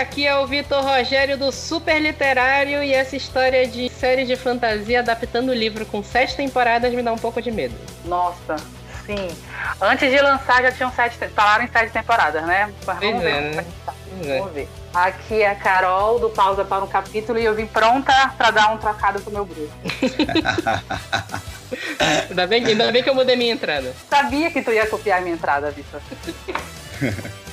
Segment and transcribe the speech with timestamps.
[0.00, 5.00] aqui é o Vitor Rogério do Super Literário e essa história de série de fantasia
[5.00, 7.74] adaptando o livro com sete temporadas me dá um pouco de medo.
[8.06, 8.56] Nossa,
[9.04, 9.28] sim.
[9.80, 12.72] Antes de lançar já tinham sete, falaram em sete temporadas, né?
[12.86, 13.30] Mas vamos ver.
[13.30, 13.64] É, né?
[13.84, 13.92] Tá.
[14.38, 14.68] Vamos ver.
[14.92, 18.72] Aqui é a Carol do Pausa para um Capítulo e eu vim pronta para dar
[18.72, 19.70] um trocado pro meu grupo.
[22.28, 23.94] ainda, bem, ainda bem que eu mudei minha entrada.
[24.08, 26.00] Sabia que tu ia copiar minha entrada, Vitor.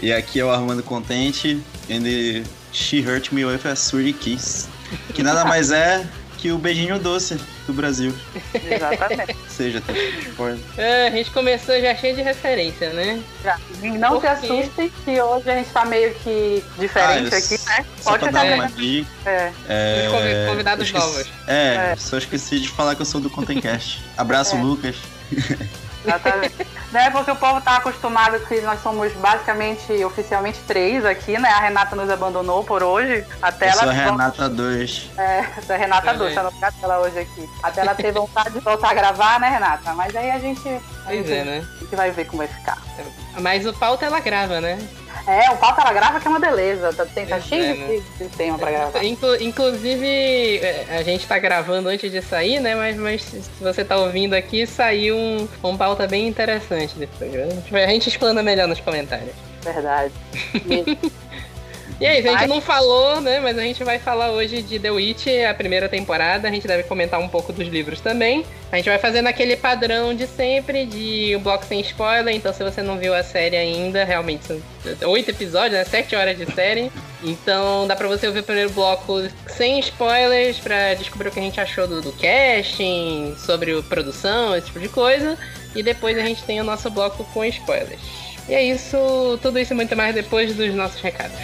[0.00, 4.68] e aqui é o Armando Contente and She Hurt Me With a Sweetie Kiss.
[5.14, 6.06] Que nada mais é
[6.38, 8.14] que o beijinho doce do Brasil.
[8.54, 9.36] Exatamente.
[9.48, 9.82] seja,
[10.28, 10.58] spoiler.
[10.76, 13.20] É, a gente começou já cheio de referência, né?
[13.42, 13.58] Já.
[13.82, 17.86] Não Por se assustem que hoje a gente tá meio que diferente ah, aqui, né?
[18.04, 19.08] Pode ficar dar uma dica.
[19.26, 19.52] É.
[19.68, 20.46] é.
[20.48, 21.26] Convidados novos.
[21.46, 24.02] É, é, só esqueci de falar que eu sou do Contencast.
[24.16, 24.62] Abraço, é.
[24.62, 24.96] Lucas.
[26.08, 26.66] Exatamente.
[26.92, 31.48] né, porque o povo tá acostumado que nós somos basicamente, oficialmente três aqui, né?
[31.48, 33.24] A Renata nos abandonou por hoje.
[33.42, 33.80] Até eu ela.
[33.80, 35.10] Sou a Renata 2.
[35.18, 37.48] É, sou a Renata 2, tá no lugar dela hoje aqui.
[37.62, 39.94] Até ela ter vontade de voltar a gravar, né, Renata?
[39.94, 40.68] Mas aí a gente.
[40.68, 41.68] A pois gente, é, né?
[41.76, 42.78] A gente vai ver como vai ficar.
[43.40, 44.78] Mas o pauta ela grava, né?
[45.28, 46.90] É, o pauta ela grava que é uma beleza.
[46.94, 48.02] Tá, tem, tá cheio é, né?
[48.18, 49.04] de, tema pra gravar.
[49.04, 52.74] Inclu inclusive, é, a gente tá gravando antes de sair, né?
[52.74, 57.52] Mas, mas se você tá ouvindo aqui, saiu um, um pauta bem interessante desse programa.
[57.72, 59.34] A gente explana melhor nos comentários.
[59.62, 60.14] Verdade.
[62.00, 63.40] E aí, a gente não falou, né?
[63.40, 66.46] Mas a gente vai falar hoje de The Witch, a primeira temporada.
[66.46, 68.46] A gente deve comentar um pouco dos livros também.
[68.70, 72.32] A gente vai fazer naquele padrão de sempre, de um bloco sem spoiler.
[72.32, 74.62] Então, se você não viu a série ainda, realmente são
[75.10, 75.84] oito episódios, né?
[75.84, 76.92] Sete horas de série.
[77.20, 81.42] Então, dá pra você ouvir o primeiro bloco sem spoilers, pra descobrir o que a
[81.42, 85.36] gente achou do, do casting, sobre a produção, esse tipo de coisa.
[85.74, 88.00] E depois a gente tem o nosso bloco com spoilers.
[88.48, 91.36] E é isso, tudo isso e muito mais depois dos nossos recados.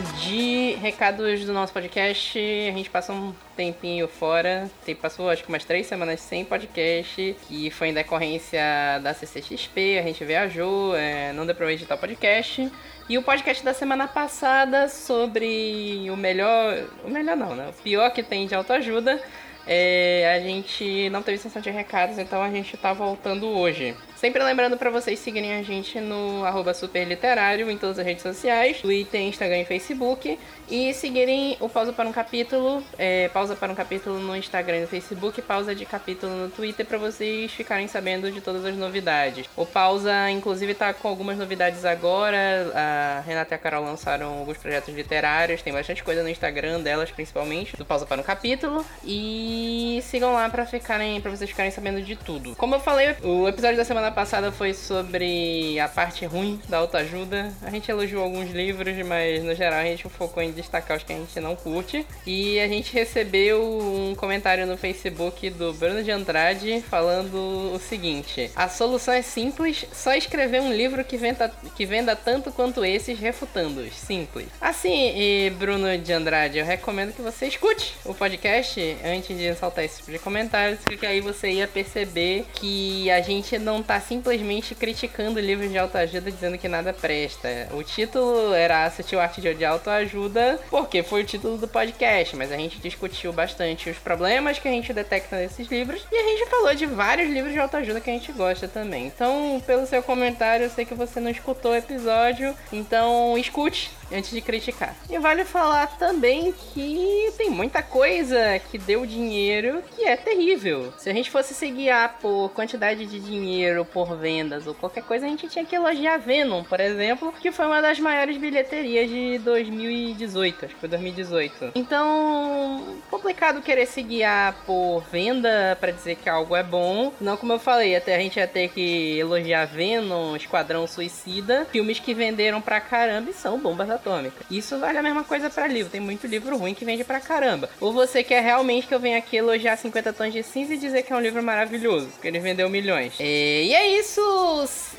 [0.00, 2.38] De recados do nosso podcast.
[2.38, 7.70] A gente passou um tempinho fora, passou acho que umas três semanas sem podcast, e
[7.70, 8.60] foi em decorrência
[9.02, 12.70] da CCXP, a gente viajou, é, não deu pra editar o podcast.
[13.08, 16.84] E o podcast da semana passada sobre o melhor.
[17.04, 17.68] O melhor não, né?
[17.68, 19.20] O pior que tem de autoajuda.
[19.66, 23.94] É, a gente não teve sessão de recados, então a gente tá voltando hoje.
[24.24, 28.80] Sempre lembrando para vocês seguirem a gente no arroba superliterário em todas as redes sociais,
[28.80, 30.38] Twitter, Instagram e Facebook.
[30.66, 34.80] E seguirem o Pausa para um Capítulo, é, Pausa para um Capítulo no Instagram e
[34.80, 39.46] no Facebook, Pausa de Capítulo no Twitter, para vocês ficarem sabendo de todas as novidades.
[39.54, 42.72] O Pausa, inclusive, tá com algumas novidades agora.
[42.74, 47.10] A Renata e a Carol lançaram alguns projetos literários, tem bastante coisa no Instagram delas,
[47.10, 48.86] principalmente, do Pausa para um Capítulo.
[49.04, 52.56] E sigam lá para ficarem, para vocês ficarem sabendo de tudo.
[52.56, 57.52] Como eu falei, o episódio da semana passada foi sobre a parte ruim da autoajuda.
[57.62, 61.12] A gente elogiou alguns livros, mas no geral a gente focou em destacar os que
[61.12, 62.06] a gente não curte.
[62.26, 68.50] E a gente recebeu um comentário no Facebook do Bruno de Andrade falando o seguinte:
[68.54, 73.18] A solução é simples, só escrever um livro que venda, que venda tanto quanto esses,
[73.18, 73.94] refutando-os.
[73.94, 74.46] Simples.
[74.60, 79.98] Assim, Bruno de Andrade, eu recomendo que você escute o podcast antes de saltar esse
[79.98, 85.40] tipo de comentários, porque aí você ia perceber que a gente não tá simplesmente criticando
[85.40, 87.68] livros de autoajuda dizendo que nada presta.
[87.72, 92.52] O título era Assistir o Arte de Autoajuda, porque foi o título do podcast, mas
[92.52, 96.50] a gente discutiu bastante os problemas que a gente detecta nesses livros e a gente
[96.50, 99.06] falou de vários livros de autoajuda que a gente gosta também.
[99.06, 104.30] Então, pelo seu comentário, eu sei que você não escutou o episódio, então escute antes
[104.30, 104.94] de criticar.
[105.08, 110.92] E vale falar também que tem muita coisa que deu dinheiro que é terrível.
[110.98, 115.26] Se a gente fosse se guiar por quantidade de dinheiro, por vendas ou qualquer coisa,
[115.26, 119.38] a gente tinha que elogiar Venom, por exemplo, que foi uma das maiores bilheterias de
[119.38, 121.72] 2018, acho que foi 2018.
[121.74, 127.12] Então, complicado querer se guiar por venda para dizer que algo é bom.
[127.20, 131.98] Não, como eu falei, até a gente ia ter que elogiar Venom, Esquadrão Suicida, filmes
[131.98, 134.44] que venderam pra caramba e são bombas atômica.
[134.50, 135.90] Isso vale a mesma coisa para livro.
[135.90, 137.68] Tem muito livro ruim que vende pra caramba.
[137.80, 141.02] Ou você quer realmente que eu venha aqui elogiar 50 tons de cinza e dizer
[141.02, 143.14] que é um livro maravilhoso, porque ele vendeu milhões.
[143.18, 144.20] É, e é isso.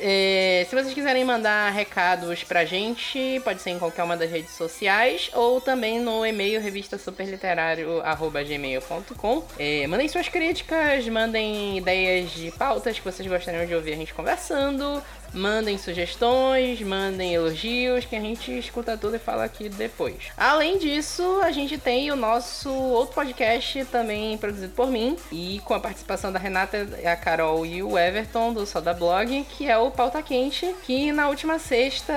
[0.01, 4.51] É, se vocês quiserem mandar recados pra gente, pode ser em qualquer uma das redes
[4.51, 9.45] sociais ou também no e-mail revista superliterário@gmail.com.
[9.57, 14.13] É, mandem suas críticas, mandem ideias de pautas que vocês gostariam de ouvir a gente
[14.13, 15.01] conversando
[15.35, 20.15] Mandem sugestões, mandem elogios, que a gente escuta tudo e fala aqui depois.
[20.37, 25.73] Além disso, a gente tem o nosso outro podcast também produzido por mim e com
[25.73, 29.91] a participação da Renata, a Carol e o Everton do Soda Blog, que é o
[29.91, 32.13] Pauta Quente, que na última sexta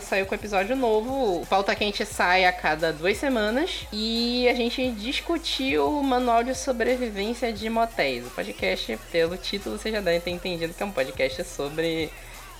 [0.00, 1.40] saiu com episódio novo.
[1.42, 6.54] O Pauta Quente sai a cada duas semanas e a gente discutiu o manual de
[6.54, 8.24] sobrevivência de motéis.
[8.26, 11.95] O podcast, pelo título, você já deve ter entendido que é um podcast sobre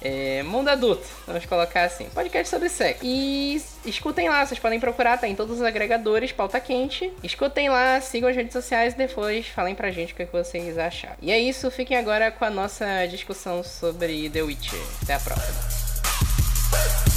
[0.00, 2.09] é, mundo adulto, vamos colocar assim.
[2.11, 3.00] Podcast sobre sexo.
[3.03, 7.12] E escutem lá, vocês podem procurar, tá em todos os agregadores, pauta quente.
[7.23, 11.17] Escutem lá, sigam as redes sociais e depois falem pra gente o que vocês acharam.
[11.21, 14.81] E é isso, fiquem agora com a nossa discussão sobre The Witcher.
[15.03, 17.16] Até a próxima.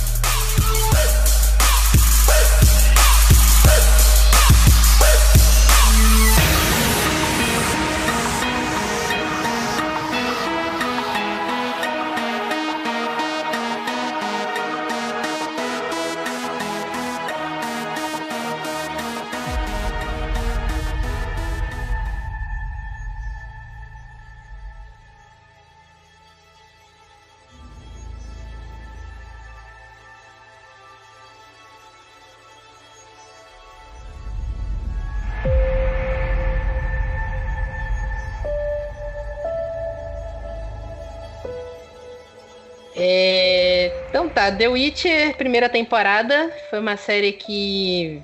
[44.52, 48.22] The Witcher, primeira temporada, foi uma série que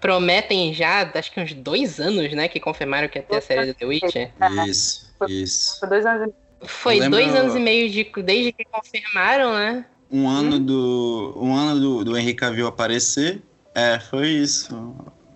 [0.00, 3.66] prometem já, acho que uns dois anos, né, que confirmaram que ia ter a série
[3.66, 4.30] do The Witcher.
[4.66, 5.78] Isso, isso.
[5.78, 6.34] Foi dois anos e meio.
[6.62, 7.10] Foi lembro...
[7.10, 9.84] dois anos e meio de, desde que confirmaram, né?
[10.10, 10.64] Um ano hum?
[10.64, 11.34] do.
[11.36, 13.40] Um ano do, do Henry Cavill aparecer.
[13.74, 14.94] É, foi isso.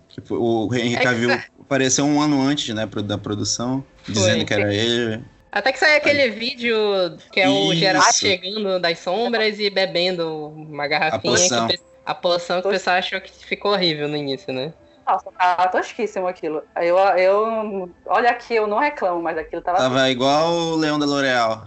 [0.09, 4.13] Tipo, o Henry é Cavill é apareceu um ano antes, né, da produção, foi.
[4.13, 5.23] dizendo que era ele.
[5.55, 6.75] Até que saiu aquele vídeo
[7.31, 11.33] que é o Geralt chegando das sombras e bebendo uma garrafinha.
[11.33, 11.67] A poção.
[11.69, 14.73] Que, a poção que o pessoal achou que ficou horrível no início, né?
[15.07, 16.61] Nossa, tava tosquíssimo aquilo.
[16.75, 19.77] Eu, eu, olha aqui, eu não reclamo, mas aquilo tava.
[19.77, 21.65] Tava igual o Leão da L'Oreal.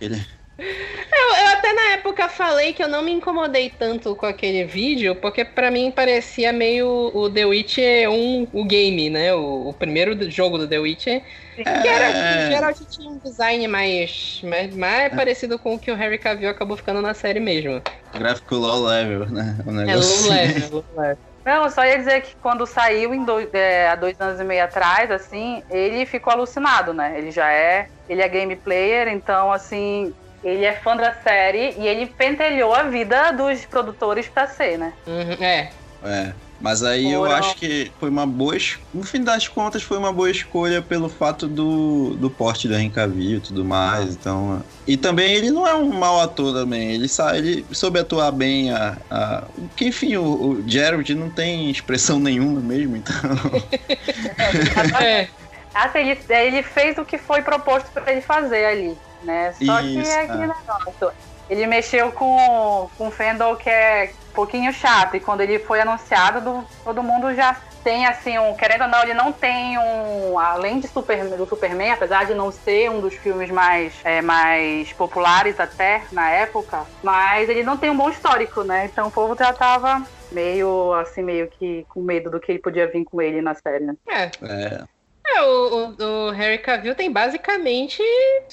[0.00, 0.24] Ele,
[0.58, 5.14] eu, eu, até na época falei que eu não me incomodei tanto com aquele vídeo,
[5.16, 9.34] porque para mim parecia meio o The Witcher 1, o game, né?
[9.34, 11.22] O, o primeiro jogo do The Witcher.
[11.56, 12.50] Que era, é...
[12.50, 15.16] Geralt tinha um design mais, mais, mais é.
[15.16, 17.82] parecido com o que o Harry Cavill acabou ficando na série mesmo.
[18.14, 19.56] Gráfico low level, né?
[19.66, 20.32] O negócio.
[20.32, 21.18] É, low level, low level.
[21.46, 24.44] Não, eu só ia dizer que quando saiu em dois, é, há dois anos e
[24.44, 27.14] meio atrás, assim, ele ficou alucinado, né?
[27.16, 27.88] Ele já é.
[28.08, 30.12] Ele é game player, então, assim,
[30.46, 34.92] ele é fã da série e ele pentelhou a vida dos produtores pra ser, né?
[35.06, 35.70] Uhum, é.
[36.04, 36.32] É.
[36.60, 38.56] Mas aí eu acho que foi uma boa.
[38.94, 43.34] No fim das contas, foi uma boa escolha pelo fato do, do porte do Henry
[43.34, 44.14] e tudo mais.
[44.14, 44.62] Então.
[44.86, 46.92] E também ele não é um mau ator também.
[46.92, 48.70] Ele, sabe, ele soube atuar bem.
[48.70, 49.44] A, a...
[49.76, 53.14] Que, enfim, o, o Gerald não tem expressão nenhuma mesmo, então.
[55.02, 55.28] é.
[55.74, 58.96] Assim, ele, ele fez o que foi proposto para ele fazer ali
[59.26, 59.52] né?
[59.52, 60.46] Só Isso, que é aquele é.
[60.46, 61.12] negócio.
[61.48, 65.16] Ele mexeu com, com o Fendel que é um pouquinho chato.
[65.16, 68.52] E quando ele foi anunciado, do, todo mundo já tem assim um.
[68.54, 70.36] Querendo ou não, ele não tem um.
[70.38, 74.92] Além de Super, do Superman, apesar de não ser um dos filmes mais, é, mais
[74.92, 78.86] populares até na época, mas ele não tem um bom histórico, né?
[78.86, 80.02] Então o povo já tava
[80.32, 83.94] meio assim, meio que com medo do que podia vir com ele na série, né?
[84.08, 84.30] É.
[84.42, 84.84] é.
[85.28, 88.00] É, o, o, o, Harry Cavill tem basicamente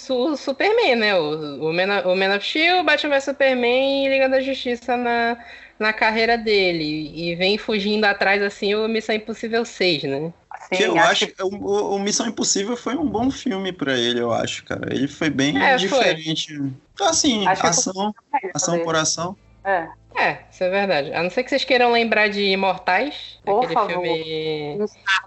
[0.10, 1.16] o Superman, né?
[1.16, 5.38] O, o, Man, o Man of Steel, Batman vs Superman e Liga da Justiça na,
[5.78, 7.12] na carreira dele.
[7.14, 10.34] E vem fugindo atrás, assim, o Missão Impossível 6, né?
[10.70, 14.20] Sim, que eu acho que o, o, Missão Impossível foi um bom filme para ele,
[14.20, 14.94] eu acho, cara.
[14.94, 16.58] Ele foi bem é, diferente.
[16.96, 17.08] Foi.
[17.08, 18.16] Assim, acho ação,
[18.54, 19.36] ação por ação.
[19.64, 19.88] É.
[20.16, 21.14] É, isso é verdade.
[21.14, 23.90] A não ser que vocês queiram lembrar de Imortais, Por aquele favor.
[23.92, 24.80] filme.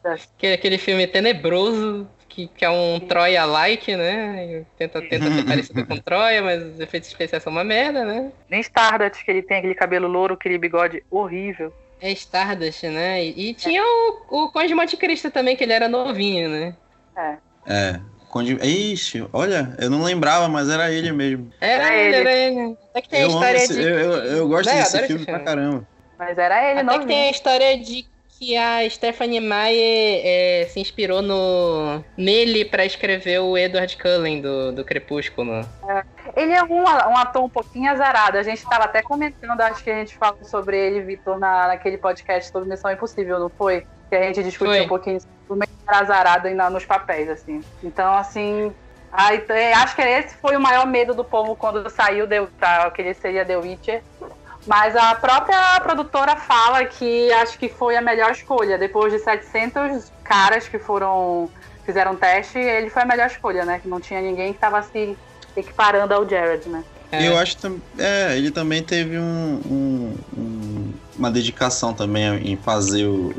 [0.04, 4.64] Aquele, aquele filme tenebroso, que, que é um Troia-like, né?
[4.76, 8.30] Tenta, tenta ser parecido com Troia, mas os efeitos especiais são uma merda, né?
[8.50, 11.72] Nem Stardust, que ele tem aquele cabelo louro, aquele bigode horrível.
[12.00, 13.24] É Stardust, né?
[13.24, 16.76] E, e tinha o, o Conde Monte Cristo também, que ele era novinho, né?
[17.16, 17.36] É.
[17.66, 18.00] É.
[18.36, 18.54] Conde...
[18.62, 21.50] Ixi, olha, eu não lembrava, mas era ele mesmo.
[21.58, 22.76] Era ele, era ele.
[22.90, 23.82] Até que tem eu a história esse, de.
[23.82, 25.88] Eu, eu, eu gosto desse filme, filme pra caramba.
[26.18, 27.00] Mas era ele, Até novinho.
[27.00, 28.06] que tem a história de
[28.38, 34.72] que a Stephanie Meyer é, se inspirou no, nele para escrever o Edward Cullen do,
[34.72, 35.66] do Crepúsculo.
[35.88, 36.04] É.
[36.36, 38.36] Ele é um, um, ator um pouquinho azarado.
[38.36, 41.96] A gente estava até comentando, acho que a gente falou sobre ele, Vitor, na, naquele
[41.96, 43.86] podcast sobre Missão Impossível, não foi?
[44.08, 44.84] Que a gente discutiu foi.
[44.84, 45.18] um pouquinho
[45.50, 47.62] meio azarado ainda nos papéis, assim.
[47.82, 48.72] Então, assim,
[49.12, 52.90] Aí, é, acho que esse foi o maior medo do povo quando saiu de, pra,
[52.90, 54.02] que ele seria The Witcher.
[54.66, 58.76] Mas a própria produtora fala que acho que foi a melhor escolha.
[58.76, 61.48] Depois de 700 caras que foram
[61.84, 63.78] fizeram teste, ele foi a melhor escolha, né?
[63.78, 65.16] Que não tinha ninguém que estava se
[65.56, 66.84] equiparando ao Jared, né?
[67.12, 67.28] É.
[67.28, 69.22] Eu acho que é, ele também teve um,
[69.64, 70.85] um, um,
[71.18, 73.34] uma dedicação também em fazer o,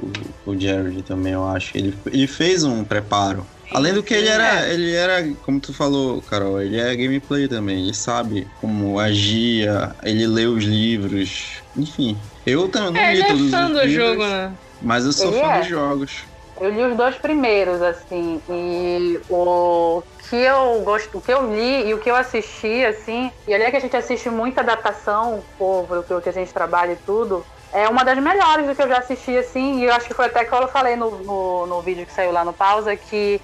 [0.45, 1.77] o, o Jared também, eu acho.
[1.77, 3.45] Ele, ele fez um preparo.
[3.71, 4.73] Além do que ele era, é.
[4.73, 10.25] ele era, como tu falou, Carol, ele é gameplay também, ele sabe como agia, ele
[10.25, 12.17] lê os livros, enfim.
[12.45, 14.53] Eu também não é, li é todos é fã os do livros, jogo, né?
[14.81, 15.59] mas eu sou ele fã é.
[15.59, 16.23] dos jogos.
[16.59, 21.89] Eu li os dois primeiros, assim, e o que eu gosto, o que eu li
[21.89, 25.43] e o que eu assisti, assim, e ali é que a gente assiste muita adaptação,
[25.57, 28.87] povo, o que a gente trabalha e tudo, é uma das melhores do que eu
[28.87, 31.81] já assisti, assim, e eu acho que foi até que eu falei no, no, no
[31.83, 33.41] vídeo que saiu lá no Pausa, que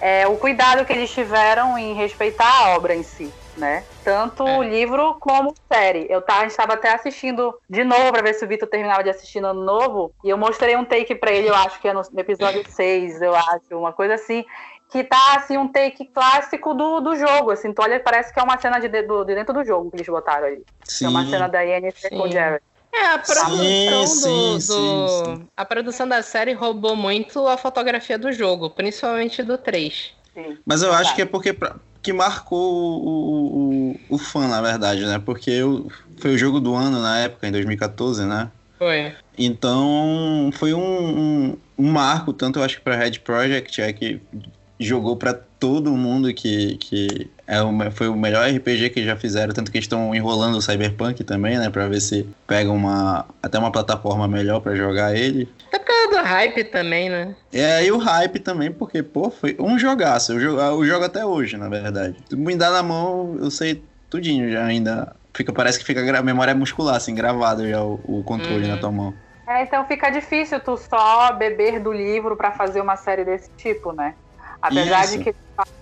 [0.00, 3.84] é o cuidado que eles tiveram em respeitar a obra em si, né?
[4.04, 4.58] Tanto É.
[4.58, 6.06] o livro como série.
[6.08, 9.02] Eu tava, a gente estava até assistindo de novo para ver se o Vitor terminava
[9.04, 11.92] de assistir no novo, e eu mostrei um take para ele, eu acho que é
[11.92, 14.44] no, episódio 6, eu acho, uma coisa assim,
[14.90, 18.42] que tá assim um take clássico do, do jogo, assim, tu olha, parece que é
[18.42, 20.62] uma cena de, de, do- de dentro do jogo que eles botaram ali.
[20.84, 21.04] Sim.
[21.06, 22.30] É uma cena da Yennefer com.
[22.30, 22.62] Jared.
[23.00, 25.46] É, a produção do, sim, do- sim, sim.
[25.56, 30.10] A produção da série roubou muito a fotografia do jogo, principalmente do 3.
[30.34, 30.58] Sim.
[30.66, 32.58] Mas eu acho que é porque pra- que marcou
[33.04, 35.18] o, o, o, fã, na verdade, né?
[35.18, 38.50] Porque eu, foi o jogo do ano na época, em 2014, né?
[38.78, 39.12] Foi.
[39.36, 40.80] Então foi um,
[41.50, 44.20] um, um marco, tanto eu acho que pra Red Project, é que
[44.78, 49.54] jogou pra todo mundo que, que é o, foi o melhor RPG que já fizeram,
[49.54, 51.70] tanto que estão enrolando o Cyberpunk também, né?
[51.70, 55.48] Pra ver se pega uma, até uma plataforma melhor pra jogar ele.
[55.68, 57.34] Até por causa do hype também, né?
[57.52, 60.32] É, e o hype também, porque, pô, foi um jogaço.
[60.32, 62.22] Eu jogo, eu jogo até hoje, na verdade.
[62.32, 65.16] Me dá na mão, eu sei tudinho já ainda.
[65.34, 68.68] Fica, parece que fica gra- memória muscular, assim, gravado já o, o controle Uhum.
[68.68, 69.14] na tua mão.
[69.46, 73.92] É, então fica difícil tu só beber do livro pra fazer uma série desse tipo,
[73.92, 74.14] né?
[74.60, 75.18] Apesar Isso.
[75.18, 75.34] de que,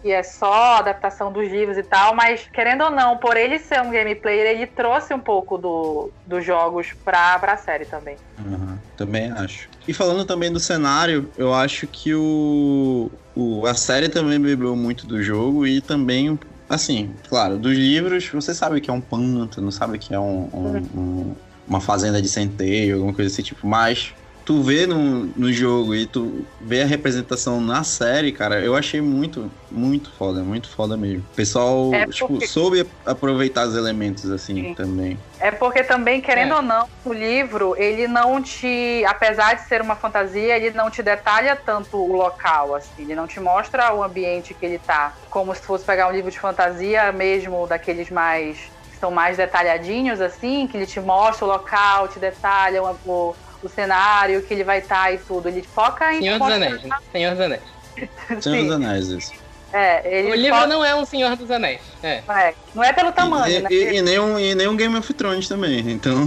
[0.03, 3.81] que é só adaptação dos livros e tal, mas querendo ou não, por ele ser
[3.81, 8.17] um gameplay, ele trouxe um pouco do, dos jogos pra, pra série também.
[8.39, 9.69] Uhum, também acho.
[9.89, 15.07] E falando também do cenário, eu acho que o, o a série também bebeu muito
[15.07, 19.99] do jogo e também, assim, claro, dos livros, você sabe que é um pântano, sabe
[19.99, 24.13] que é um, um- um- uma fazenda de centeio, alguma coisa desse tipo, mas
[24.47, 29.01] tu vê no, no jogo e tu vê a representação na série, cara, eu achei
[29.01, 31.25] muito, muito foda, muito foda mesmo.
[31.25, 34.75] O pessoal, É tipo, porque- soube aproveitar os elementos, assim, Sim.
[34.75, 35.21] também.
[35.41, 36.57] É porque também, querendo É.
[36.57, 39.05] ou não, o livro, ele não te.
[39.07, 43.03] Apesar de ser uma fantasia, ele não te detalha tanto o local, assim.
[43.03, 45.13] Ele não te mostra o ambiente que ele tá.
[45.29, 48.59] Como se fosse pegar um livro de fantasia mesmo, daqueles mais.
[48.89, 53.69] que são mais detalhadinhos, assim, que ele te mostra o local, te detalha o, o,
[53.69, 55.49] cenário, que ele vai estar e tudo.
[55.49, 56.21] Ele foca em.
[56.21, 56.83] Senhor dos Anéis.
[56.83, 56.97] né?
[57.13, 57.63] Senhor dos Anéis.
[58.43, 59.33] Senhor dos Anéis, isso.
[59.73, 61.81] É, ele O livro foca- não é um Senhor dos Anéis.
[62.03, 62.23] É.
[62.29, 63.69] é, não é pelo tamanho, e, né?
[63.71, 65.81] e, e nem um, e nem um Game of Thrones também.
[65.91, 66.27] Então,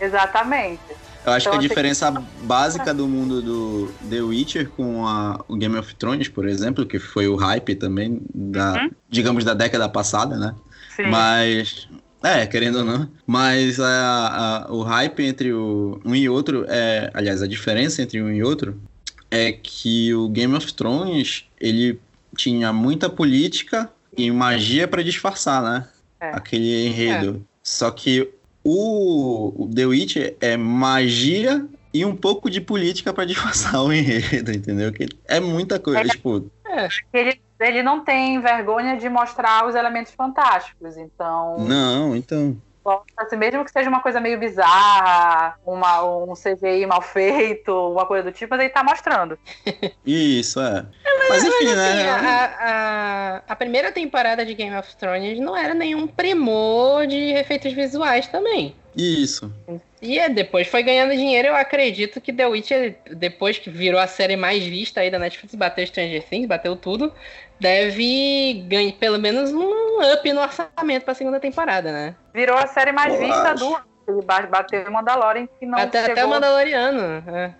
[0.00, 0.80] Exatamente.
[1.24, 2.10] eu acho Então, que a diferença
[2.42, 6.98] básica do mundo do The Witcher com a, o Game of Thrones, por exemplo, que
[6.98, 8.90] foi o hype também da, Uhum.
[9.08, 10.54] digamos, da década passada, né?
[10.94, 11.06] Sim.
[11.08, 11.88] Mas.
[12.26, 13.08] É, querendo ou não.
[13.26, 18.20] Mas a, a- o hype entre o, um e outro, é, aliás, a diferença entre
[18.20, 18.80] um e outro
[19.30, 22.00] é que o Game of Thrones ele
[22.36, 25.86] tinha muita política e magia pra disfarçar, né?
[26.20, 26.30] É.
[26.30, 27.46] Aquele enredo.
[27.62, 28.28] Só que
[28.64, 31.64] o, o The Witcher é magia
[31.94, 34.92] e um pouco de política pra disfarçar o enredo, entendeu?
[34.92, 36.00] Que é muita coisa.
[36.00, 36.04] É.
[36.08, 36.88] Tipo, É.
[37.12, 40.96] ele, ele não tem vergonha de mostrar os elementos fantásticos.
[40.96, 42.56] Então, não, então.
[43.16, 48.30] assim, mesmo que seja uma coisa meio bizarra, uma, um CGI mal feito, uma coisa
[48.30, 49.38] do tipo, mas ele tá mostrando.
[50.04, 50.84] Isso, é.
[51.28, 52.10] Mas enfim, Assim, né?
[52.10, 57.72] a, a, a primeira temporada de Game of Thrones não era nenhum primor de efeitos
[57.72, 58.74] visuais também.
[58.96, 59.52] Isso.
[60.00, 61.48] E é, depois foi ganhando dinheiro.
[61.48, 65.54] Eu acredito que The Witcher, depois que virou a série mais vista aí da Netflix,
[65.54, 67.12] bateu Stranger Things, bateu tudo,
[67.60, 72.14] deve ganhar pelo menos um up no orçamento pra segunda temporada, né?
[72.34, 73.64] Virou a série mais Eu vista acho.
[73.64, 73.86] do ano.
[74.48, 77.24] Bateu o Mandalorian que não até, chegou até o Mandaloriano.
[77.26, 77.50] É.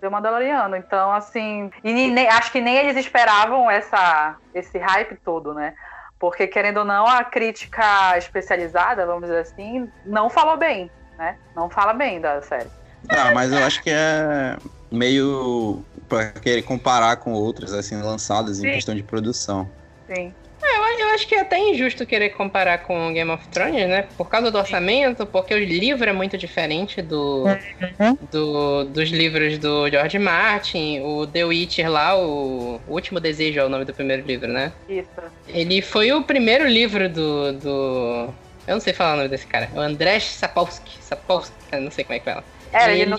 [0.00, 0.76] do Mandaloriano.
[0.76, 5.74] Então, assim, e nem- acho que nem eles esperavam essa, esse hype todo, né?
[6.20, 11.36] Porque, querendo ou não, a crítica especializada, vamos dizer assim, não falou bem, né?
[11.56, 12.70] Não fala bem da série.
[13.08, 14.56] Ah, mas eu acho que é
[14.90, 18.72] meio pra querer comparar com outras, assim, lançadas em Sim.
[18.72, 19.68] questão de produção.
[20.06, 20.34] Sim.
[20.62, 24.04] É, eu, eu, acho que é até injusto querer comparar com Game of Thrones, né?
[24.16, 28.18] Por causa do orçamento, porque o livro é muito diferente do, uhum.
[28.30, 33.64] do dos livros do George Martin, o The Witcher lá, o, o Último Desejo é
[33.64, 34.70] o nome do primeiro livro, né?
[34.88, 35.08] Isso.
[35.48, 38.28] Ele foi o primeiro livro do, do
[38.66, 39.68] eu não sei falar o nome desse cara.
[39.74, 40.92] O Andrzej Sapolsky.
[41.00, 42.44] Sapolsky, eu não sei como é que fala.
[42.72, 43.18] É, ele, ele não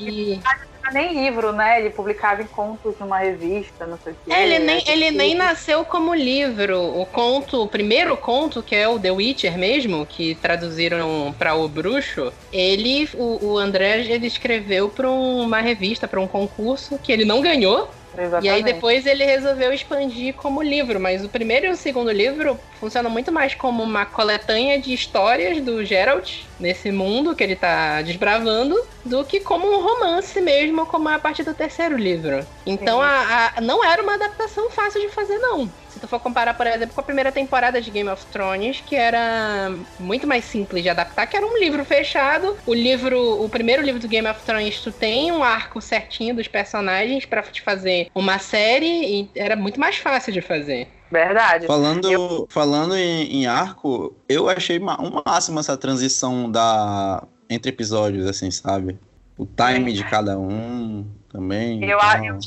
[0.91, 1.79] nem livro, né?
[1.79, 4.33] Ele publicava em contos numa revista, não sei o quê.
[4.33, 6.79] É, ele nem, ele nem nasceu como livro.
[6.99, 11.67] O conto, o primeiro conto, que é o The Witcher mesmo, que traduziram para O
[11.67, 17.25] Bruxo, ele, o, o André, ele escreveu para uma revista, para um concurso, que ele
[17.25, 18.45] não ganhou, Exatamente.
[18.45, 22.59] E aí depois ele resolveu expandir como livro, mas o primeiro e o segundo livro
[22.83, 28.01] funcionam muito mais como uma coletânea de histórias do Geralt nesse mundo que ele tá
[28.01, 28.75] desbravando
[29.05, 32.45] do que como um romance mesmo, como a partir do terceiro livro.
[32.65, 35.71] Então a, a, não era uma adaptação fácil de fazer, não.
[35.87, 38.97] Se tu for comparar, por exemplo, com a primeira temporada de Game of Thrones, que
[38.97, 42.57] era muito mais simples de adaptar, que era um livro fechado.
[42.65, 46.49] O livro, o primeiro livro do Game of Thrones, tu tem um arco certinho dos
[46.49, 50.89] personagens para te fazer uma série e era muito mais fácil de fazer.
[51.13, 51.67] Verdade.
[51.67, 52.48] Falando, eu...
[52.50, 58.98] falando em, em, arco, eu achei um máximo essa transição da entre episódios, assim, sabe?
[59.38, 61.84] O time de cada um também.
[61.84, 62.25] Eu, então...
[62.25, 62.39] eu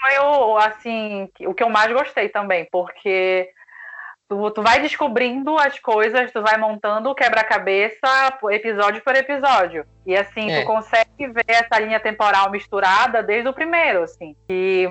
[0.00, 3.50] foi o, assim, o que eu mais gostei também, porque
[4.32, 9.84] tu, tu vai descobrindo as coisas, tu vai montando o quebra-cabeça episódio por episódio.
[10.06, 10.60] E assim, é.
[10.60, 14.34] tu consegue ver essa linha temporal misturada desde o primeiro, assim.
[14.48, 14.88] Que,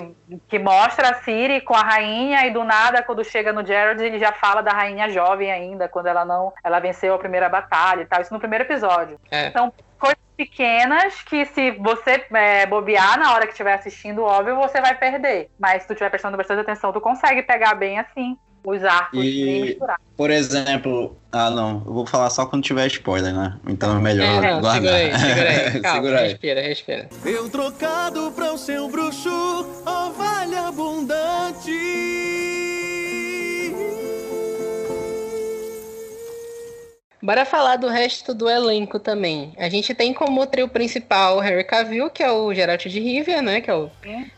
[0.47, 4.19] que mostra a Siri com a rainha e do nada, quando chega no Gerald, ele
[4.19, 6.53] já fala da rainha jovem ainda, quando ela não.
[6.63, 8.21] Ela venceu a primeira batalha e tal.
[8.21, 9.19] Isso no primeiro episódio.
[9.31, 9.47] É.
[9.47, 14.79] Então, coisas pequenas que se você é, bobear na hora que estiver assistindo, óbvio, você
[14.79, 15.49] vai perder.
[15.59, 19.77] Mas se tu estiver prestando bastante atenção, tu consegue pegar bem assim os arcos e,
[20.15, 23.57] Por exemplo, ah não, eu vou falar só quando tiver spoiler, né?
[23.67, 24.81] Então é melhor é, não, guardar.
[24.81, 25.79] Segura aí, segura aí.
[25.81, 26.29] Calma, segura aí.
[26.29, 27.09] respira, respira.
[27.25, 29.29] Eu trocado pra o seu bruxo,
[29.85, 31.71] ó oh, vale abundante.
[37.23, 39.53] Bora falar do resto do elenco também.
[39.57, 43.43] A gente tem como trio principal o Harry Cavill, que é o Geralt de Rivia,
[43.43, 43.61] né?
[43.61, 43.91] Que é o.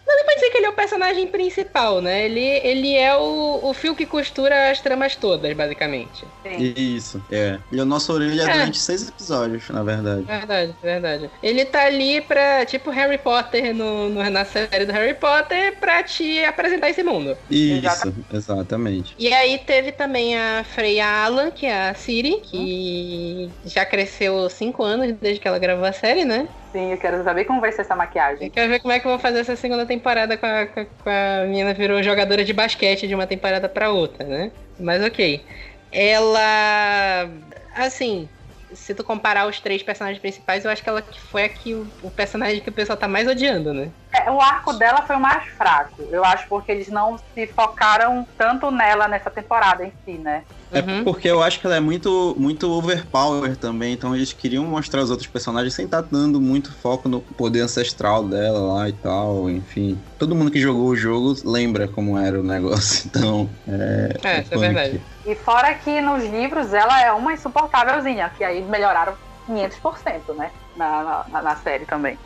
[0.05, 0.09] É.
[0.09, 2.25] Não dá pra dizer que ele é o personagem principal, né?
[2.25, 6.25] Ele, ele é o, o fio que costura as tramas todas, basicamente.
[6.43, 6.73] Sim.
[6.75, 7.59] Isso, é.
[7.71, 8.53] Ele é o nosso orelha é.
[8.53, 10.23] durante seis episódios, na verdade.
[10.23, 11.29] Verdade, verdade.
[11.41, 16.03] Ele tá ali pra, tipo, Harry Potter no, no na série do Harry Potter, pra
[16.03, 17.37] te apresentar esse mundo.
[17.49, 19.15] Isso, exatamente.
[19.17, 24.49] E aí teve também a Freya Alan, que é a Siri, que e já cresceu
[24.49, 26.47] cinco anos desde que ela gravou a série, né?
[26.73, 28.47] Sim, eu quero saber como vai ser essa maquiagem.
[28.47, 31.09] Eu quero ver como é que eu vou fazer essa segunda temporada com a, com
[31.09, 34.51] a menina virou jogadora de basquete de uma temporada para outra, né?
[34.79, 35.45] Mas ok.
[35.91, 37.29] Ela.
[37.75, 38.27] Assim,
[38.73, 42.09] se tu comparar os três personagens principais, eu acho que ela foi aqui o, o
[42.09, 43.91] personagem que o pessoal tá mais odiando, né?
[44.15, 46.07] É, o arco dela foi o mais fraco.
[46.11, 50.43] Eu acho porque eles não se focaram tanto nela nessa temporada em si, né?
[50.73, 51.03] É uhum.
[51.03, 55.11] porque eu acho que ela é muito, muito overpower também, então eles queriam mostrar os
[55.11, 59.49] outros personagens sem estar tá dando muito foco no poder ancestral dela lá e tal,
[59.49, 59.99] enfim.
[60.17, 63.49] Todo mundo que jogou o jogo lembra como era o negócio, então.
[63.67, 65.01] É, é, isso é verdade.
[65.25, 69.13] E fora que nos livros ela é uma insuportávelzinha, que aí melhoraram
[69.47, 70.51] 500%, né?
[70.75, 72.17] Na, na, na série também.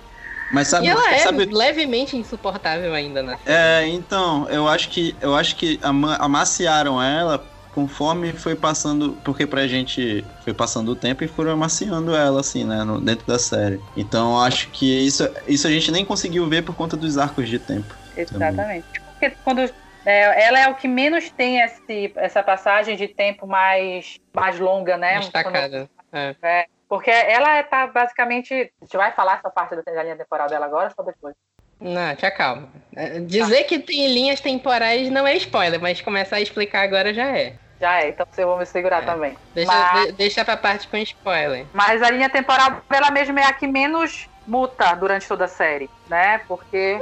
[0.52, 1.46] Mas sabe, e ela é sabe...
[1.46, 3.38] levemente insuportável ainda, né?
[3.46, 5.80] É, então, eu acho que eu acho que
[6.20, 7.44] amaciaram ela
[7.78, 12.64] conforme foi passando, porque pra gente foi passando o tempo e foram amaciando ela, assim,
[12.64, 13.80] né, no, dentro da série.
[13.96, 17.60] Então acho que isso, isso a gente nem conseguiu ver por conta dos arcos de
[17.60, 17.96] tempo.
[18.18, 18.56] Exatamente.
[18.58, 18.84] Também.
[19.12, 19.60] Porque quando
[20.04, 24.98] é, ela é o que menos tem esse, essa passagem de tempo mais, mais longa,
[24.98, 25.20] né?
[25.20, 25.88] Destacada.
[26.12, 26.36] É.
[26.42, 26.66] é.
[26.90, 28.56] porque ela tá basicamente.
[28.56, 31.36] A gente vai falar essa parte da linha temporal dela agora ou só depois?
[31.80, 32.70] Não, te acalma.
[32.96, 37.38] É, dizer que tem linhas temporais não é spoiler, mas começar a explicar agora já
[37.38, 37.54] é.
[37.80, 39.06] Já é, então você vou me segurar é.
[39.06, 39.38] também.
[39.54, 41.66] Deixa, mas, de, deixa pra parte com spoiler.
[41.74, 45.90] Mas a linha temporal dela mesmo é a que menos muta durante toda a série,
[46.10, 46.40] né?
[46.48, 46.98] Porque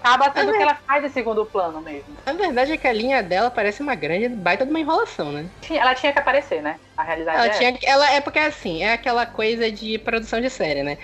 [0.00, 2.16] acaba sendo o que ela faz em segundo plano mesmo.
[2.24, 5.46] A verdade é que a linha dela parece uma grande baita de uma enrolação, né?
[5.70, 6.76] Ela tinha que aparecer, né?
[6.96, 7.50] A realidade ela é.
[7.50, 10.96] Tinha, ela é porque assim, é aquela coisa de produção de série, né?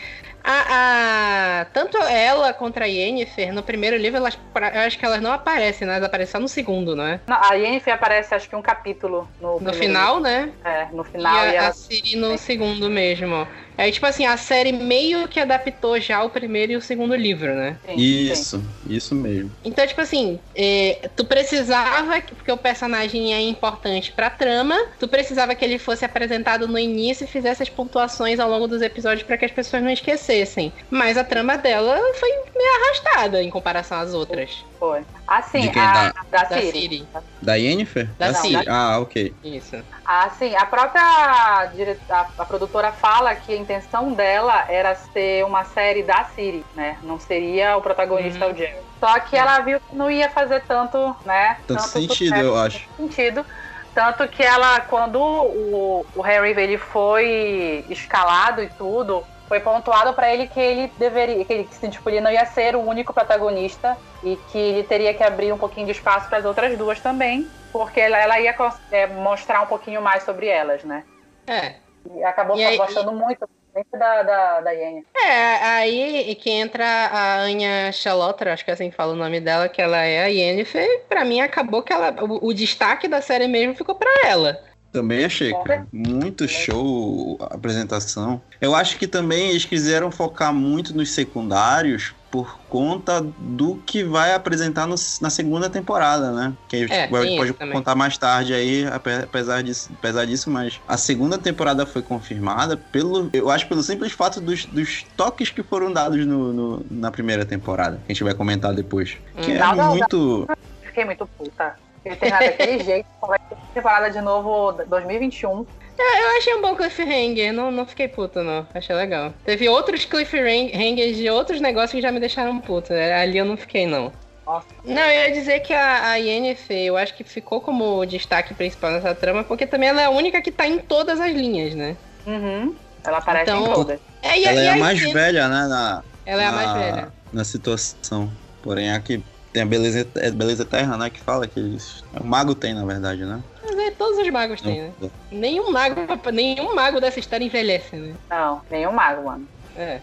[0.45, 4.39] A, a, tanto ela contra a Yennefer, no primeiro livro, elas,
[4.75, 5.95] eu acho que elas não aparecem, né?
[5.95, 7.21] Elas aparecem só no segundo, não é?
[7.27, 10.31] Não, a Yennefer aparece, acho que um capítulo no No final, livro.
[10.31, 10.53] né?
[10.65, 11.35] É, no final.
[11.35, 11.69] E a, e ela...
[11.69, 12.37] a Ciri no é.
[12.37, 13.47] segundo mesmo.
[13.77, 17.55] É tipo assim, a série meio que adaptou já o primeiro e o segundo livro,
[17.55, 17.79] né?
[17.87, 18.69] Sim, isso, sim.
[18.89, 19.51] isso mesmo.
[19.65, 25.55] Então, tipo assim, é, tu precisava, porque o personagem é importante pra trama, tu precisava
[25.55, 29.37] que ele fosse apresentado no início e fizesse as pontuações ao longo dos episódios para
[29.37, 30.73] que as pessoas não esquecessem.
[30.91, 34.65] Mas a trama dela foi meio arrastada em comparação às outras.
[34.79, 35.03] Foi.
[35.27, 36.81] Assim, a, da, da, da Siri.
[36.81, 37.09] Siri.
[37.41, 38.11] Da Yennefer?
[38.19, 38.69] Da não, Siri.
[38.69, 39.35] Ah, ok.
[39.43, 39.77] Isso.
[40.05, 46.03] Assim, a própria a, a, produtora fala que a intenção dela era ser uma série
[46.03, 46.99] da Siri, né?
[47.03, 48.53] Não seria o protagonista uhum.
[48.53, 48.81] o Jerry.
[48.99, 51.59] Só que ela viu que não ia fazer tanto, né?
[51.67, 52.89] Tanto, tanto sentido, eu acho.
[52.97, 53.47] Sentido.
[53.95, 60.33] Tanto que ela, quando o, o Harry ele foi escalado e tudo, foi pontuado para
[60.33, 63.99] ele que ele deveria, que ele, que, tipo, ele não ia ser o único protagonista
[64.25, 67.47] e que ele teria que abrir um pouquinho de espaço para as outras duas também,
[67.71, 68.57] porque ela, ela ia
[68.91, 71.05] é, mostrar um pouquinho mais sobre elas, né?
[71.47, 71.75] É.
[72.17, 73.15] E acabou e aí, gostando e...
[73.15, 73.47] muito
[73.93, 75.05] da, da, da Yenny.
[75.15, 79.39] É, aí que entra a Anya Chalotra, acho que é assim que fala o nome
[79.39, 81.03] dela, que ela é a Yennefer.
[81.11, 84.72] Pra mim, acabou que ela, o, o destaque da série mesmo ficou pra ela.
[84.93, 85.87] Também achei, cara.
[85.91, 88.43] Muito show a apresentação.
[88.61, 94.35] Eu acho que também eles quiseram focar muito nos secundários por conta do que vai
[94.35, 96.55] apresentar no, na segunda temporada, né?
[96.67, 100.97] Que a gente é, pode contar mais tarde aí, apesar disso, apesar disso, mas a
[100.97, 105.93] segunda temporada foi confirmada pelo, eu acho pelo simples fato dos, dos toques que foram
[105.93, 109.19] dados no, no na primeira temporada, que a gente vai comentar depois.
[109.43, 110.47] Que hum, é não, muito...
[110.49, 110.57] Não.
[110.83, 111.77] Fiquei muito puta.
[112.05, 115.67] Ele tem daquele jeito, vai ter temporada de novo 2021.
[115.99, 118.67] É, eu achei um bom cliffhanger, não, não fiquei puto, não.
[118.75, 119.33] Achei legal.
[119.45, 122.93] Teve outros cliffhangers de outros negócios que já me deixaram puto.
[122.93, 123.13] Né?
[123.13, 124.13] Ali eu não fiquei, não.
[124.45, 124.67] Nossa.
[124.85, 128.91] Não, eu ia dizer que a, a Yennefer, eu acho que ficou como destaque principal
[128.91, 131.97] nessa trama, porque também ela é a única que tá em todas as linhas, né?
[132.27, 132.75] Uhum.
[133.05, 134.01] Ela aparece então, em todas.
[134.23, 135.67] É, e, ela e é a mais velha, né?
[135.69, 137.13] Na, ela é a mais velha.
[137.33, 138.31] Na situação.
[138.63, 141.11] Porém, a que tem a beleza, é beleza eterna, né?
[141.11, 143.41] Que fala que eles, o mago tem, na verdade, né?
[143.63, 144.93] Mas é, todos os magos têm, né?
[145.31, 145.97] Nenhum mago,
[146.33, 148.15] nenhum mago dessa história envelhece, né?
[148.31, 149.47] Não, nenhum mago, mano.
[149.77, 150.01] É.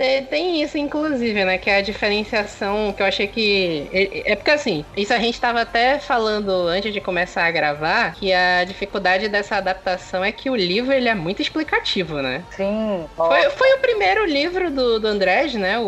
[0.00, 1.58] É, tem isso, inclusive, né?
[1.58, 3.86] Que é a diferenciação que eu achei que.
[3.92, 8.14] É, é porque assim, isso a gente estava até falando antes de começar a gravar,
[8.14, 12.42] que a dificuldade dessa adaptação é que o livro ele é muito explicativo, né?
[12.56, 13.04] Sim.
[13.14, 15.78] Foi, foi o primeiro livro do, do Andrés, né?
[15.78, 15.82] O,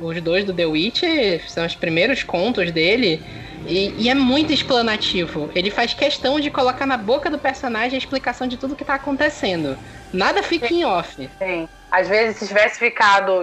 [0.00, 1.04] o, os dois do The Witch,
[1.46, 3.22] são os primeiros contos dele.
[3.68, 5.50] E, e, é muito explanativo.
[5.54, 8.94] Ele faz questão de colocar na boca do personagem a explicação de tudo que tá
[8.94, 9.76] acontecendo.
[10.12, 11.28] Nada fica em off.
[11.38, 11.68] Sim.
[11.96, 13.40] Às vezes, se tivesse ficado.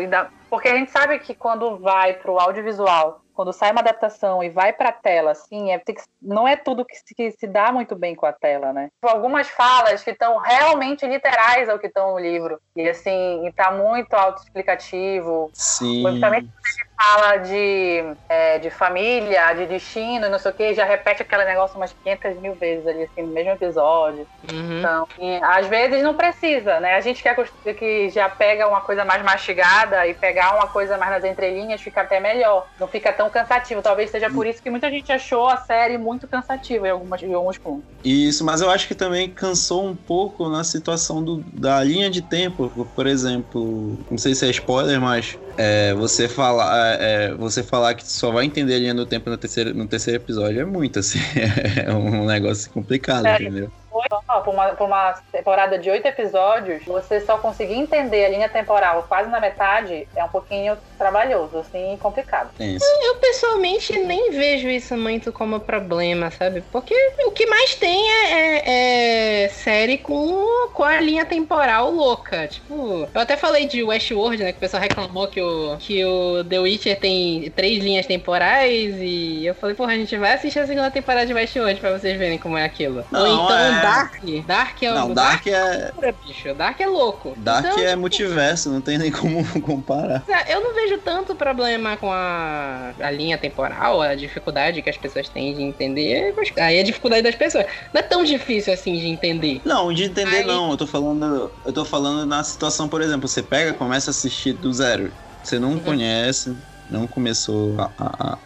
[0.48, 4.72] Porque a gente sabe que quando vai pro audiovisual, quando sai uma adaptação e vai
[4.72, 5.82] pra tela, assim, é,
[6.22, 8.90] não é tudo que se, que se dá muito bem com a tela, né?
[9.02, 12.60] Algumas falas que estão realmente literais ao que estão no livro.
[12.76, 15.50] E assim, e tá muito autoexplicativo.
[15.52, 16.04] Sim.
[16.04, 16.50] Principalmente
[16.98, 21.76] fala de, é, de família, de destino, não sei o que, já repete aquele negócio
[21.76, 24.28] umas 500 mil vezes ali, assim, no mesmo episódio.
[24.52, 24.80] Uhum.
[24.80, 26.96] Então, e, às vezes não precisa, né?
[26.96, 27.36] A gente quer
[27.78, 32.02] que já pega uma coisa mais mastigada e pegar uma coisa mais nas entrelinhas fica
[32.02, 32.68] até melhor.
[32.80, 33.82] Não fica tão cansativo.
[33.82, 37.34] Talvez seja por isso que muita gente achou a série muito cansativa em, algumas, em
[37.34, 37.84] alguns pontos.
[38.04, 42.22] Isso, mas eu acho que também cansou um pouco na situação do, da linha de
[42.22, 42.72] tempo.
[42.96, 46.93] Por exemplo, não sei se é spoiler, mas é, você falar é,
[47.38, 50.62] você falar que só vai entender a linha do tempo no terceiro, no terceiro episódio
[50.62, 51.20] é muito, assim.
[51.86, 53.72] É um negócio complicado, é, entendeu?
[54.10, 59.06] Por uma, por uma temporada de oito episódios, você só conseguir entender a linha temporal
[59.08, 62.50] quase na metade é um pouquinho trabalhoso, assim, complicado.
[62.60, 62.86] Isso.
[63.04, 66.62] Eu pessoalmente nem vejo isso muito como problema, sabe?
[66.72, 72.48] Porque o que mais tem é, é, é série com, com a linha temporal louca.
[72.48, 74.52] Tipo, eu até falei de Westworld, né?
[74.52, 79.46] Que o pessoal reclamou que o, que o The Witcher tem três linhas temporais e
[79.46, 82.38] eu falei, porra, a gente vai assistir a segunda temporada de Westworld pra vocês verem
[82.38, 83.04] como é aquilo.
[83.12, 83.82] Não, Ou então é...
[83.96, 84.46] Dark.
[84.46, 85.92] Dark é Não, Dark, Dark é.
[86.02, 86.54] é bicho.
[86.54, 87.34] Dark é louco.
[87.38, 88.00] Dark então, é tipo...
[88.00, 90.24] multiverso, não tem nem como comparar.
[90.48, 95.30] Eu não vejo tanto problema com a, a linha temporal, a dificuldade que as pessoas
[95.30, 96.34] têm de entender.
[96.58, 97.66] Aí é a dificuldade das pessoas.
[97.94, 99.62] Não é tão difícil assim de entender.
[99.66, 100.46] Não, de entender Aí...
[100.46, 100.72] não.
[100.72, 101.52] Eu tô falando.
[101.66, 105.12] Eu tô falando na situação, por exemplo, você pega, começa a assistir do zero.
[105.44, 105.80] Você não uhum.
[105.80, 106.56] conhece,
[106.90, 108.38] não começou a, a, a...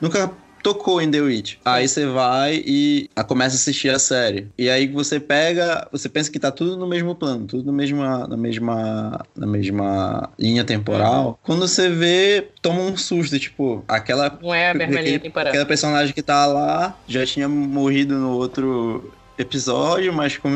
[0.00, 0.30] Nunca
[0.64, 1.56] tocou em The Witch.
[1.62, 4.48] Aí você vai e começa a assistir a série.
[4.56, 8.26] E aí você pega, você pensa que tá tudo no mesmo plano, tudo na mesma,
[8.26, 11.26] na mesma, na mesma linha temporal.
[11.26, 11.34] Uhum.
[11.42, 15.48] Quando você vê, toma um susto, tipo, aquela não é a mesma linha temporal.
[15.48, 20.48] Aquela personagem que tá lá já tinha morrido no outro episódio, mas tipo,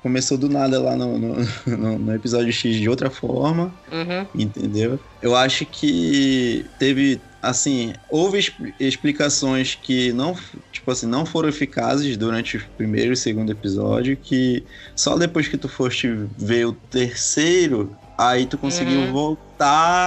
[0.00, 4.26] começou do nada lá no, no, no episódio X de outra forma, Uhum.
[4.34, 4.98] entendeu?
[5.20, 8.38] Eu acho que teve assim, houve
[8.78, 10.36] explicações que não,
[10.70, 15.56] tipo assim, não foram eficazes durante o primeiro e segundo episódio, que só depois que
[15.56, 19.12] tu foste ver o terceiro, aí tu conseguiu uhum.
[19.12, 19.49] voltar,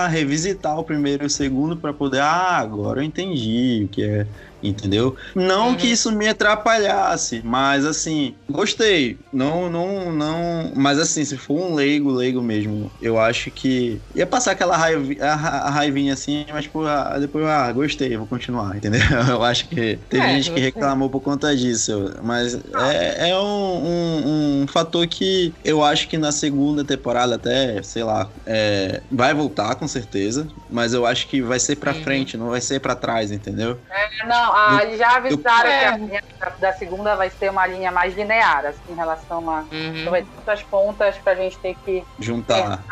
[0.10, 4.28] revisitar o primeiro e o segundo para poder, ah, agora eu entendi o que é
[4.64, 5.16] entendeu?
[5.36, 5.76] Não uhum.
[5.76, 9.18] que isso me atrapalhasse, mas assim, gostei.
[9.32, 10.72] Não, não, não.
[10.76, 15.18] Mas assim, se for um leigo, leigo mesmo, eu acho que ia passar aquela raiv...
[15.22, 16.84] a, a raivinha assim, mas tipo,
[17.20, 19.02] depois, ah, gostei, vou continuar, entendeu?
[19.30, 23.44] Eu acho que teve é, gente que reclamou por conta disso, mas é, é um,
[23.44, 29.34] um, um, fator que eu acho que na segunda temporada até, sei lá, é, vai
[29.34, 32.04] voltar com certeza, mas eu acho que vai ser pra uhum.
[32.04, 33.80] frente, não vai ser pra trás, entendeu?
[33.90, 36.24] É, não, ah, eles já avisaram eu, que a linha
[36.60, 39.60] da segunda vai ser uma linha mais linear, assim, em relação a.
[39.72, 39.98] Uhum.
[39.98, 42.04] Então vai ter muitas pontas pra gente ter que.
[42.20, 42.84] Juntar.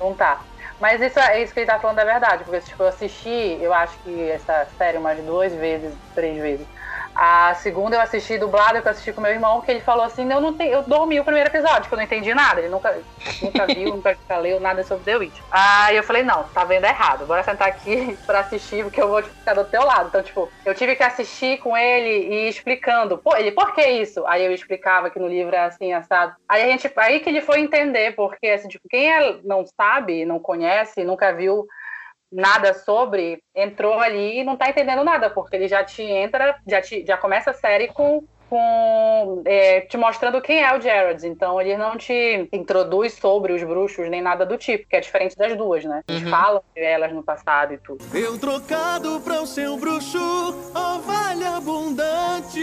[0.00, 0.44] juntar.
[0.80, 3.72] Mas isso, é isso que ele tá falando é verdade, porque tipo, eu assisti, eu
[3.72, 6.66] acho que essa série umas duas vezes, três vezes.
[7.14, 10.30] A segunda eu assisti dublado, que eu assisti com meu irmão, que ele falou assim,
[10.30, 12.60] eu não tenho, eu dormi o primeiro episódio, que eu não entendi nada.
[12.60, 13.04] Ele nunca,
[13.42, 15.40] nunca viu, nunca leu nada sobre The Witch.
[15.50, 17.26] Aí eu falei, não, tá vendo errado.
[17.26, 20.08] Bora sentar aqui pra assistir, porque eu vou ficar do teu lado.
[20.08, 23.18] Então, tipo, eu tive que assistir com ele e explicando.
[23.18, 24.26] Pô, ele, por que isso?
[24.26, 26.34] Aí eu explicava que no livro é assim, assado.
[26.48, 30.24] Aí a gente, aí que ele foi entender, porque assim, tipo, quem é, não sabe,
[30.24, 31.66] não conhece, nunca viu
[32.32, 36.80] nada sobre, entrou ali e não tá entendendo nada, porque ele já te entra, já,
[36.80, 41.26] te, já começa a série com, com é, te mostrando quem é o Jared.
[41.26, 45.36] Então ele não te introduz sobre os bruxos nem nada do tipo, que é diferente
[45.36, 46.02] das duas, né?
[46.08, 46.30] Eles uhum.
[46.30, 48.04] falam elas no passado e tudo.
[48.14, 50.18] Eu trocado pra o seu bruxo,
[50.74, 52.60] ovelha abundante.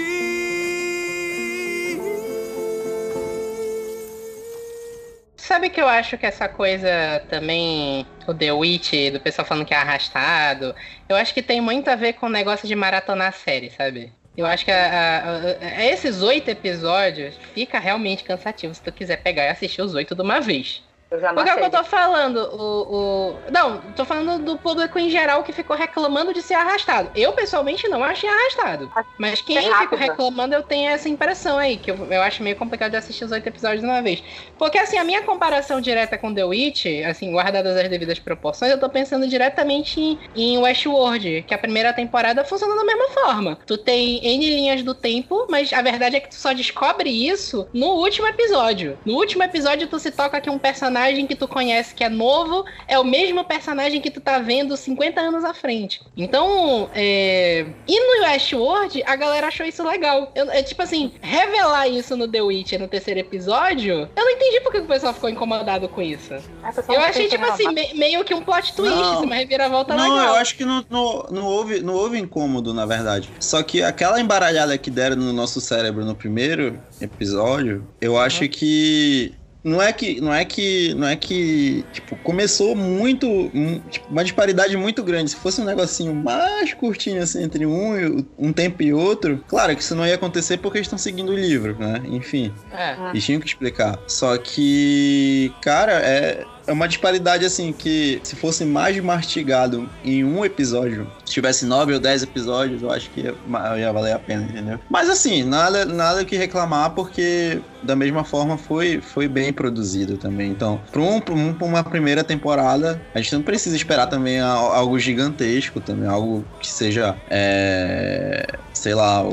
[5.50, 9.74] Sabe que eu acho que essa coisa também, o The Witch, do pessoal falando que
[9.74, 10.76] é arrastado,
[11.10, 14.14] eu acho que tem muito a ver com o negócio de maratonar a série, sabe?
[14.38, 19.24] Eu acho que a, a, a, esses oito episódios fica realmente cansativo se tu quiser
[19.24, 20.84] pegar e assistir os oito de uma vez.
[21.12, 23.36] Eu já não Porque é o que eu tô falando, o, o.
[23.52, 27.10] Não, tô falando do público em geral que ficou reclamando de ser arrastado.
[27.16, 28.92] Eu, pessoalmente, não achei arrastado.
[29.18, 32.56] Mas quem é ficou reclamando, eu tenho essa impressão aí, que eu, eu acho meio
[32.56, 34.24] complicado de assistir os oito episódios de uma vez.
[34.56, 38.80] Porque, assim, a minha comparação direta com The Witch, assim, guardadas as devidas proporções, eu
[38.80, 43.58] tô pensando diretamente em, em Westworld, que a primeira temporada funciona da mesma forma.
[43.66, 47.68] Tu tem N linhas do tempo, mas a verdade é que tu só descobre isso
[47.74, 48.96] no último episódio.
[49.04, 52.10] No último episódio, tu se toca que um personagem personagem que tu conhece que é
[52.10, 56.02] novo é o mesmo personagem que tu tá vendo 50 anos à frente.
[56.16, 57.66] Então, é...
[57.88, 60.32] e no Westworld, a galera achou isso legal.
[60.36, 64.60] Eu, é tipo assim, revelar isso no The Witcher no terceiro episódio, eu não entendi
[64.62, 66.34] por que o pessoal ficou incomodado com isso.
[66.34, 70.04] Eu achei, tipo assim, me, meio que um plot twist, não, assim, uma reviravolta não,
[70.04, 70.18] legal.
[70.18, 73.30] Não, eu acho que não, não, não, houve, não houve incômodo, na verdade.
[73.40, 78.20] Só que aquela embaralhada que deram no nosso cérebro no primeiro episódio, eu uhum.
[78.20, 79.34] acho que
[79.64, 83.52] não é que não é que não é que tipo começou muito
[83.90, 85.32] tipo, uma disparidade muito grande.
[85.32, 89.82] Se fosse um negocinho mais curtinho assim entre um um tempo e outro claro que
[89.82, 92.02] isso não ia acontecer porque eles estão seguindo o livro né?
[92.06, 92.54] Enfim.
[92.72, 92.96] É.
[93.10, 94.00] eles tinham que explicar.
[94.08, 100.46] Só que cara é é uma disparidade assim que se fosse mais mastigado em um
[100.46, 103.34] episódio, se tivesse nove ou dez episódios, eu acho que ia,
[103.78, 104.80] ia valer a pena, entendeu?
[104.88, 110.52] Mas assim, nada, nada que reclamar, porque da mesma forma foi, foi bem produzido também.
[110.52, 115.82] Então, para um, um, uma primeira temporada, a gente não precisa esperar também algo gigantesco,
[115.82, 119.24] também algo que seja, é, sei lá,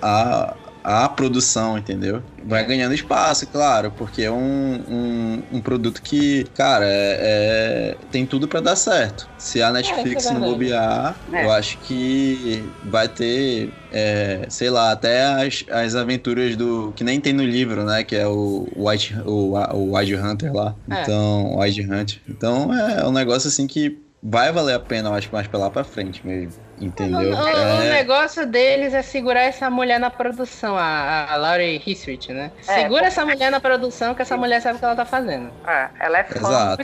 [0.00, 0.56] a,
[0.86, 2.22] a produção, entendeu?
[2.44, 8.24] Vai ganhando espaço, claro, porque é um, um, um produto que, cara, é, é tem
[8.24, 9.28] tudo para dar certo.
[9.36, 11.44] Se a Netflix é, não bobear, é.
[11.44, 16.92] eu acho que vai ter, é, sei lá, até as, as aventuras do.
[16.94, 18.04] que nem tem no livro, né?
[18.04, 20.72] Que é o White, o, o White Hunter lá.
[20.88, 21.02] É.
[21.02, 22.20] Então, White Hunter.
[22.28, 25.70] Então é um negócio assim que vai valer a pena, eu acho, mais pra lá
[25.70, 26.66] pra frente mesmo.
[26.78, 27.30] Entendeu?
[27.30, 27.74] O, é...
[27.74, 32.50] o, negócio deles é segurar essa mulher na produção, a, a Laurie Hissrich, né?
[32.68, 35.50] É, Segura essa mulher na produção, que essa mulher sabe o que ela tá fazendo.
[35.66, 36.76] É, ela é fã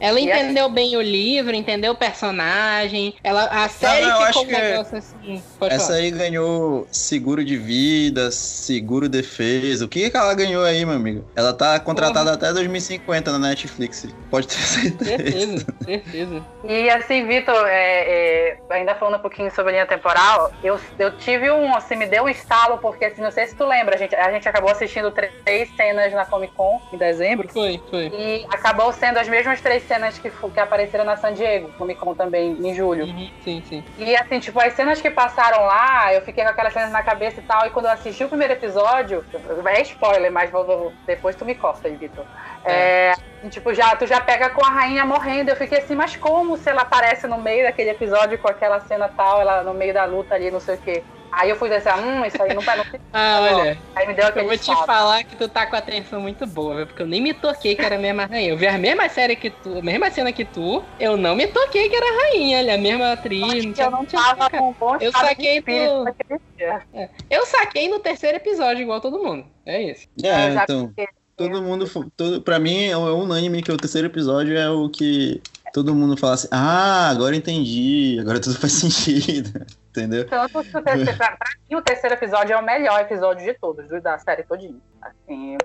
[0.00, 0.74] Ela entendeu assim...
[0.74, 3.14] bem o livro, entendeu o personagem.
[3.22, 5.42] Ela, a série não, ficou um negócio assim.
[5.68, 5.98] essa falar.
[5.98, 9.84] aí ganhou seguro de vida, seguro defesa.
[9.84, 11.24] O que, que ela ganhou aí, meu amigo?
[11.36, 12.48] Ela tá contratada Porra.
[12.48, 14.06] até 2050 na Netflix.
[14.30, 15.18] Pode ter certeza.
[15.18, 16.42] Certeza, certeza.
[16.68, 21.16] E assim, Vitor, é, é, ainda falando um pouquinho sobre a linha temporal, eu, eu
[21.16, 23.98] tive um, assim, me deu um estalo, porque assim, não sei se tu lembra, a
[23.98, 27.48] gente, a gente acabou assistindo três cenas na Comic Con em dezembro.
[27.48, 28.08] Foi, foi.
[28.08, 32.14] E acabou sendo as mesmas três cenas que, que apareceram na San Diego, Comic Con
[32.14, 33.06] também, em julho.
[33.06, 33.82] Uhum, sim, sim.
[33.96, 37.40] E assim, tipo, as cenas que passaram lá, eu fiquei com aquelas cenas na cabeça
[37.40, 39.24] e tal, e quando eu assisti o primeiro episódio,
[39.64, 42.26] é spoiler, mas vou, vou, depois tu me corta aí, Vitor.
[42.68, 43.12] É.
[43.44, 45.50] é, tipo, já, tu já pega com a rainha morrendo.
[45.50, 49.08] Eu fiquei assim, mas como se ela aparece no meio daquele episódio com aquela cena
[49.08, 51.02] tal, ela no meio da luta ali, não sei o quê.
[51.30, 53.78] Aí eu fui dizer, hum, isso aí não vai não Ah, olha.
[53.94, 54.86] Aí me deu aquele Eu vou te salto.
[54.86, 56.86] falar que tu tá com a atenção muito boa, viu?
[56.86, 58.48] Porque eu nem me toquei que era a mesma rainha.
[58.50, 61.46] Eu vi a mesma série que tu, a mesma cena que tu, eu não me
[61.46, 63.40] toquei que era a rainha, olha, a mesma atriz.
[63.42, 66.82] Não que tinha- eu não tinha tava com um bom Eu saquei naquele dia.
[67.30, 69.46] Eu saquei no terceiro episódio, igual todo mundo.
[69.66, 70.08] É isso.
[70.24, 71.86] É, Eu já então, fiquei- todo mundo.
[72.16, 75.40] Todo, pra mim, é unânime que o terceiro episódio é o que
[75.72, 79.64] todo mundo fala assim: ah, agora entendi, agora tudo faz sentido.
[79.90, 80.26] Entendeu?
[80.28, 83.54] Tanto que o terceiro, pra, pra mim, o terceiro episódio é o melhor episódio de
[83.58, 84.76] todos, do- da série todinha.
[85.00, 85.56] Assim,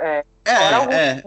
[0.00, 0.24] É,
[0.56, 1.22] Fora algum é.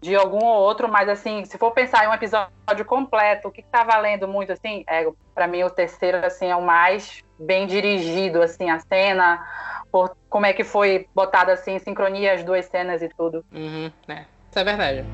[0.00, 3.62] de algum ou outro, mas assim, se for pensar em um episódio completo, o que,
[3.62, 8.42] tá valendo muito, assim, é, pra mim o terceiro, assim, é o mais bem dirigido,
[8.42, 9.44] assim, a cena,
[9.90, 13.44] por como é que foi botada, assim, em sincronia as duas cenas e tudo.
[13.52, 14.24] Uhum, é.
[14.50, 15.04] Isso é verdade.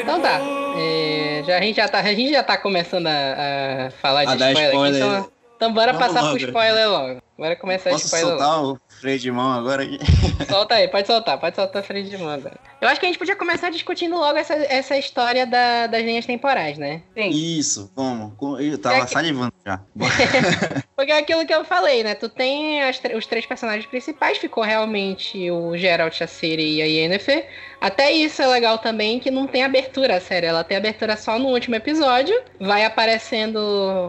[0.00, 0.40] Então tá.
[0.76, 4.42] É, já, a, gente já tá a gente já tá começando a, a falar de
[4.42, 5.02] A spoiler, spoiler.
[5.04, 6.36] aqui, então, então bora Vamos passar logo.
[6.38, 7.22] pro spoiler logo.
[7.36, 8.42] Bora começar Posso o spoiler logo.
[8.42, 9.98] soltar o freio de mão agora aqui?
[10.48, 12.56] Solta aí, pode soltar, pode soltar a frente de mão agora.
[12.80, 16.26] Eu acho que a gente podia começar discutindo logo essa, essa história da- das linhas
[16.26, 17.02] temporais, né?
[17.16, 18.32] Sim, Isso, vamos.
[18.60, 19.80] Eu tava É que- salivando já.
[20.96, 22.14] Porque é aquilo que eu falei, né?
[22.16, 26.86] Tu tem as os três personagens principais, ficou realmente o Geralt, a Ciri e a
[26.86, 27.46] Yennefer.
[27.80, 30.46] Até isso é legal também, que não tem abertura a série.
[30.46, 32.34] Ela tem abertura só no último episódio.
[32.58, 33.58] Vai aparecendo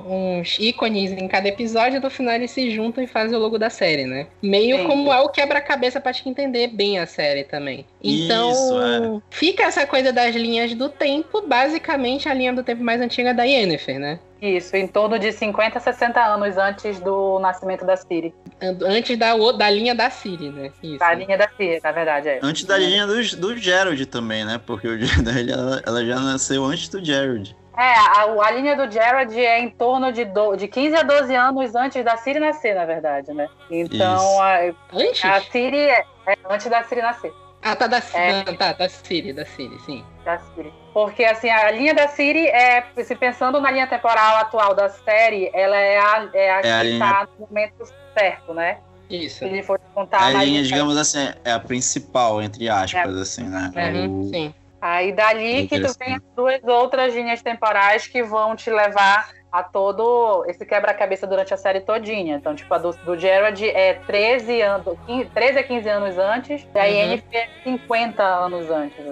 [0.08, 3.58] uns ícones em cada episódio e no final eles se juntam e fazem o logo
[3.58, 4.27] da série, né?
[4.41, 4.84] Meio Sim.
[4.86, 7.86] como é o quebra-cabeça pra te entender bem a série também.
[8.03, 13.01] Então, Isso, fica essa coisa das linhas do tempo, basicamente a linha do tempo mais
[13.01, 14.19] antiga da Yennefer, né?
[14.41, 18.34] Isso, em torno de 50, 60 anos antes do nascimento da Ciri.
[18.62, 20.71] Antes da, da linha da Siri, né?
[20.82, 20.99] Isso.
[20.99, 22.39] Da linha da Ciri, na verdade, é.
[22.41, 24.60] Antes da linha do, do Gerald também, né?
[24.65, 27.56] Porque o Gerald, ela, ela já nasceu antes do Gerald.
[27.78, 31.34] É, a, a linha do Gerard é em torno de, do, de 15 a 12
[31.36, 33.47] anos antes da Ciri nascer, na verdade, né?
[33.71, 34.58] Então, a,
[34.93, 35.23] Antes?
[35.23, 37.32] a Ciri é, é antes da Ciri nascer.
[37.62, 38.43] Ah, tá da, É.
[38.43, 40.04] da- tá, da Siri, da Siri, sim.
[40.25, 40.73] Da Ciri.
[40.93, 45.49] Porque, assim, a linha da Ciri é, se pensando na linha temporal atual da série,
[45.54, 47.73] ela é a, é a É a que linha- tá no momento
[48.17, 48.80] certo, né?
[49.10, 49.39] Isso.
[49.39, 53.43] Se ele for contar a na linha, digamos assim, é a principal, entre aspas, assim,
[53.43, 53.71] né?
[53.75, 54.54] É Uhum, o- sim.
[54.82, 59.62] Aí dali que tu tem as duas outras linhas temporais que vão te levar a
[59.63, 62.36] todo esse quebra-cabeça durante a série todinha.
[62.38, 66.63] Então, tipo, a do, do Gerard é 13, anos, 15, 13 a 15 anos antes,
[66.73, 66.89] e a Uhum.
[66.91, 69.04] Yennefer é 50 anos antes.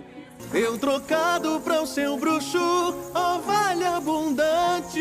[0.53, 2.57] Eu trocado pra o seu bruxo,
[3.13, 4.99] ó vale abundante.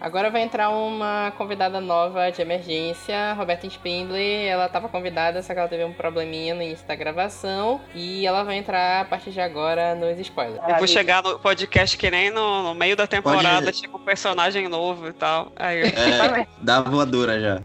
[0.00, 4.46] Agora vai entrar uma convidada nova de emergência, Roberta Spindler.
[4.46, 7.80] Ela tava convidada, só que ela teve um probleminha no início da gravação.
[7.94, 10.60] E ela vai entrar a partir de agora nos spoilers.
[10.68, 14.68] Eu vou chegar no podcast que nem no, no meio da temporada, chega um personagem
[14.68, 15.50] novo e tal.
[15.56, 17.62] Aí eu- É, da voadora já.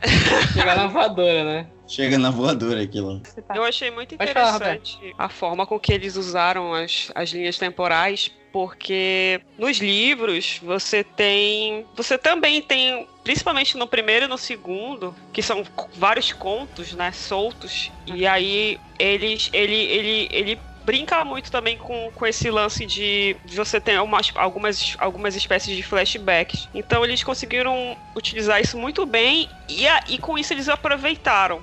[0.54, 1.68] Chegar na voadora, né?
[1.90, 3.22] Chega na voadora aquilo.
[3.56, 9.42] Eu achei muito interessante a forma com que eles usaram as, as linhas temporais, porque
[9.58, 11.86] nos livros você tem.
[11.96, 15.64] Você também tem, principalmente no primeiro e no segundo, que são
[15.96, 19.50] vários contos, né, soltos, e aí eles.
[19.52, 24.32] ele, ele, ele brinca muito também com, com esse lance de, de você ter umas,
[24.34, 26.68] algumas, algumas espécies de flashbacks.
[26.74, 31.62] Então eles conseguiram utilizar isso muito bem e, a- e com isso eles aproveitaram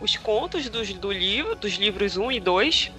[0.00, 2.92] os contos dos, do livro, dos livros 1 e 2,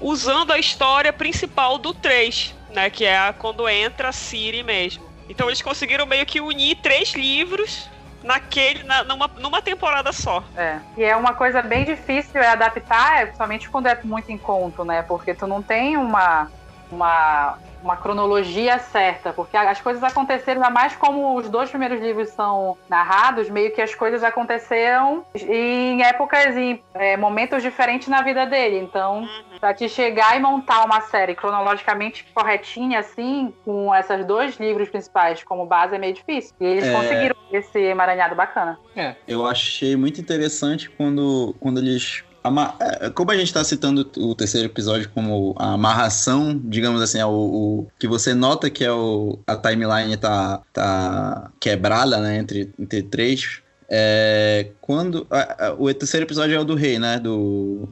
[0.00, 2.90] usando a história principal do 3, né?
[2.90, 5.08] Que é a- quando entra a Siri mesmo.
[5.28, 7.88] Então eles conseguiram meio que unir três livros
[8.22, 10.42] naquele, na- numa, numa temporada só.
[10.56, 10.78] É.
[10.96, 14.84] E é uma coisa bem difícil é adaptar, é, principalmente quando é muito em conto,
[14.84, 15.02] né?
[15.02, 16.50] Porque tu não tem uma
[16.90, 22.28] uma, uma cronologia certa, porque as coisas aconteceram, ainda mais como os dois primeiros livros
[22.30, 28.46] são narrados, meio que as coisas aconteceram em épocas, em é, momentos diferentes na vida
[28.46, 28.78] dele.
[28.78, 29.28] Então,
[29.58, 35.42] para te chegar e montar uma série cronologicamente corretinha, assim, com esses dois livros principais
[35.42, 36.54] como base, é meio difícil.
[36.60, 36.92] E eles é...
[36.92, 38.78] conseguiram esse emaranhado bacana.
[38.96, 39.14] É.
[39.26, 42.24] Eu achei muito interessante quando, quando eles
[43.14, 47.30] como a gente está citando o terceiro episódio como a amarração, digamos assim, é o,
[47.30, 53.02] o, que você nota que é o, a timeline tá, tá quebrada, né, entre, entre
[53.02, 53.62] três.
[53.88, 57.88] É, quando a, a, o terceiro episódio é o do rei, né, do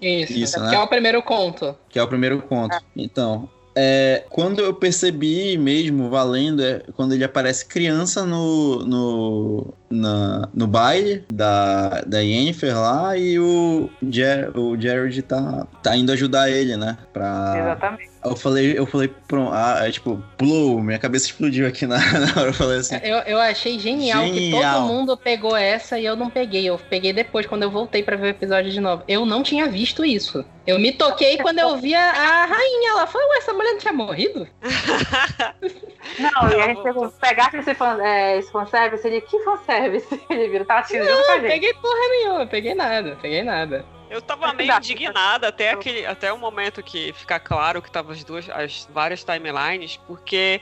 [0.00, 0.70] isso, Isso né?
[0.70, 1.76] que é o primeiro conto.
[1.88, 2.76] Que é o primeiro conto.
[2.76, 2.80] É.
[2.96, 3.48] Então,
[3.80, 10.66] é, quando eu percebi mesmo, valendo, é quando ele aparece criança no, no, na, no
[10.66, 16.76] baile da, da Yennefer lá e o, Ger, o Jared tá, tá indo ajudar ele,
[16.76, 16.98] né?
[17.12, 18.10] Pra, Exatamente.
[18.30, 22.40] Eu falei, eu falei, pronto, ah, é, tipo, pulou, minha cabeça explodiu aqui na, na
[22.40, 22.96] hora, eu falei assim.
[23.02, 26.64] Eu, eu achei genial, genial, que todo mundo pegou essa e eu não peguei.
[26.66, 29.02] Eu peguei depois, quando eu voltei para ver o episódio de novo.
[29.08, 30.44] Eu não tinha visto isso.
[30.66, 33.06] Eu me toquei quando eu vi a, a rainha lá.
[33.06, 34.46] Falei, ué, essa mulher não tinha morrido?
[36.18, 40.20] não, e a gente pegou, pegar esse, fan, é, esse fanservice, ele, que fanservice?
[40.28, 41.50] Ele vira, tá assistindo junto com a gente.
[41.50, 43.84] peguei porra nenhuma, peguei nada, peguei nada.
[44.10, 48.24] Eu tava meio indignada até, aquele, até o momento que fica claro que tava as
[48.24, 50.60] duas, as várias timelines, porque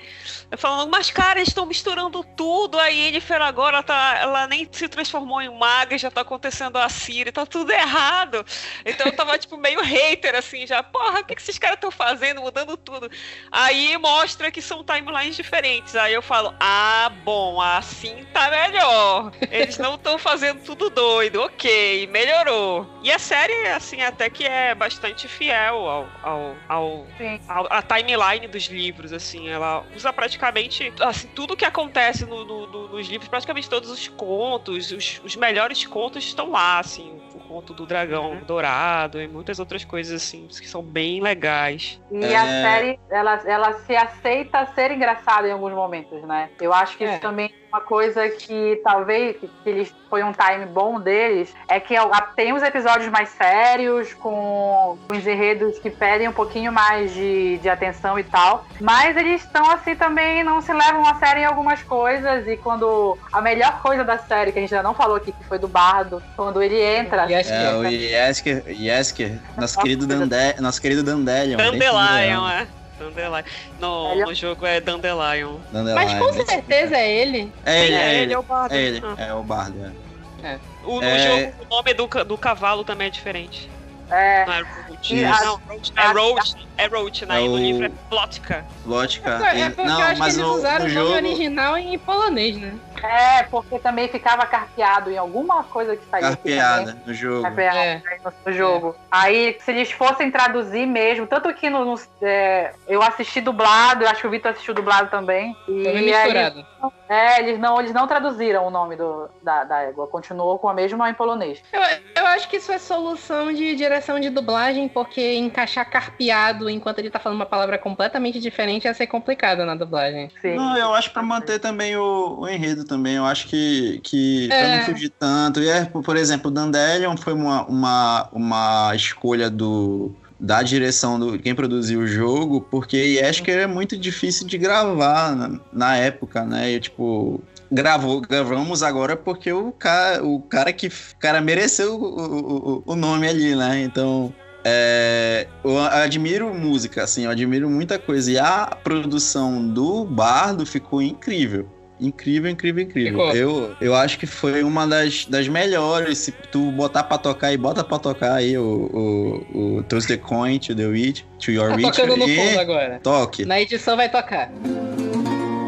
[0.50, 4.88] eu falando, mas cara, eles estão misturando tudo, a Yennefer agora tá, ela nem se
[4.88, 8.44] transformou em maga, já tá acontecendo a Ciri, tá tudo errado.
[8.84, 11.90] Então eu tava tipo meio hater assim, já, porra, o que, que esses caras estão
[11.90, 13.10] fazendo, mudando tudo?
[13.50, 15.94] Aí mostra que são timelines diferentes.
[15.94, 19.32] Aí eu falo, ah, bom, assim tá melhor.
[19.50, 22.86] Eles não estão fazendo tudo doido, ok, melhorou.
[23.02, 23.35] E a série,
[23.74, 27.06] assim, até que é bastante fiel ao, ao, ao,
[27.48, 29.48] ao a timeline dos livros, assim.
[29.48, 34.08] Ela usa praticamente, assim, tudo que acontece no, no, no, nos livros, praticamente todos os
[34.08, 37.20] contos, os, os melhores contos estão lá, assim.
[37.34, 38.44] O conto do dragão uhum.
[38.44, 42.00] dourado e muitas outras coisas, assim, que são bem legais.
[42.10, 42.36] E é...
[42.36, 46.50] a série, ela, ela se aceita ser engraçada em alguns momentos, né?
[46.60, 47.12] Eu acho que é.
[47.12, 51.78] isso também uma coisa que talvez que, que eles foi um time bom deles é
[51.78, 51.94] que
[52.34, 57.58] tem os episódios mais sérios, com, com os enredos que pedem um pouquinho mais de,
[57.58, 58.66] de atenção e tal.
[58.80, 62.46] Mas eles estão assim também, não se levam a sério em algumas coisas.
[62.46, 65.44] E quando a melhor coisa da série, que a gente ainda não falou aqui, que
[65.44, 67.30] foi do Bardo, quando ele entra.
[67.30, 71.58] É, o Yesker, Yesker nosso, querido Dandé, nosso querido Dandelion.
[71.58, 72.66] Dandelion, é.
[72.98, 73.42] Dandelion.
[73.80, 75.58] No, no jogo é Dandelion.
[75.72, 75.94] Dandelion.
[75.94, 77.52] Mas com certeza é ele.
[77.64, 78.74] É ele, é, é ele, é o bardo.
[78.74, 79.94] É ele, é o bardo,
[80.42, 80.48] é.
[80.48, 80.58] é.
[80.84, 81.18] O, no é...
[81.18, 83.70] jogo, o nome do, do cavalo também é diferente.
[84.10, 84.44] É.
[84.46, 85.14] Não é Roach.
[85.14, 85.60] Não,
[85.96, 86.68] é Roach.
[86.78, 87.36] É Roach, né?
[87.36, 87.50] É o...
[87.50, 88.64] no livro é Plotka.
[88.84, 89.40] Plotka.
[89.52, 92.56] É, é porque não, eu acho mas que eles usaram o nome original em polonês,
[92.56, 92.74] né?
[93.02, 97.42] É, porque também ficava carpeado em alguma coisa que saía Carpeada no jogo.
[97.42, 98.02] Carpeada é.
[98.44, 98.96] no jogo.
[98.96, 99.00] É.
[99.10, 104.08] Aí, se eles fossem traduzir mesmo, tanto que no, no é, eu assisti dublado, eu
[104.08, 105.56] acho que o Vitor assistiu dublado também.
[105.68, 106.58] E Foi misturado.
[106.60, 106.66] Aí,
[107.08, 110.74] é, eles não, eles não traduziram o nome do, da, da égua, continuou com a
[110.74, 111.62] mesma em polonês.
[111.72, 111.80] Eu,
[112.16, 117.10] eu acho que isso é solução de direção de dublagem, porque encaixar carpeado enquanto ele
[117.10, 120.30] tá falando uma palavra completamente diferente ia ser complicado na dublagem.
[120.40, 120.56] Sim.
[120.56, 124.60] Não, eu acho para manter também o, o, enredo também, eu acho que, que é.
[124.60, 125.60] pra não fugir tanto.
[125.60, 131.38] E é, por exemplo, o Dandelion foi uma, uma, uma escolha do da direção do
[131.38, 136.72] quem produziu o jogo, porque Yesker é muito difícil de gravar na, na época, né?
[136.72, 142.82] E, tipo, gravou, gravamos agora porque o cara, o cara que cara mereceu o, o,
[142.86, 143.82] o nome ali, né?
[143.82, 144.32] Então,
[144.64, 148.30] é, eu admiro música, assim, eu admiro muita coisa.
[148.32, 151.68] E a produção do Bardo ficou incrível.
[151.98, 153.20] Incrível, incrível, incrível.
[153.32, 156.18] Eu, eu acho que foi uma das, das melhores.
[156.18, 160.16] Se tu botar pra tocar e bota pra tocar aí o, o, o Toast the
[160.16, 161.92] Coin to the Witch, to Your tá Witcher.
[161.92, 163.00] tocando no fundo agora.
[163.02, 163.44] Toque.
[163.46, 164.52] Na edição vai tocar.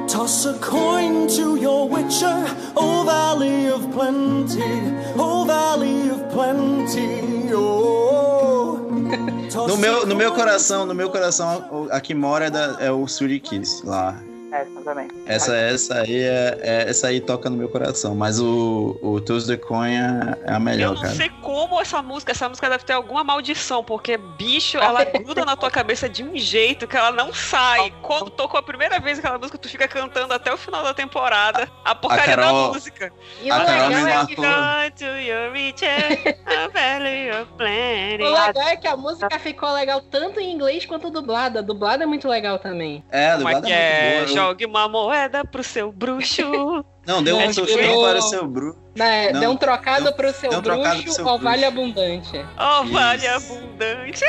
[0.08, 4.58] Toss a coin to your witcher, oh valley of plenty,
[5.18, 8.78] oh valley of plenty, oh.
[9.68, 13.06] no meu, no meu coração, no meu coração, a que mora é, da, é o
[13.06, 14.18] Surikis lá.
[14.50, 15.08] Essa também.
[15.26, 19.46] Essa, essa aí é, é- essa aí toca no meu coração, mas o, o Tools
[19.46, 21.14] de Conha é a Eu melhor, não cara.
[21.14, 25.56] sei como essa música, essa música deve ter alguma maldição, porque, bicho, ela gruda na
[25.56, 27.92] tua cabeça de um jeito que ela não sai.
[28.02, 31.68] Quando tocou a primeira vez aquela música, tu fica cantando até o final da temporada
[31.84, 33.12] a porcaria Carol- da música.
[33.42, 34.24] E A o Carol legal me é a.
[38.20, 41.58] O legal é que a música ficou legal tanto em inglês quanto dublada.
[41.60, 43.04] A dublada é muito legal também.
[43.10, 44.16] É, a é dublada é é?
[44.18, 44.37] muito boa.
[44.38, 46.42] Jogue uma moeda pro seu bruxo.
[47.06, 48.76] Não, deu um Não, tirou- para o seu Bruno.
[48.94, 51.70] Né, Não, deu um trocado deu- pro seu um trocado pro bruxo seu ou vale
[51.70, 51.80] bruxo.
[51.80, 52.46] abundante.
[52.58, 53.52] Oh, vale Isso.
[53.54, 54.24] abundante.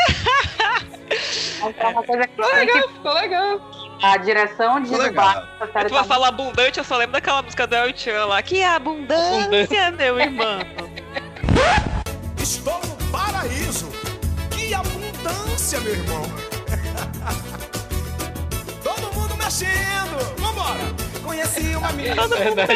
[1.80, 3.72] É uma coisa que Ficou legal, ficou legal.
[4.02, 5.44] a direção de legal.
[5.74, 8.42] série Tu vai falar abundante, eu só lembro daquela música do El Chan lá.
[8.42, 10.60] Que abundância, meu irmão.
[12.42, 13.90] Estou no paraíso.
[14.52, 16.22] Que abundância, meu irmão.
[19.50, 20.38] Mexendo.
[20.38, 20.80] Vambora.
[21.24, 22.16] Conheci uma menina.
[22.18, 22.62] Todo mundo.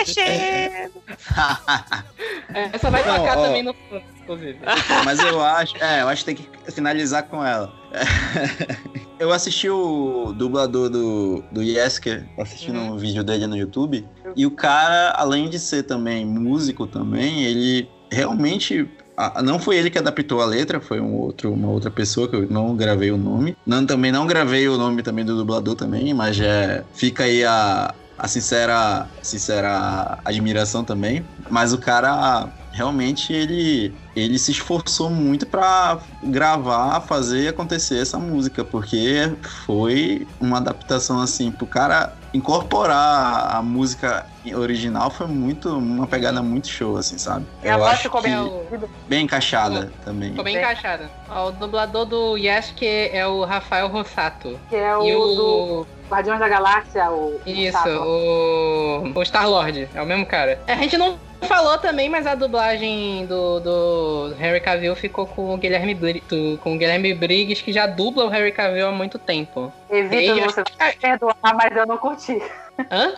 [2.56, 3.46] É, essa vai tocar ó.
[3.46, 4.60] também no fundo, inclusive.
[5.06, 7.74] Mas eu acho, é, eu acho que tem que finalizar com ela.
[9.20, 12.94] Eu assisti o dublador do, do Yesker, assistindo Uhum.
[12.94, 14.06] um vídeo dele no YouTube,
[14.36, 19.90] e o cara, além de ser também músico também, ele realmente ah, não foi ele
[19.90, 23.18] que adaptou a letra, foi um outro, uma outra pessoa que eu não gravei o
[23.18, 23.56] nome.
[23.66, 27.94] Não, também não gravei o nome também do dublador também, mas é, fica aí a,
[28.18, 31.24] a sincera, sincera admiração também.
[31.50, 38.64] Mas o cara realmente ele ele se esforçou muito pra gravar, fazer acontecer essa música,
[38.64, 39.32] porque
[39.66, 46.68] foi uma adaptação assim pro cara incorporar a música original foi muito uma pegada muito
[46.68, 47.46] show assim, sabe?
[47.64, 50.30] E a Eu voz acho ficou que bem bem encaixada também.
[50.30, 51.10] Ficou bem encaixada.
[51.30, 54.60] Ó, o dublador do Yasuke é o Rafael Rossato.
[54.70, 55.88] que é o E do o.
[56.10, 59.12] Guardiões da Galáxia, o Isso, o.
[59.16, 59.90] O Star-Lord.
[59.94, 60.62] É o mesmo cara.
[60.68, 65.58] A gente não falou também, mas a dublagem do, do Harry Cavill ficou com o
[65.58, 69.72] Guilherme Briggs, com o Guilherme Briggs, que já dubla o Harry Cavill há muito tempo.
[69.90, 72.42] Evita você vai me perdoar, mas eu não curti.
[72.90, 73.14] Hã?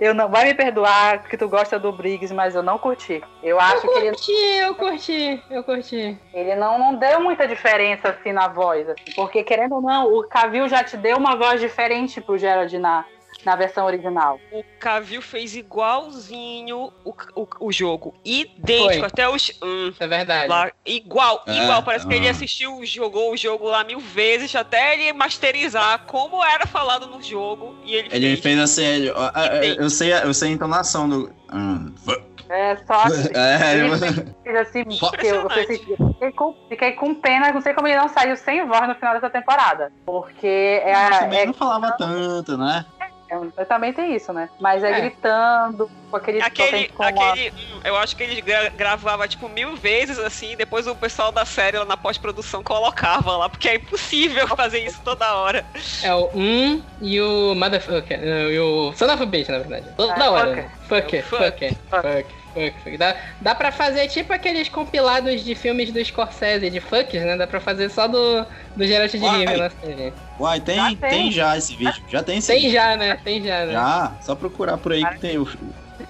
[0.00, 3.22] Eu não vai me perdoar porque tu gosta do Briggs, mas eu não curti.
[3.42, 6.18] Eu acho que ele, Curti, eu curti, eu curti.
[6.34, 10.24] ele não, não deu muita diferença assim na voz, assim, porque querendo ou não, o
[10.26, 13.04] Cavill já te deu uma voz diferente pro Gerald na,
[13.46, 14.40] na versão original.
[14.52, 18.12] O Cavill fez igualzinho o, o, o jogo.
[18.24, 19.06] Idêntico, Foi.
[19.06, 19.52] até os.
[19.62, 20.48] Hum, é verdade.
[20.48, 21.82] lá, igual, É, igual.
[21.84, 26.66] Parece que ele assistiu, jogou o jogo lá mil vezes, até ele masterizar como era
[26.66, 27.76] falado no jogo.
[27.84, 28.40] E ele, Ele fez.
[28.40, 29.82] fez assim, ele, ah, Idêntico.
[29.82, 31.94] eu sei, a- eu sei a entonação do hum.
[32.48, 33.02] É só
[33.34, 33.88] É, ele
[34.44, 34.84] eu- assim,
[35.24, 38.86] eu, eu fiquei, com, fiquei com pena, não sei como ele não saiu sem voz
[38.86, 39.92] no final dessa temporada.
[40.04, 40.46] Porque
[40.84, 42.86] é, também é não falava tanto, né?
[43.28, 44.48] É, também tem isso, né?
[44.60, 45.00] Mas é, É.
[45.00, 50.18] gritando, com aquele Aquele, aquele hum, eu acho que ele gra- gravava tipo mil vezes
[50.18, 54.78] assim, depois o pessoal da série lá na pós-produção colocava lá, porque é impossível fazer
[54.80, 55.64] isso toda hora.
[56.02, 58.20] É o um e o motherfucker.
[58.20, 59.86] não, E o son of a bitch, na verdade.
[59.96, 60.70] Toda Ah, hora.
[60.88, 61.44] Fucker, É o fuck.
[61.44, 62.34] fucker, fuck,
[62.98, 67.36] Dá, dá pra fazer tipo aqueles compilados de filmes do Scorsese, de fucks, né?
[67.36, 68.44] Dá pra fazer só do,
[68.74, 69.18] do Geralt de.
[69.18, 70.12] River na série.
[70.40, 70.96] Uai, tem, Já tem.
[70.96, 71.32] tem.
[71.32, 72.02] já esse vídeo.
[72.08, 72.72] Já tem esse Tem vídeo.
[72.72, 73.18] já, né?
[73.22, 73.72] Tem já, né?
[73.72, 75.46] Já, só procurar por aí que tem o,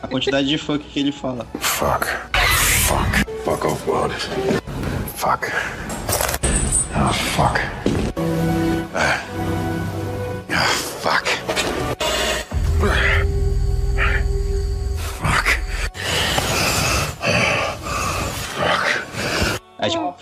[0.03, 1.47] a quantidade de funk que ele fala.
[1.61, 2.07] Fuck.
[2.86, 3.26] Fuck.
[3.44, 4.14] Fuck off, world.
[5.16, 5.47] Fuck.
[6.94, 7.61] Oh, fuck.
[8.94, 9.20] Ah.
[10.51, 10.66] Ah,
[11.01, 11.28] fuck.
[12.78, 13.25] Fuck.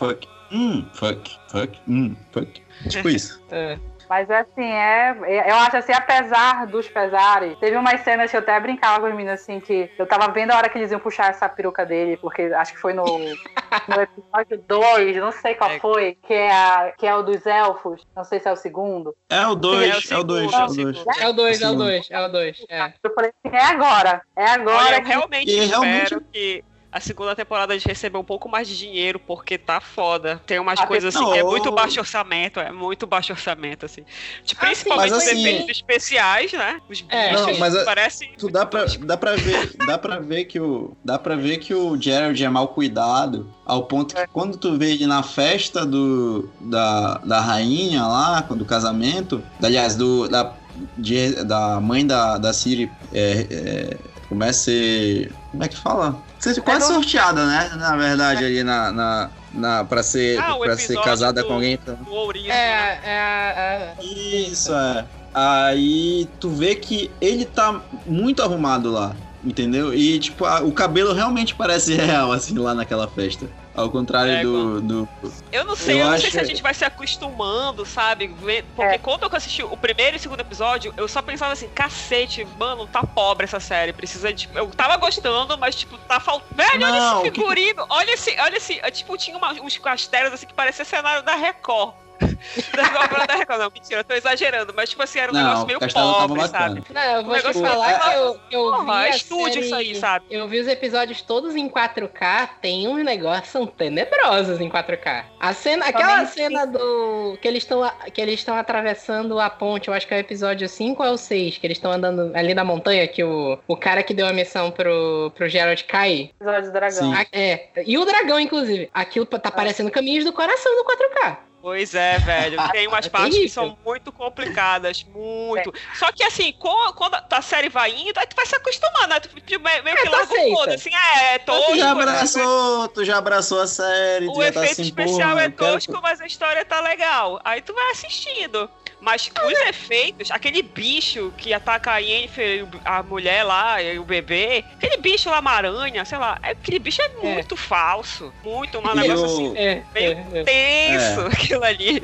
[0.09, 0.28] Fuck.
[0.52, 2.62] Hum, fuck, fuck, hum, fuck.
[2.88, 3.42] Tipo isso.
[3.50, 3.78] É.
[4.07, 5.16] Mas assim, é.
[5.48, 9.12] Eu acho assim, apesar dos pesares, teve umas cenas que eu até brincava com os
[9.14, 12.18] meninos assim, que eu tava vendo a hora que eles iam puxar essa peruca dele,
[12.18, 13.02] porque acho que foi no,
[13.88, 15.78] no episódio 2, não sei qual É.
[15.80, 19.16] foi, que é, a, que é o dos elfos, não sei se é o segundo.
[19.30, 20.74] É o 2, é o 2, é o 2.
[20.74, 21.05] segundo.
[21.18, 21.84] É o 2, é o Segundo.
[21.84, 22.64] 2, é o 2.
[22.68, 22.92] É.
[23.02, 26.64] Eu falei assim, é agora, é agora Olha, eu que realmente E espero realmente- que
[26.95, 30.40] a segunda temporada a gente receba um pouco mais de dinheiro, porque tá foda.
[30.47, 33.84] Tem umas Ah, coisas assim não, que é muito baixo orçamento, é muito baixo orçamento,
[33.84, 34.05] assim.
[34.45, 36.78] Tipo, principalmente mas os assim- efeitos especiais, né?
[36.88, 38.30] Os É, bichos não, mas a- parecem.
[38.38, 41.74] Tu dá pra, dá pra ver, dá pra ver que o dá para ver que
[41.74, 46.49] o Gerald é mal cuidado, ao ponto que quando tu vê ele na festa do
[46.61, 50.55] da, da rainha lá, do casamento, aliás, do da
[50.97, 56.22] de- da mãe da da Siri é, é, começa a ser, como é que fala?
[56.39, 57.70] Ser quase do- sorteada, né?
[57.77, 61.55] Na verdade ali na na, na para ser Ah, o para ser casada do- com
[61.55, 61.75] alguém.
[61.75, 61.99] então.
[62.07, 62.99] O ouriço, É, né?
[63.05, 65.05] é, é, Isso é.
[65.33, 69.93] Aí tu vê que ele tá muito arrumado lá, entendeu?
[69.93, 73.47] E, tipo, a- o cabelo realmente parece real, assim, lá naquela festa.
[73.75, 75.09] Ao contrário É, do, do.
[75.51, 78.29] Eu não sei, Eu eu, não acho sei se a gente vai se acostumando, sabe?
[78.29, 78.99] Ver- Porque É.
[78.99, 82.87] quando eu assisti o primeiro e o segundo episódio, eu só pensava assim, cacete, mano,
[82.87, 83.93] tá pobre essa série.
[83.93, 84.49] Precisa de.
[84.55, 86.55] Eu tava gostando, mas, tipo, tá faltando.
[86.55, 87.85] Velho, olha Não, esse o que- figurino.
[87.89, 88.75] Olha esse, olha esse.
[88.93, 91.95] Tipo, tinha uma- uns castelos assim que parecia cenário da Record.
[93.27, 93.59] da Record.
[93.61, 96.83] Não, mentira, eu tô exagerando, mas tipo assim, era um Não, negócio meio pobre, sabe?
[96.93, 99.75] Não, eu vou te falar é- que eu, eu vi Porra, a estúdio série- isso
[99.75, 100.25] aí, sabe?
[100.31, 105.25] Eu vi os episódios todos em 4K, tem uns negócios são tenebrosos em 4K.
[105.41, 109.89] A cena, aquela Também cena do que eles estão que eles estão atravessando a ponte,
[109.89, 112.65] eu acho que é o episódio 5 ou 6, que eles estão andando ali na
[112.65, 116.31] montanha que o, o cara que deu a missão pro pro Gerald cair.
[116.41, 116.99] Episódio do dragão.
[116.99, 117.15] Sim.
[117.15, 118.89] A- é, e o dragão inclusive.
[118.95, 121.37] Aquilo tá parecendo caminhos do coração no 4K.
[121.65, 122.59] Pois é, velho.
[122.73, 125.73] Tem umas É partes que são muito complicadas, muito.
[125.95, 129.19] Só que assim, quando a série vai indo, aí tu vai se acostumando, né?
[129.21, 131.73] Tu meio É, que tu larga o foda, assim, é, é tosco.
[131.73, 132.03] tu já né?
[132.03, 135.99] abraçou, tu já abraçou a série, O tá efeito assim, especial é eu quero- tosco,
[136.03, 137.41] mas a história tá legal.
[137.43, 138.69] Aí tu vai assistindo.
[139.05, 144.64] Mas os efeitos, aquele bicho que ataca a Yennefer, a mulher lá, e o bebê,
[144.78, 148.32] aquele bicho lá, uma aranha, sei lá, aquele bicho é muito falso.
[148.42, 150.44] Muito, um negócio o- assim, É, meio é, é.
[150.44, 152.02] tenso aquilo ali.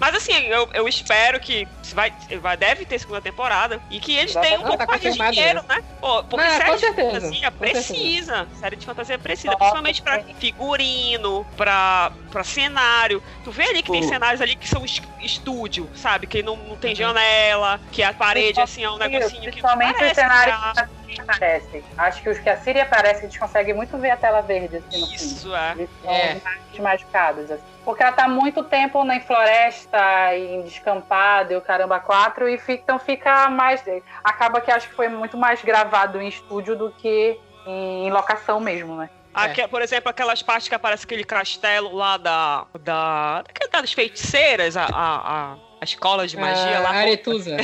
[0.00, 4.32] Mas assim, eu, eu espero que vai, vai, deve ter segunda temporada e que eles
[4.32, 5.78] Já tenham um tá pouco mais de dinheiro, né?
[6.00, 8.48] Pô, porque Não, série com de certeza, fantasia precisa.
[8.54, 13.22] Série de fantasia precisa, Nossa, principalmente pra figurino, pra, pra cenário.
[13.42, 16.26] Tu vê ali que tem cenários ali que são es- estúdio, sabe?
[16.26, 16.96] Que não, não tem Uhum.
[16.96, 20.88] janela, que a parede assim é um negocinho que parece cenários real.
[21.08, 21.84] Que.
[21.96, 24.76] Acho que os que a Síria aparece, a gente consegue muito ver a tela verde
[24.76, 25.14] assim no.
[25.14, 25.72] Isso, é.
[25.72, 26.40] Eles são É.
[26.44, 27.62] mais machucados, assim.
[27.84, 29.98] Porque ela tá muito tempo em floresta,
[30.36, 33.82] em descampado e o caramba quatro, e fica, então fica mais.
[34.22, 38.96] Acaba que acho que foi muito mais gravado em estúdio do que em locação mesmo,
[38.96, 39.08] né?
[39.34, 42.66] Aque- Por exemplo, aquelas partes que aparece aquele castelo lá da.
[42.80, 46.90] da daquelas feiticeiras, a, a, a, a escola de magia A lá.
[46.90, 47.56] Aretusa.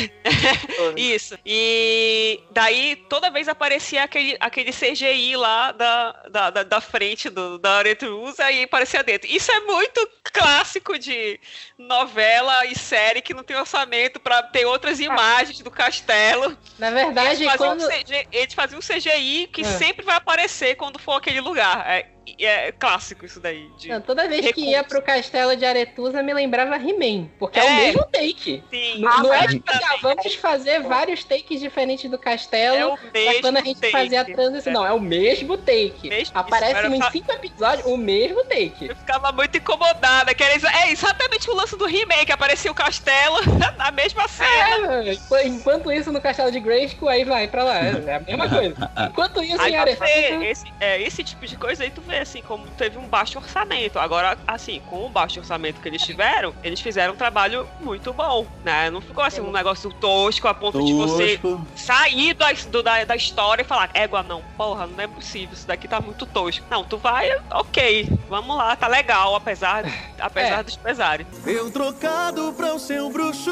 [0.97, 1.39] Isso.
[1.45, 7.59] E daí toda vez aparecia aquele, aquele CGI lá da, da, da, da frente do,
[7.59, 9.29] da Aretrusa e aparecia dentro.
[9.31, 11.39] Isso é muito clássico de
[11.79, 16.57] novela e série que não tem orçamento pra ter outras imagens do castelo.
[16.79, 19.65] Na Eles verdade, faziam, quando um CG, eles faziam um CGI que É.
[19.65, 21.85] sempre vai aparecer quando for aquele lugar.
[21.89, 22.07] É,
[22.41, 23.69] é clássico isso daí.
[23.79, 27.63] de- Não, toda vez que ia pro castelo de Aretusa me lembrava He-Man, porque é.
[27.63, 27.77] o É.
[27.87, 28.63] mesmo take.
[28.71, 32.87] Sim, Não, não é mas tipo, ah, vamos fazer vários takes diferentes do castelo é
[32.87, 33.93] o mesmo quando a gente take.
[33.93, 34.73] fazer a transição.
[34.73, 36.09] Não, é o mesmo take.
[36.09, 38.87] Mesmo- Aparece isso, em cinco episódios o mesmo take.
[38.89, 40.35] Eu ficava muito incomodada.
[40.35, 43.37] Que era é exatamente o lance do He-Man, que aparecia o castelo
[43.77, 45.05] na mesma cena.
[45.05, 47.79] É, enqu- enquanto isso no castelo de Grayskull, aí vai pra lá.
[47.79, 48.91] É a mesma coisa.
[49.11, 50.45] Enquanto isso Aí em Aretusa...
[50.45, 53.99] esse, é, esse tipo de coisa aí tu vê assim, como teve um baixo orçamento.
[53.99, 58.47] Agora, assim, com o baixo orçamento que eles tiveram, eles fizeram um trabalho muito bom,
[58.65, 58.91] né?
[58.91, 61.67] Não ficou assim um negócio tosco a ponto de você Tosco.
[61.77, 65.67] sair da, do- da, da história e falar, égua, não, porra, não é possível, isso
[65.67, 66.65] daqui tá muito tosco.
[66.71, 69.85] Não, tu vai, ok, vamos lá, tá legal, apesar,
[70.21, 70.63] apesar É.
[70.63, 71.27] dos pesares.
[71.47, 73.51] Eu trocado pra o seu bruxo,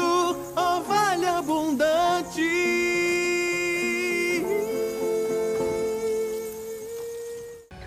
[0.55, 2.41] ovelha abundante.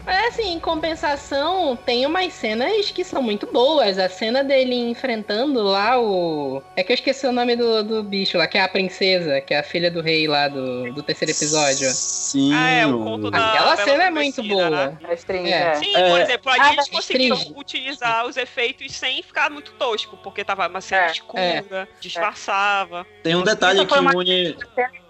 [0.07, 3.99] Mas assim, em compensação, tem umas cenas que são muito boas.
[3.99, 6.63] A cena dele enfrentando lá o.
[6.77, 9.53] É que eu esqueci o nome do, do bicho lá, que é a princesa, que
[9.53, 11.89] é a filha do rei lá do, do terceiro episódio.
[11.91, 12.55] Sim.
[12.55, 14.87] Ah, é, o conto da- Aquela Bela cena é muito Adormecida, boa.
[14.87, 14.99] né?
[15.03, 15.51] A É.
[15.51, 15.75] é.
[15.75, 16.11] Sim, É.
[16.11, 17.59] por exemplo, ali Ah, eles conseguiram Stringe.
[17.59, 21.11] utilizar os efeitos sem ficar muito tosco, porque tava uma cena É.
[21.11, 23.05] escura, disfarçava.
[23.25, 24.13] Tem um detalhe que foi uma-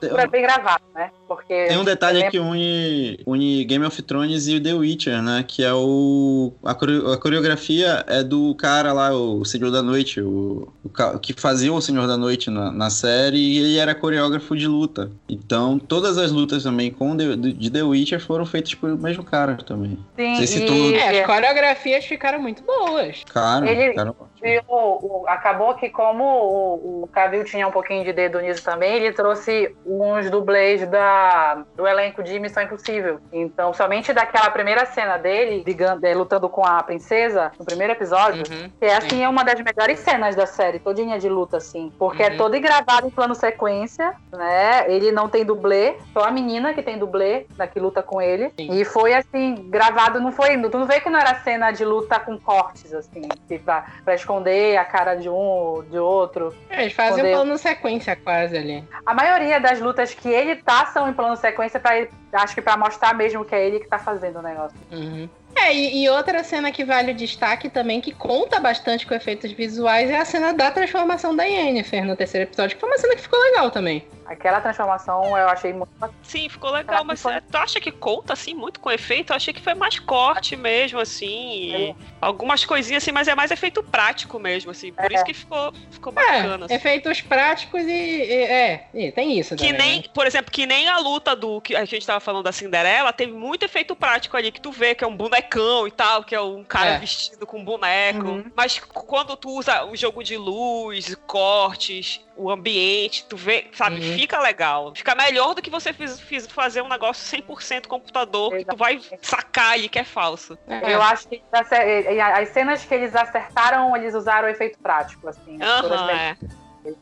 [0.01, 1.11] Foi bem gravado, né?
[1.27, 5.23] Porque Tem um detalhe eu que une, une Game of Thrones e o The Witcher,
[5.23, 5.45] né?
[5.47, 6.53] Que é o.
[6.65, 11.73] A, a coreografia é do cara lá, o Senhor da Noite, o, o que fazia
[11.73, 15.11] o Senhor da Noite na, na série, e ele era coreógrafo de luta.
[15.29, 19.57] Então, todas as lutas também com The, de The Witcher foram feitas pelo mesmo cara
[19.57, 19.99] também.
[20.17, 23.23] Sim, Sei se e- tu- É, as coreografias ficaram muito boas.
[23.33, 24.15] Cara, Ele- cara
[24.47, 28.65] E o- o- acabou que como o, o Cavill tinha um pouquinho de dedo nisso
[28.65, 33.19] também, ele trouxe uns dublês da, do elenco de Missão Impossível.
[33.33, 35.65] Então, somente daquela primeira cena dele,
[36.03, 38.71] eh, lutando com a princesa, no primeiro episódio, Uhum.
[38.79, 41.93] que é assim, é uma das melhores cenas da série, todinha de luta, assim.
[41.99, 42.37] Porque é Uhum.
[42.37, 44.85] todo gravado em plano sequência, né?
[44.91, 48.51] Ele não tem dublê, só a menina que tem dublê, da que luta com ele.
[48.59, 48.71] Sim.
[48.73, 50.57] E foi assim, gravado, não foi.
[50.69, 54.15] Tu não vê que não era cena de luta com cortes, assim, que pra, pra
[54.15, 56.55] esconder esconder a cara de um ou de outro.
[56.69, 58.85] É, eles fazem Poder- um plano sequência quase ali.
[59.05, 62.63] A maioria das lutas que ele tá são em plano sequência para ele, acho que
[62.63, 64.77] pra mostrar mesmo que é ele que tá fazendo o negócio.
[64.93, 65.29] Uhum.
[65.55, 69.51] É, e, e outra cena que vale o destaque também, que conta bastante com efeitos
[69.53, 73.17] visuais, é a cena da transformação da Yennefer no terceiro episódio, que foi uma cena
[73.17, 74.07] que ficou legal também.
[74.29, 76.19] Aquela transformação eu achei muito bacana.
[76.23, 79.33] Sim, ficou legal, mas é, tu acha que conta assim muito com efeito?
[79.33, 81.27] Eu achei que foi mais corte mesmo, assim.
[81.73, 84.93] e algumas coisinhas assim, mas é mais efeito prático mesmo, assim.
[84.93, 85.15] Por É.
[85.15, 86.63] isso que ficou, ficou bacana.
[86.63, 86.75] É, assim.
[86.75, 90.05] efeitos práticos e, e- é, e tem isso Que também, nem, né?
[90.13, 93.33] por exemplo, que nem a luta do que a gente tava falando da Cinderela, teve
[93.33, 96.41] muito efeito prático ali, que tu vê que é um bonecão e tal, que é
[96.41, 96.99] um cara É.
[96.99, 98.27] vestido com um boneco.
[98.29, 98.51] Uhum.
[98.57, 104.15] Mas quando tu usa o jogo de luz, cortes, o ambiente, tu vê, sabe, Uhum.
[104.15, 104.93] fica legal.
[104.95, 109.01] Fica melhor do que você fiz, fiz- fazer um negócio 100% computador, que tu vai
[109.23, 110.59] sacar ali que é falso.
[110.69, 110.95] É.
[110.95, 115.59] Eu acho que e as cenas que eles acertaram, eles usaram efeito prático, assim.
[115.63, 116.37] as Aham, bem é.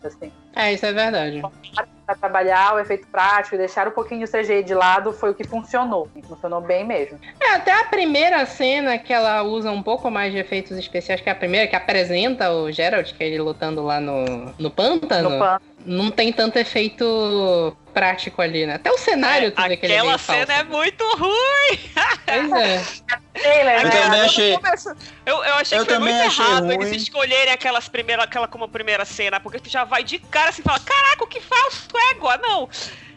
[0.04, 0.32] assim.
[0.56, 1.42] É, isso é verdade.
[2.06, 5.34] Pra trabalhar o efeito prático e deixar um pouquinho o CGI de lado foi o
[5.34, 6.06] que funcionou.
[6.28, 7.18] Funcionou bem mesmo.
[7.40, 11.28] É, até a primeira cena que ela usa um pouco mais de efeitos especiais, que
[11.30, 15.30] é a primeira, que apresenta o Geralt, que é ele lutando lá no, no pântano,
[15.30, 15.60] No pano.
[15.86, 18.74] não tem tanto efeito prático ali, né?
[18.74, 20.60] Até o cenário tu vê que ele é Aquela cena falso.
[20.60, 21.78] é muito ruim.
[22.26, 22.82] Pois é.
[23.34, 23.90] Trailer, Eu né?
[24.02, 24.54] também achei.
[25.26, 26.74] Eu, eu achei Eu que foi muito errado ruim.
[26.74, 30.62] eles escolherem aquelas primeira, aquela como primeira cena, porque tu já vai de cara assim
[30.62, 32.68] e fala: Caraca, que falso égua, não.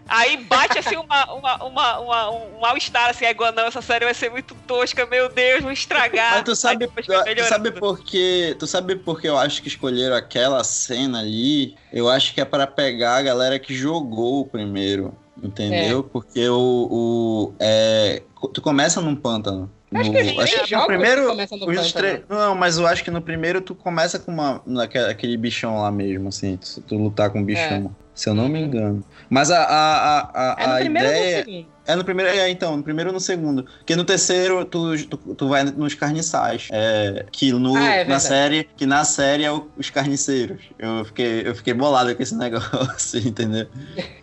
[0.10, 4.14] Aí bate assim uma, uma, uma, uma- um mal-estar, assim, égua, não, essa série vai
[4.14, 6.36] ser muito tosca, meu Deus, vou estragar.
[6.36, 10.16] Mas tu sabe, tu sabe por que, tu sabe por que eu acho que escolheram
[10.16, 11.76] aquela cena ali?
[11.92, 15.14] Eu acho que é para pegar a galera que jogou o primeiro,
[15.44, 16.04] entendeu?
[16.04, 18.24] Porque o, o é,
[18.54, 19.70] tu começa num pântano.
[19.96, 21.22] Acho que a gente acho que no primeiro,
[21.82, 25.38] os tre- Não, mas eu acho que no primeiro tu começa com uma naquele, aquele
[25.38, 27.96] bichão lá mesmo, assim, tu, tu lutar com o bichão.
[28.18, 29.04] Se eu não me engano.
[29.30, 31.44] Mas a, a, a, a, É no a primeiro ou no ideia.
[31.46, 31.66] segundo?
[31.86, 33.64] É no primeiro, é, então, no primeiro ou no segundo.
[33.64, 36.68] Porque no terceiro, tu, tu, tu vai nos carniçais.
[36.72, 40.60] É, que no, Ah, é na série, que na série é o- os carniceiros.
[40.80, 43.68] Eu fiquei, eu fiquei bolado com esse negócio, entendeu?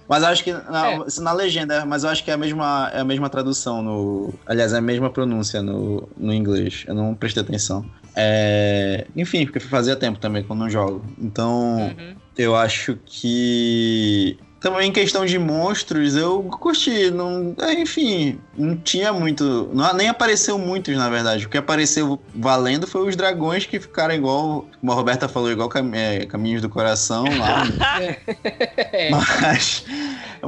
[0.08, 0.52] Mas eu acho que.
[0.52, 0.98] Na, É.
[1.20, 4.34] na legenda, mas eu acho que é a mesma, é a mesma tradução no.
[4.44, 6.84] Aliás, é a mesma pronúncia no, no inglês.
[6.88, 7.86] Eu não prestei atenção.
[8.16, 11.04] É, enfim, porque fazia tempo também que eu não jogo.
[11.18, 11.76] Então.
[11.78, 12.23] Uhum.
[12.36, 14.36] Eu acho que.
[14.60, 17.10] Também em questão de monstros, eu curti.
[17.10, 19.68] Não, é, enfim, não tinha muito.
[19.74, 21.44] Não, nem apareceu muitos, na verdade.
[21.44, 24.66] O que apareceu valendo foi os dragões que ficaram igual.
[24.80, 27.64] Como a Roberta falou, igual cam- é, Caminhos do Coração lá.
[28.96, 29.10] É.
[29.10, 29.84] Mas.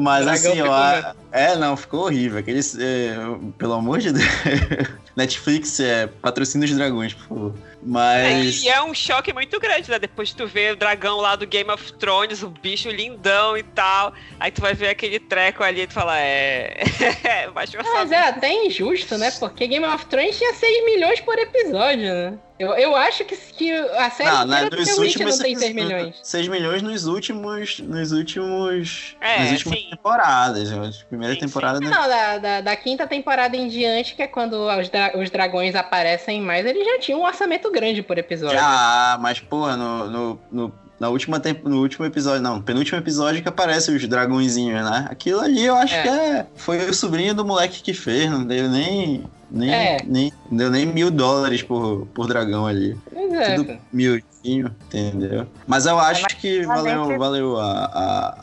[0.01, 2.39] Mas assim, eu, a- é, não, ficou horrível.
[2.39, 2.74] Aqueles.
[2.78, 3.14] é,
[3.59, 4.24] pelo amor de Deus.
[5.14, 7.55] Netflix é patrocina os dragões, por favor.
[7.83, 8.62] Mas.
[8.62, 9.99] E é um choque muito grande, né?
[9.99, 14.12] Depois tu vê o dragão lá do Game of Thrones, o bicho lindão e tal.
[14.41, 16.77] Aí tu vai ver aquele treco ali e tu fala, é.
[17.55, 19.31] Baixou Mas é até injusto, né?
[19.39, 22.39] Porque Game of Thrones tinha 6 milhões por episódio, né?
[22.59, 26.18] Eu, eu acho que, que a série Não, né, Witch últimos não tem 6 milhões.
[26.22, 27.81] 6 milhões nos últimos.
[27.81, 29.14] Nos últimos.
[29.20, 29.91] É, nas últimas sim.
[29.91, 30.72] temporadas.
[30.72, 31.47] As primeiras Sim, sim.
[31.49, 31.81] temporadas.
[31.81, 31.91] né?
[31.91, 35.74] Não, da, da, da quinta temporada em diante, que é quando os, dra- os dragões
[35.74, 38.57] aparecem mais, eles já tinham um orçamento grande por episódio.
[38.59, 43.43] Já, mas, porra, no, no, no, na última tempo, no último episódio, não, penúltimo episódio
[43.43, 45.07] que aparece os dragõezinhos, né?
[45.11, 46.03] Aquilo ali eu acho É.
[46.03, 49.25] que é, foi o sobrinho do moleque que fez, não deu nem.
[49.49, 49.99] Nem, É.
[50.05, 52.97] nem, deu nem mil dólares por, por dragão ali.
[53.12, 53.55] Pois é.
[53.55, 55.47] Tudo milzinho, entendeu?
[55.69, 57.85] Mas eu acho que valeu, valeu a,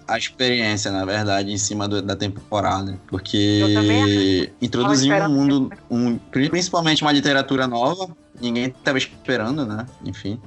[0.07, 2.97] a, a experiência, na verdade, em cima do- da temporada.
[3.05, 6.17] Porque introduziu um mundo, um,
[6.49, 8.07] principalmente uma literatura nova,
[8.43, 9.85] ninguém tava esperando, né?
[10.05, 10.41] Enfim.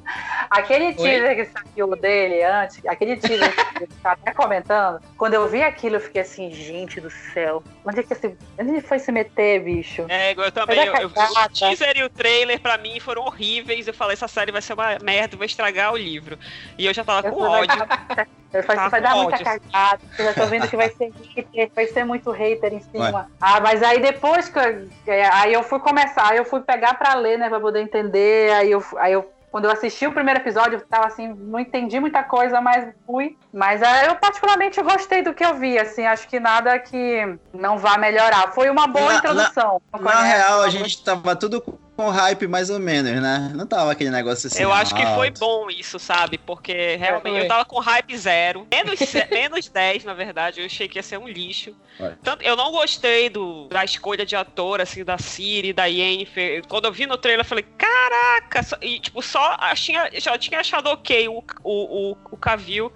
[0.51, 0.95] Aquele Oi?
[0.95, 5.63] teaser que saiu dele antes, aquele teaser que ele tá até comentando, quando eu vi
[5.63, 8.37] aquilo, eu fiquei assim, gente do céu, onde é que esse.
[8.59, 10.05] Onde ele foi se meter, bicho?
[10.09, 10.85] É, eu também.
[10.85, 13.87] Eu, eu- o teaser e o trailer, pra mim, foram horríveis.
[13.89, 16.39] Eu falei, essa série vai ser uma merda, vou estragar o livro.
[16.79, 17.87] E eu já tava com Eu falei, ódio.
[18.59, 19.45] Eu falei, Tá vai dar muita ódio.
[19.45, 20.01] cagada.
[20.19, 23.29] Eu já tô vendo que vai ser hater, vai ser muito hater em cima.
[23.41, 26.95] Ah, mas aí depois que eu, é, aí eu fui começar, aí eu fui pegar
[26.95, 28.53] pra ler, né, pra poder entender.
[28.53, 31.99] Aí eu, aí eu quando eu assisti o primeiro episódio, eu tava assim, não entendi
[31.99, 33.39] muita coisa, mas fui.
[33.53, 37.79] Mas ah, eu particularmente gostei do que eu vi, assim, acho que nada que não
[37.79, 38.53] vá melhorar.
[38.53, 39.81] Foi uma boa Na- introdução.
[39.93, 41.63] Na conhece, real, a gente tava tudo
[41.97, 43.51] com hype mais ou menos, né?
[43.55, 44.63] Não tava aquele negócio assim.
[44.63, 45.41] Eu acho que foi alto.
[45.41, 46.37] bom isso, sabe?
[46.39, 47.43] Porque realmente foi.
[47.43, 48.67] eu tava com hype zero.
[48.71, 50.61] Menos, menos 10, na verdade.
[50.61, 51.75] Eu achei que ia ser um lixo.
[52.23, 56.67] Tanto, eu não gostei do, da escolha de ator, assim, da Siri, da Yennefer.
[56.69, 58.63] Quando eu vi no trailer, eu falei, caraca!
[58.63, 62.93] só- E, tipo, só tinha, já tinha achado ok o, o, o, o Cavill.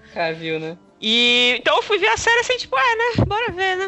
[0.60, 0.76] Né?
[1.00, 3.24] E então eu fui ver a série assim, tipo, é, né?
[3.26, 3.86] Bora ver, né?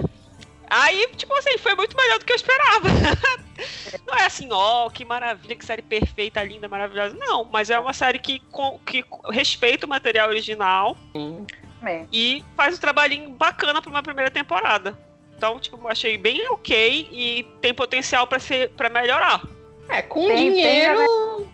[0.74, 2.88] Aí, tipo assim, foi muito melhor do que eu esperava.
[4.08, 7.14] Não é assim, ó, que maravilha, que série perfeita, linda, maravilhosa.
[7.18, 8.40] Não, mas é uma série que,
[8.86, 11.46] que respeita o material original Sim.
[11.78, 12.08] Também.
[12.10, 14.98] e faz um trabalhinho bacana pra uma primeira temporada.
[15.36, 19.42] Então, tipo, achei bem ok e tem potencial pra ser para melhorar.
[19.90, 21.00] É, com Tem- tem, dinheiro,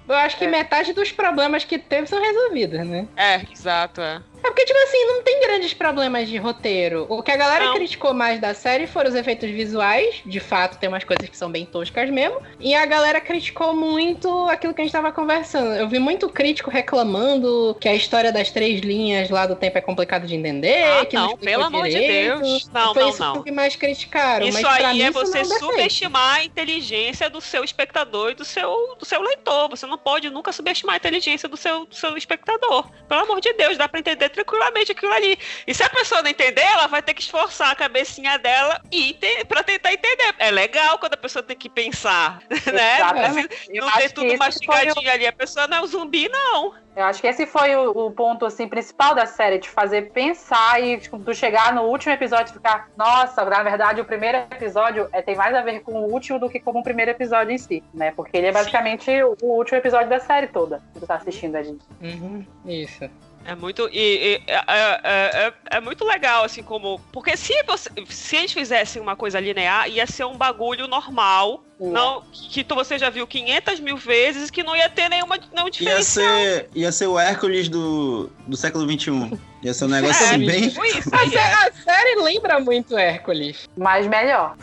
[0.06, 0.48] eu acho que É.
[0.48, 3.08] metade dos problemas que teve são resolvidos, né?
[3.16, 4.22] É, exato, é.
[4.42, 7.06] É porque, tipo assim, não tem grandes problemas de roteiro.
[7.08, 7.74] O que a galera Não.
[7.74, 10.22] criticou mais da série foram os efeitos visuais.
[10.24, 12.40] De fato, tem umas coisas que são bem toscas mesmo.
[12.60, 15.74] E a galera criticou muito aquilo que a gente tava conversando.
[15.74, 19.80] Eu vi muito crítico reclamando que a história das três linhas lá do tempo é
[19.80, 20.84] complicado de entender.
[20.84, 21.98] Ah, que não, explicou pelo amor de.
[21.98, 22.68] Deus.
[22.72, 23.42] Não, Foi não, isso não.
[23.42, 24.46] que mais criticaram.
[24.46, 25.58] Isso mas aí mim, é não você defeito.
[25.58, 29.68] subestimar a inteligência do seu espectador e do seu, do seu leitor.
[29.70, 32.88] Você não pode nunca subestimar a inteligência do seu, do seu espectador.
[33.08, 35.38] Pelo amor de Deus, dá pra entender tranquilamente aquilo ali.
[35.66, 39.16] E se a pessoa não entender, ela vai ter que esforçar a cabecinha dela e
[39.48, 40.34] pra tentar entender.
[40.38, 42.40] É legal quando a pessoa tem que pensar,
[42.72, 42.96] né?
[42.96, 43.68] Exatamente.
[43.68, 45.26] Eu Não que tudo esse foi mastigadinho ali.
[45.26, 46.74] A pessoa não é um zumbi, não.
[46.98, 50.82] Eu acho que esse foi o, o ponto assim principal da série, de fazer pensar
[50.82, 55.08] e tipo, tu chegar no último episódio e ficar, nossa, na verdade o primeiro episódio
[55.12, 57.58] é, tem mais a ver com o último do que com o primeiro episódio em
[57.58, 58.10] si, né?
[58.10, 61.54] Porque ele é basicamente o, o último episódio da série toda que tu tá assistindo
[61.54, 61.78] ali.
[62.02, 63.08] Uhum, isso.
[63.48, 63.88] É muito.
[63.90, 66.98] E, e- é, é- é- é muito legal, assim, como.
[67.10, 71.64] Porque se, você, se eles fizessem uma coisa linear, ia ser um bagulho normal.
[71.80, 75.66] Não, que, tu- você já viu 500 mil vezes que não ia ter nenhuma nenhum
[75.66, 76.26] Ia diferencial.
[76.26, 79.38] ser, ia ser o Hércules do, do século XXI.
[79.62, 80.66] Ia ser um negócio É, assim, bem.
[80.66, 80.80] isso
[81.12, 81.52] A, é.
[81.68, 83.68] a série lembra muito Hércules.
[83.76, 84.56] Mas melhor.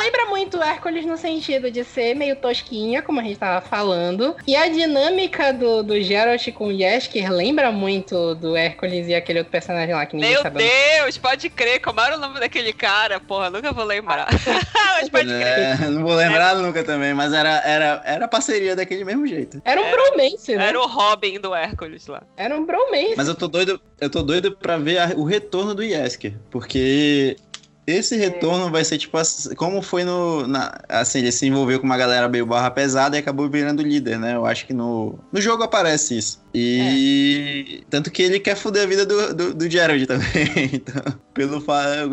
[0.00, 4.36] Lembra muito Hércules no sentido de ser meio tosquinha, como a gente tava falando.
[4.46, 9.40] E a dinâmica do, do Geralt com o Yesker lembra muito do Hércules e aquele
[9.40, 10.62] outro personagem lá que ninguém Meu sabe.
[10.62, 10.70] nome.
[10.98, 11.80] Deus, pode crer.
[11.80, 13.18] Como era o nome daquele cara?
[13.18, 14.28] Porra, nunca vou lembrar.
[14.94, 15.82] Mas pode crer.
[15.82, 16.23] É, não vou lembrar
[16.62, 19.60] nunca também, mas era, era, era parceria daquele mesmo jeito.
[19.64, 20.68] Era um bromance, né?
[20.68, 22.22] Era o Robin do Hércules lá.
[22.36, 23.14] Era um bromance.
[23.16, 27.36] Mas eu tô doido, eu tô doido pra ver a- o retorno do Yesker, porque
[27.86, 31.84] esse retorno vai ser tipo assim, como foi no na- assim, ele se envolveu com
[31.84, 34.34] uma galera meio barra pesada e acabou virando líder, né?
[34.36, 36.42] Eu acho que no, no jogo aparece isso.
[36.54, 40.24] E tanto que ele quer foder a vida do, do, do Gerald também.
[40.72, 41.02] Então,
[41.34, 41.58] pelo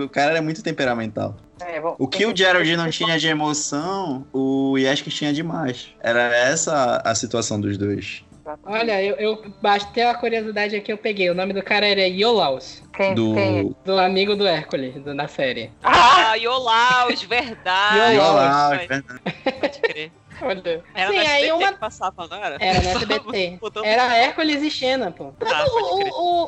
[0.04, 1.38] o cara era muito temperamental.
[1.68, 5.90] É, vou- O que o Gerald não tinha de emoção, o Yesker tinha demais.
[6.02, 8.24] Era essa a situação dos dois.
[8.66, 11.30] Olha, eu, eu bastei a curiosidade aqui, eu peguei.
[11.30, 13.76] O nome do cara era Iolaus, Quem, Do quem?
[13.86, 15.72] do amigo do Hércules, do- da série.
[15.84, 18.16] Ah, Iolaus, verdade.
[18.16, 18.80] Iolaus.
[18.82, 19.04] Iolaus,
[19.60, 20.12] Pode crer.
[20.42, 20.84] Olha.
[20.94, 21.74] Era Sim, aí SBT uma.
[21.74, 22.58] que passava, não era?
[22.60, 23.60] Era no SBT.
[23.84, 25.34] Era Hércules e Xena, pô.
[25.46, 26.04] Ah, o,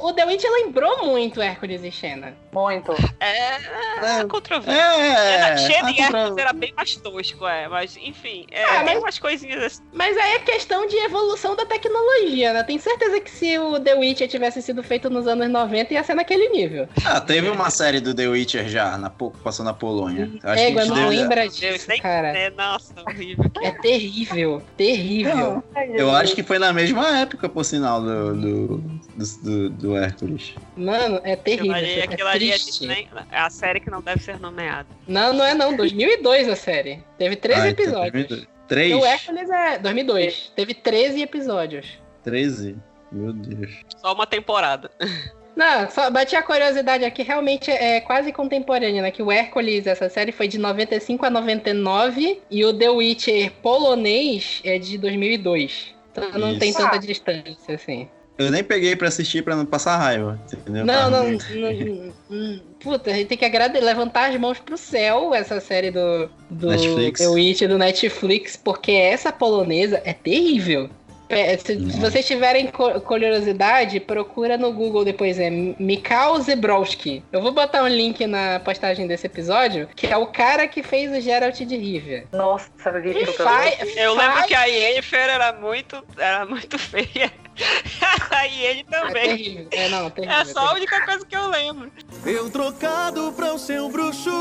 [0.05, 2.35] o, o, The Witch lembrou muito Hércules e Xena.
[2.51, 2.91] Muito.
[3.19, 4.25] É, é, É.
[4.25, 4.69] controverso.
[4.71, 7.67] É, Cheio de ah, Hércules era bem mais tosco, é.
[7.67, 9.81] Mas, enfim, é, Ah, tem mas- umas coisinhas assim.
[9.91, 12.63] Mas aí é questão de evolução da tecnologia, né?
[12.63, 16.13] Tenho certeza que se o The Witcher tivesse sido feito nos anos 90, ia ser
[16.15, 16.87] naquele nível.
[17.05, 20.29] Ah, teve uma série do The Witcher já, na, passou na Polônia.
[20.43, 22.27] Acho que Égua, a gente não deve- lembra disso, cara.
[22.37, 23.45] É, nossa, horrível.
[23.61, 25.63] É terrível, terrível.
[25.93, 30.55] Eu acho que foi na mesma época, por sinal, do, do, do, do- do Hércules.
[30.75, 31.73] Mano, é Aquilo terrível.
[31.75, 32.87] ali, é aquilo ali a gente triste.
[32.87, 34.87] nem, é a série que não deve ser nomeada.
[35.07, 35.75] Não, não é não.
[35.75, 37.03] 2002 a série.
[37.17, 38.25] Teve 13 Ah, episódios.
[38.31, 38.95] então, Três?
[38.95, 40.51] O Hércules é 2002.
[40.55, 41.85] Teve 13 episódios.
[42.23, 42.75] 13?
[43.11, 43.71] Meu Deus.
[43.97, 44.89] Só uma temporada.
[45.55, 49.11] Não, só bati a curiosidade aqui, realmente é quase contemporânea, né?
[49.11, 54.61] Que o Hércules, essa série, foi de 95 a 99 e o The Witcher polonês
[54.63, 55.93] é de 2002.
[56.11, 56.59] Então não Isso.
[56.59, 56.99] tem tanta Ah.
[56.99, 58.07] distância, assim.
[58.35, 60.83] Eu nem peguei pra assistir pra não passar raiva, entendeu?
[60.83, 64.75] Não, Tava não, não, não- Puta, a gente tem que agrade- levantar as mãos pro
[64.75, 67.19] céu essa série do, do Netflix.
[67.19, 70.89] The Witcher do Netflix, porque essa polonesa é terrível.
[71.33, 77.23] É, Se, se vocês tiverem curiosidade, procura no Google depois, é Mikhail Zebrowski.
[77.31, 81.11] Eu vou botar um link na postagem desse episódio, que é o cara que fez
[81.11, 82.25] o Geralt de Rivia.
[82.31, 82.69] Nossa,
[83.05, 83.33] E bicho.
[83.33, 87.31] faz, Eu lembro faz- que a Yennefer era muito, era muito feia.
[88.51, 89.23] e ele É também.
[89.37, 89.67] terrível.
[89.71, 90.35] É, não, terrível.
[90.37, 91.91] É só a única coisa que eu lembro.
[92.25, 94.31] Eu trocado pra o seu bruxo,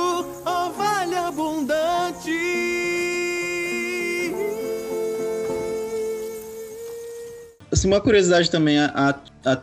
[0.46, 2.30] ó vale abundante.
[7.82, 9.58] Assim, uma curiosidade também, a, a, a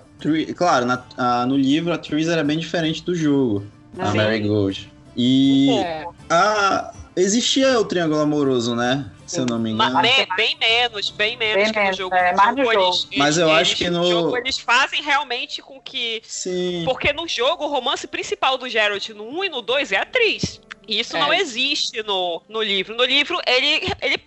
[0.54, 3.66] claro, na, a, no livro a Therese era bem diferente do jogo,
[3.98, 4.92] a Mary Gold.
[5.16, 6.06] E É.
[6.30, 9.10] a, existia o triângulo amoroso, né?
[9.26, 9.94] Se eu não me engano.
[9.94, 12.16] Mas bem, bem menos, bem menos Bem que no jogo.
[12.16, 12.88] é, No mais no jogo, jogo.
[12.88, 16.82] eles- Mas eu eles- acho que no no- jogo eles fazem realmente com que Sim.
[16.84, 20.02] Porque no jogo, o romance principal do Geralt no 1 e no 2 é a
[20.02, 20.60] atriz.
[20.90, 21.20] E isso É.
[21.20, 22.96] não existe no, no livro.
[22.96, 24.20] No livro, ele, ele.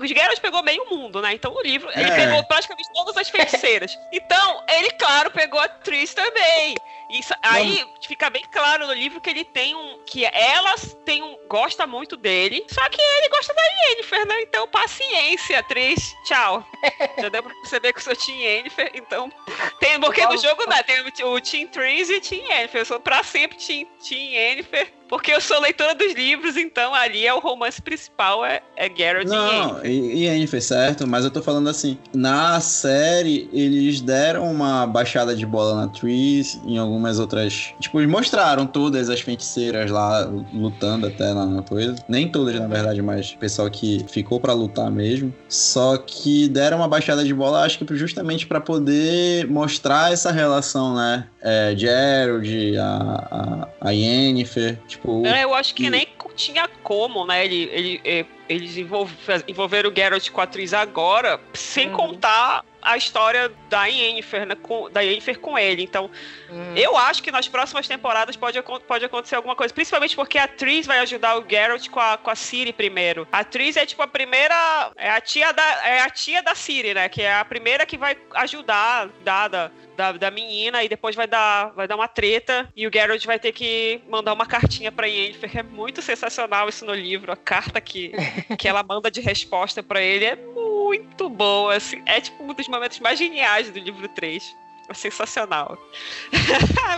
[0.00, 1.34] O Geralt pegou meio mundo, né?
[1.34, 2.14] Então, no livro, ele É.
[2.14, 3.98] pegou praticamente todas as feiticeiras.
[4.12, 6.76] Então, ele, claro, pegou a atriz também.
[7.10, 9.98] Isso, aí fica bem claro no livro que ele tem um.
[10.06, 11.36] Que elas têm um.
[11.48, 12.64] Gosta muito dele.
[12.68, 14.42] Só que ele gosta da Yennefer, né?
[14.42, 16.14] Então, paciência, atriz.
[16.24, 16.64] Tchau.
[17.20, 18.92] Já deu pra perceber que eu sou Team Yennefer.
[18.94, 19.32] Então.
[19.80, 22.82] Tem, porque no jogo não, tem o, o Team Trees e Team Yennefer.
[22.82, 24.92] Eu sou pra sempre Team, team Yennefer.
[25.14, 29.28] Porque eu sou leitora dos livros, então ali é o romance principal, é, é Geralt
[29.28, 29.68] e Yennefer.
[29.68, 31.06] Não, e, Yennefer, certo?
[31.06, 36.60] Mas eu tô falando assim, na série eles deram uma baixada de bola na Tris,
[36.66, 37.72] em algumas outras...
[37.78, 41.94] Tipo, eles mostraram todas as feiticeiras lá lutando até lá na coisa.
[42.08, 45.32] Nem todas, na verdade, mas o pessoal que ficou pra lutar mesmo.
[45.48, 50.96] Só que deram uma baixada de bola, acho que justamente pra poder mostrar essa relação,
[50.96, 51.28] né?
[51.46, 55.26] É, Gerald, a, a, a Yennefer, tipo...
[55.26, 57.44] É, eu acho que e- nem tinha como, né?
[57.44, 61.96] Ele, ele, eh, eles envolv- faz- envolveram o Geralt com a atriz agora, sem Uhum.
[61.96, 65.82] contar a história da Yennefer, né, com, da Yennefer com ele.
[65.82, 66.10] Então,
[66.50, 66.74] Hum.
[66.76, 69.72] eu acho que nas próximas temporadas pode, pode acontecer alguma coisa.
[69.72, 73.28] Principalmente porque a atriz vai ajudar o Geralt com a, com a Ciri primeiro.
[73.32, 74.90] A atriz é tipo a primeira.
[74.96, 77.08] É a tia da, é a tia da Ciri, né?
[77.08, 79.70] Que é a primeira que vai ajudar, dada.
[79.96, 83.38] Da, da menina e depois vai dar, vai dar uma treta e o Geralt vai
[83.38, 85.58] ter que mandar uma cartinha pra Yennefer.
[85.58, 87.30] É muito sensacional isso no livro.
[87.30, 88.12] A carta que,
[88.58, 91.76] que ela manda de resposta pra ele é muito boa.
[91.76, 94.63] Assim, é tipo um dos momentos mais geniais do livro 3.
[94.88, 95.78] É sensacional.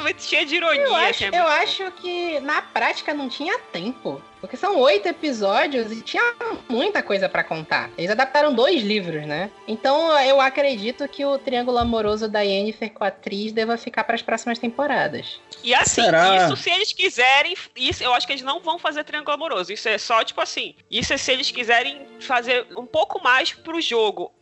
[0.02, 0.82] muito cheia de ironia.
[0.82, 4.20] Eu acho, assim, é eu acho que na prática não tinha tempo.
[4.40, 6.22] Porque são oito episódios e tinha
[6.68, 7.90] muita coisa pra contar.
[7.96, 9.50] Eles adaptaram dois livros, né?
[9.66, 14.14] Então eu acredito que o triângulo amoroso da Yennefer com a atriz deva ficar para
[14.14, 15.40] as próximas temporadas.
[15.64, 16.36] E assim, Será?
[16.36, 17.56] isso se eles quiserem.
[17.74, 19.72] Isso, eu acho que eles não vão fazer triângulo amoroso.
[19.72, 20.76] Isso é só, tipo assim.
[20.90, 24.32] Isso é se eles quiserem fazer um pouco mais pro jogo.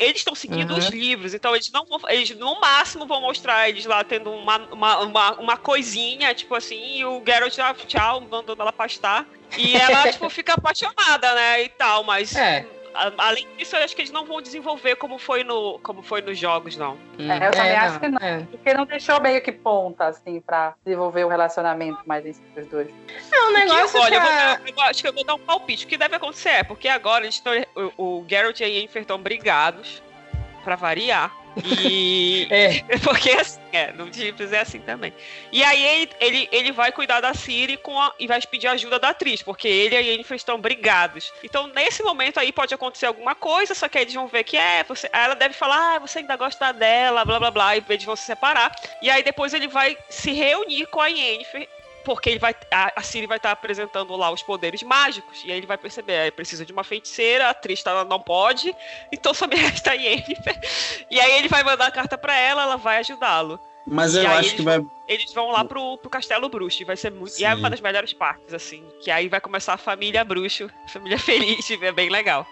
[0.00, 0.78] Eles estão seguindo Uhum.
[0.78, 2.00] os livros, então eles não vão.
[2.08, 6.98] Eles no máximo vão mostrar eles lá tendo uma, uma, uma, uma coisinha, tipo assim,
[6.98, 9.26] e o Geralt, ah, tchau, mandando ela pastar.
[9.56, 11.62] E ela, tipo, fica apaixonada, né?
[11.62, 12.34] E tal, mas.
[12.34, 12.66] É.
[12.94, 16.38] Além disso, eu acho que eles não vão desenvolver como foi, no, como foi nos
[16.38, 16.96] jogos, não.
[17.18, 18.18] É, eu também acho que não.
[18.26, 18.38] É.
[18.50, 22.88] Porque não deixou meio que ponta, assim, pra desenvolver o relacionamento mais entre os dois.
[23.30, 25.34] Não, o O que- negócio olha, eu, vou, eu- eu acho que eu vou dar
[25.34, 25.84] um palpite.
[25.84, 27.52] O que deve acontecer é, porque agora eles estão,
[27.96, 30.02] o, o Geralt e a Yennefer estão brigados,
[30.64, 31.32] pra variar.
[31.64, 32.46] E.
[32.50, 35.12] É, Porque assim, é, no Gipsy é assim também.
[35.52, 39.10] E aí ele, ele, vai cuidar da Ciri com a- e vai pedir ajuda da
[39.10, 41.32] atriz, porque ele e a Yennefer estão brigados.
[41.42, 44.56] Então, nesse momento aí pode acontecer alguma coisa, só que aí eles vão ver que
[44.56, 47.84] é, você, aí ela deve falar, ah, você ainda gosta dela, blá blá blá, e
[47.88, 48.72] eles vão se separar.
[49.02, 51.68] E aí depois ele vai se reunir com a Yennefer.
[52.04, 55.42] Porque ele vai, a, Ciri vai estar apresentando lá os poderes mágicos.
[55.44, 58.74] E aí ele vai perceber, é, precisa de uma feiticeira, a atriz tá, não pode,
[59.12, 60.58] então só me resta a Yennefer.
[61.10, 63.58] E aí ele vai mandar a carta pra ela, ela vai ajudá-lo.
[63.90, 64.84] Mas E eu acho que vai...
[65.06, 67.38] Eles vão lá pro, pro Castelo Bruxo e vai ser muito.
[67.40, 67.58] E é Sim.
[67.58, 68.84] uma das melhores partes, assim.
[69.02, 72.46] Que aí vai começar a família Bruxo, família feliz, e é bem legal.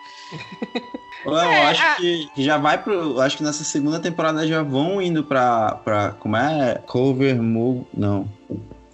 [1.26, 2.92] Eu É, acho a- que já vai pro.
[2.94, 5.74] eu Acho que nessa segunda temporada já vão indo pra.
[5.84, 6.80] pra como é?
[6.86, 7.86] Cover Move.
[7.92, 8.26] Não.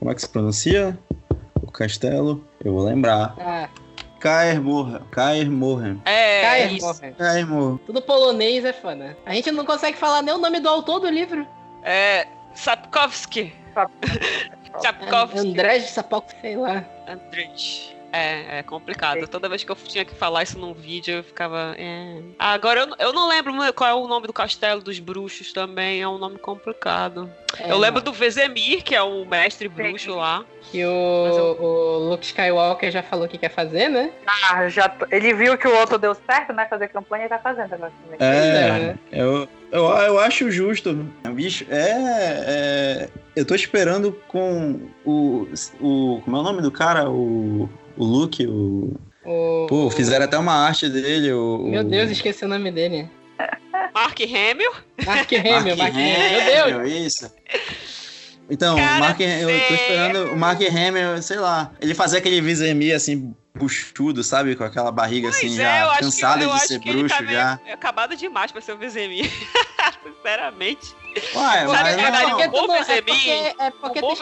[0.02, 0.98] Como é que se pronuncia?
[1.62, 2.44] O castelo?
[2.64, 3.36] Eu vou lembrar.
[3.38, 3.68] ah,
[4.18, 4.98] Kaer Morhen.
[5.12, 6.02] Kaer Morhen.
[6.04, 6.84] É, Kaer isso.
[6.84, 7.12] Morhen.
[7.12, 7.78] Kaer Morhen.
[7.86, 9.16] Tudo polonês é foda.
[9.24, 11.46] A gente não consegue falar nem o nome do autor do livro.
[11.84, 12.26] É.
[12.52, 13.54] Sapkowski.
[14.80, 15.38] Sapkowski.
[15.38, 16.84] André de Sapok, sei lá.
[17.06, 17.96] Andrej.
[18.12, 19.26] É, é complicado.
[19.26, 21.74] Toda vez que eu tinha que falar isso num vídeo, eu ficava.
[21.78, 22.20] é.
[22.38, 26.02] Ah, Agora eu, eu não lembro qual é o nome do castelo dos bruxos também,
[26.02, 27.30] é um nome complicado.
[27.58, 30.44] É, eu lembro do Vezemir, que é o mestre bruxo lá.
[30.70, 30.88] Que o,
[31.26, 34.10] eu- o Luke Skywalker já falou que quer fazer, né?
[34.26, 36.66] Ah, já Ele viu que o outro deu certo, né?
[36.68, 38.18] Fazer campanha e tá fazendo agora também.
[38.20, 40.94] É, eu, eu, eu acho justo.
[41.32, 41.90] Bicho, é,
[42.46, 43.08] é.
[43.34, 45.46] Eu tô esperando com o.
[45.80, 47.10] o como é o nome do cara?
[47.10, 47.68] O.
[47.96, 48.94] O Luke, o.
[49.24, 51.32] O, Pô, fizeram até uma arte dele.
[51.32, 53.08] O, Meu Deus, esqueci o nome dele.
[53.94, 54.72] Mark Hamill.
[55.06, 56.66] Mark Hamill, Mark Hamill.
[56.66, 56.92] Meu Deus.
[56.92, 57.32] Isso.
[58.50, 62.40] Então, Cara, o Mark, eu tô esperando o Mark Hamill, sei lá, ele fazer aquele
[62.40, 64.56] Vizemi assim, buchudo, sabe?
[64.56, 67.60] Com aquela barriga assim, Pois é, eu já cansada de ser bruxo tá meio já.
[67.72, 69.30] acabado demais pra ser o Vezemir.
[70.02, 70.94] sinceramente.
[71.34, 72.40] Ué, mas daria não.
[72.40, 74.14] um bom tu não- é porque, é porque bom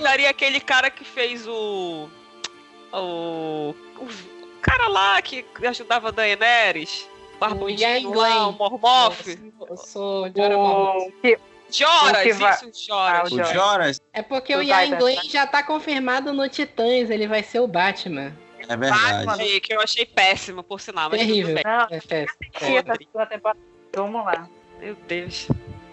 [0.00, 2.08] daria aquele cara que fez o.
[3.00, 3.74] O.
[3.98, 4.06] O
[4.60, 7.08] cara lá que ajudava a Daenerys.
[7.36, 9.26] O Barbudinho Ian lá, o Mormoth.
[9.68, 11.08] Eu sou Jorah Mormont.
[11.08, 11.38] O que-
[11.70, 12.28] Joras, O
[12.68, 13.32] isso, Joras.
[13.32, 14.00] Ah, O Joras.
[14.12, 15.28] É porque o vai.
[15.28, 18.32] já tá confirmado no Titãs, ele vai ser o Batman.
[18.68, 19.26] é verdade.
[19.26, 21.56] Batman, que eu achei péssimo, por sinal, mas Terrível.
[21.56, 21.64] tudo bem.
[21.64, 22.00] Não, É,
[23.26, 23.60] temporada.
[23.94, 24.48] Vamos lá.
[24.78, 25.48] Meu Deus.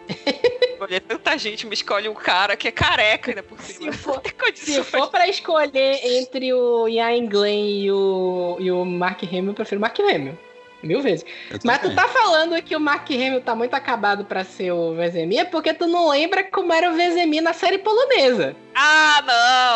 [0.82, 3.92] Olha, tanta gente me escolhe um cara que é careca ainda por cima.
[3.92, 4.22] Se for-
[4.56, 9.54] Se for pra escolher entre o Ian Glenn e o, e o Mark Hamill, eu
[9.54, 10.38] prefiro o Mark Hamill.
[10.84, 11.24] Mil vezes.
[11.64, 15.42] Mas tu tá falando que o Mark Hamill tá muito acabado pra ser o Vezemir,
[15.42, 18.56] é porque tu não lembra como era o Vezemir na série polonesa.
[18.74, 19.22] Ah,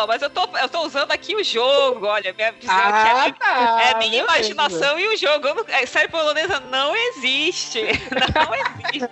[0.00, 3.14] não, mas eu tô, eu tô usando aqui o jogo, olha, minha visão é Ah,
[3.20, 3.82] minha- tá.
[3.82, 5.46] É minha imaginação e o jogo.
[5.46, 7.82] Não- a série polonesa não existe.
[8.34, 8.52] Não
[8.90, 9.08] existe.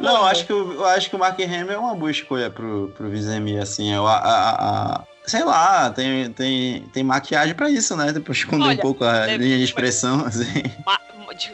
[0.00, 2.50] Não, eu acho que, o- eu acho que o Mark Hamill é uma boa escolha
[2.50, 3.92] pro, pro Vizemi, assim.
[3.92, 4.50] Eu, a, a-
[4.96, 8.12] a- sei lá, tem, tem, tem maquiagem pra isso, né?
[8.12, 10.44] Depois esconder Olha, um pouco a deve- linha de expressão, assim.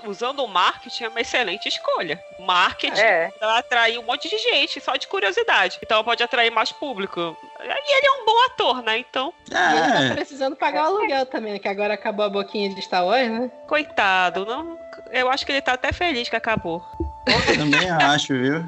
[0.07, 2.21] Usando o marketing é uma excelente escolha.
[2.39, 3.33] Marketing É.
[3.39, 5.79] pra atrair um monte de gente, só de curiosidade.
[5.83, 7.37] Então pode atrair mais público.
[7.61, 8.99] E ele é um bom ator, né?
[8.99, 12.73] Então, E ele tá É, precisando pagar o aluguel também, que agora acabou a boquinha
[12.73, 13.51] de Star Wars, né?
[13.67, 14.45] coitado.
[14.47, 14.79] Não,
[15.11, 16.85] eu acho que ele tá até feliz que acabou.
[17.27, 18.65] Eu também acho, viu?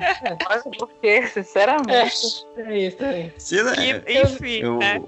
[0.49, 2.47] Olha porque, sinceramente.
[2.57, 3.33] É isso aí.
[3.39, 5.03] Se, Que, enfim, eu, né?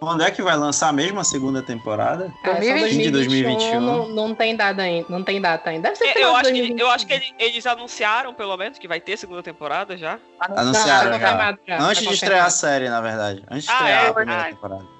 [0.00, 2.32] Quando é que vai lançar mesmo a segunda temporada?
[2.42, 3.80] Ah, só 2021, 2021.
[3.80, 5.06] Não, não tem data ainda.
[5.08, 5.88] Não tem data ainda.
[5.90, 6.78] Deve ser É, Eu de acho, que, 2021.
[6.78, 10.18] eu acho que ele- eles anunciaram, pelo menos, que vai ter segunda temporada já.
[10.40, 11.58] Anunciaram Não, tá já.
[11.66, 13.44] já, tá Antes de estrear a série, na verdade.
[13.50, 14.08] Antes de Ah, estrear é?
[14.08, 14.44] a primeira Ah.
[14.46, 14.99] temporada.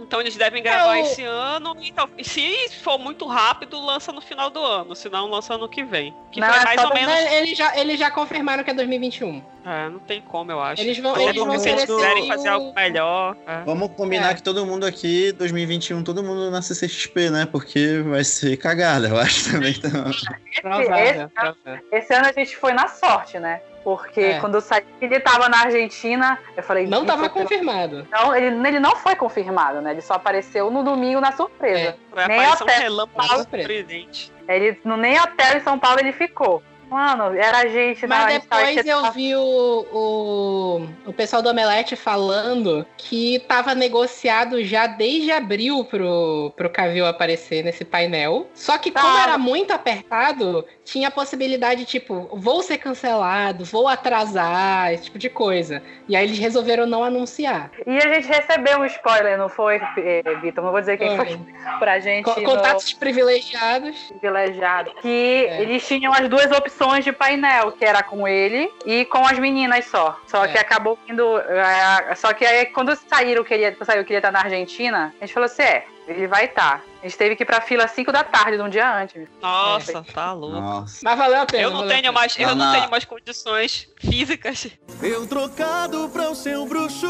[0.00, 3.78] Então eles devem gravar É, o- esse ano e, tal- e se for muito rápido,
[3.80, 6.14] lança no final do ano, senão lança ano que vem.
[6.30, 7.08] Que Não, foi é mais ou menos.
[7.14, 9.42] Não, Eles já, eles já confirmaram que é 2021.
[9.64, 10.80] É, não tem como, eu acho.
[10.80, 13.36] Eles vão, Todo eles vão se eles quiserem o- fazer algo melhor.
[13.46, 13.60] é.
[13.64, 14.34] Vamos combinar É.
[14.34, 17.46] que todo mundo aqui, 2021, todo mundo na CCXP, né?
[17.50, 19.72] Porque vai ser cagada, eu acho também.
[19.76, 19.90] Então...
[20.62, 21.84] Provável, provável.
[21.92, 23.60] Esse ano a gente foi na sorte, né?
[23.88, 24.38] Porque É.
[24.40, 26.86] quando eu saí, ele tava na Argentina, eu falei.
[26.86, 28.06] Não tava "Gente, eu- confirmado.
[28.10, 29.92] Não, ele, ele não foi confirmado, né?
[29.92, 31.96] Ele só apareceu no domingo na surpresa.
[32.12, 33.66] Vai Nem aparecer um relâmpago Surpresa.
[33.66, 34.30] surpreendente.
[34.46, 36.62] Ele, nem hotel em São Paulo ele ficou.
[36.90, 41.42] Mano, era a gente na Mas tava depois eu aqui- vi o, o, o pessoal
[41.42, 48.48] do Omelete falando que tava negociado já desde abril pro, pro Cavil aparecer nesse painel.
[48.54, 49.22] Só que como Tava.
[49.22, 55.28] era muito apertado, tinha a possibilidade, tipo, vou ser cancelado, vou atrasar, esse tipo de
[55.28, 55.82] coisa.
[56.08, 57.70] E aí eles resolveram não anunciar.
[57.86, 60.64] E a gente recebeu um spoiler, não foi, eh, Vitor?
[60.64, 61.38] Não vou dizer quem foi, Foi.
[61.78, 62.24] pra gente.
[62.24, 63.96] Co- no Contatos privilegiados.
[64.20, 64.90] privilegiado.
[65.02, 65.60] Que É.
[65.62, 69.84] eles tinham as duas opções de painel, que era com ele e com as meninas
[69.86, 70.18] só.
[70.26, 70.48] Só É.
[70.48, 71.38] que acabou indo.
[71.38, 74.40] eh, Só que aí quando saíram que ele ia, saiu que ele ia estar na
[74.40, 76.82] Argentina, a gente falou assim: é, ele vai estar.
[77.00, 79.28] A gente teve que ir pra fila às 5 da tarde, de um dia antes.
[79.40, 80.60] Nossa, tá louco.
[80.60, 80.98] Nossa.
[81.02, 81.62] Mas valeu a pena.
[81.62, 82.12] Eu não tenho pena.
[82.12, 84.66] mais, eu Não, tenho mais condições físicas.
[85.00, 87.06] Eu trocado pra o seu bruxo,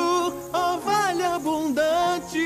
[0.53, 2.39] ovelha abundante.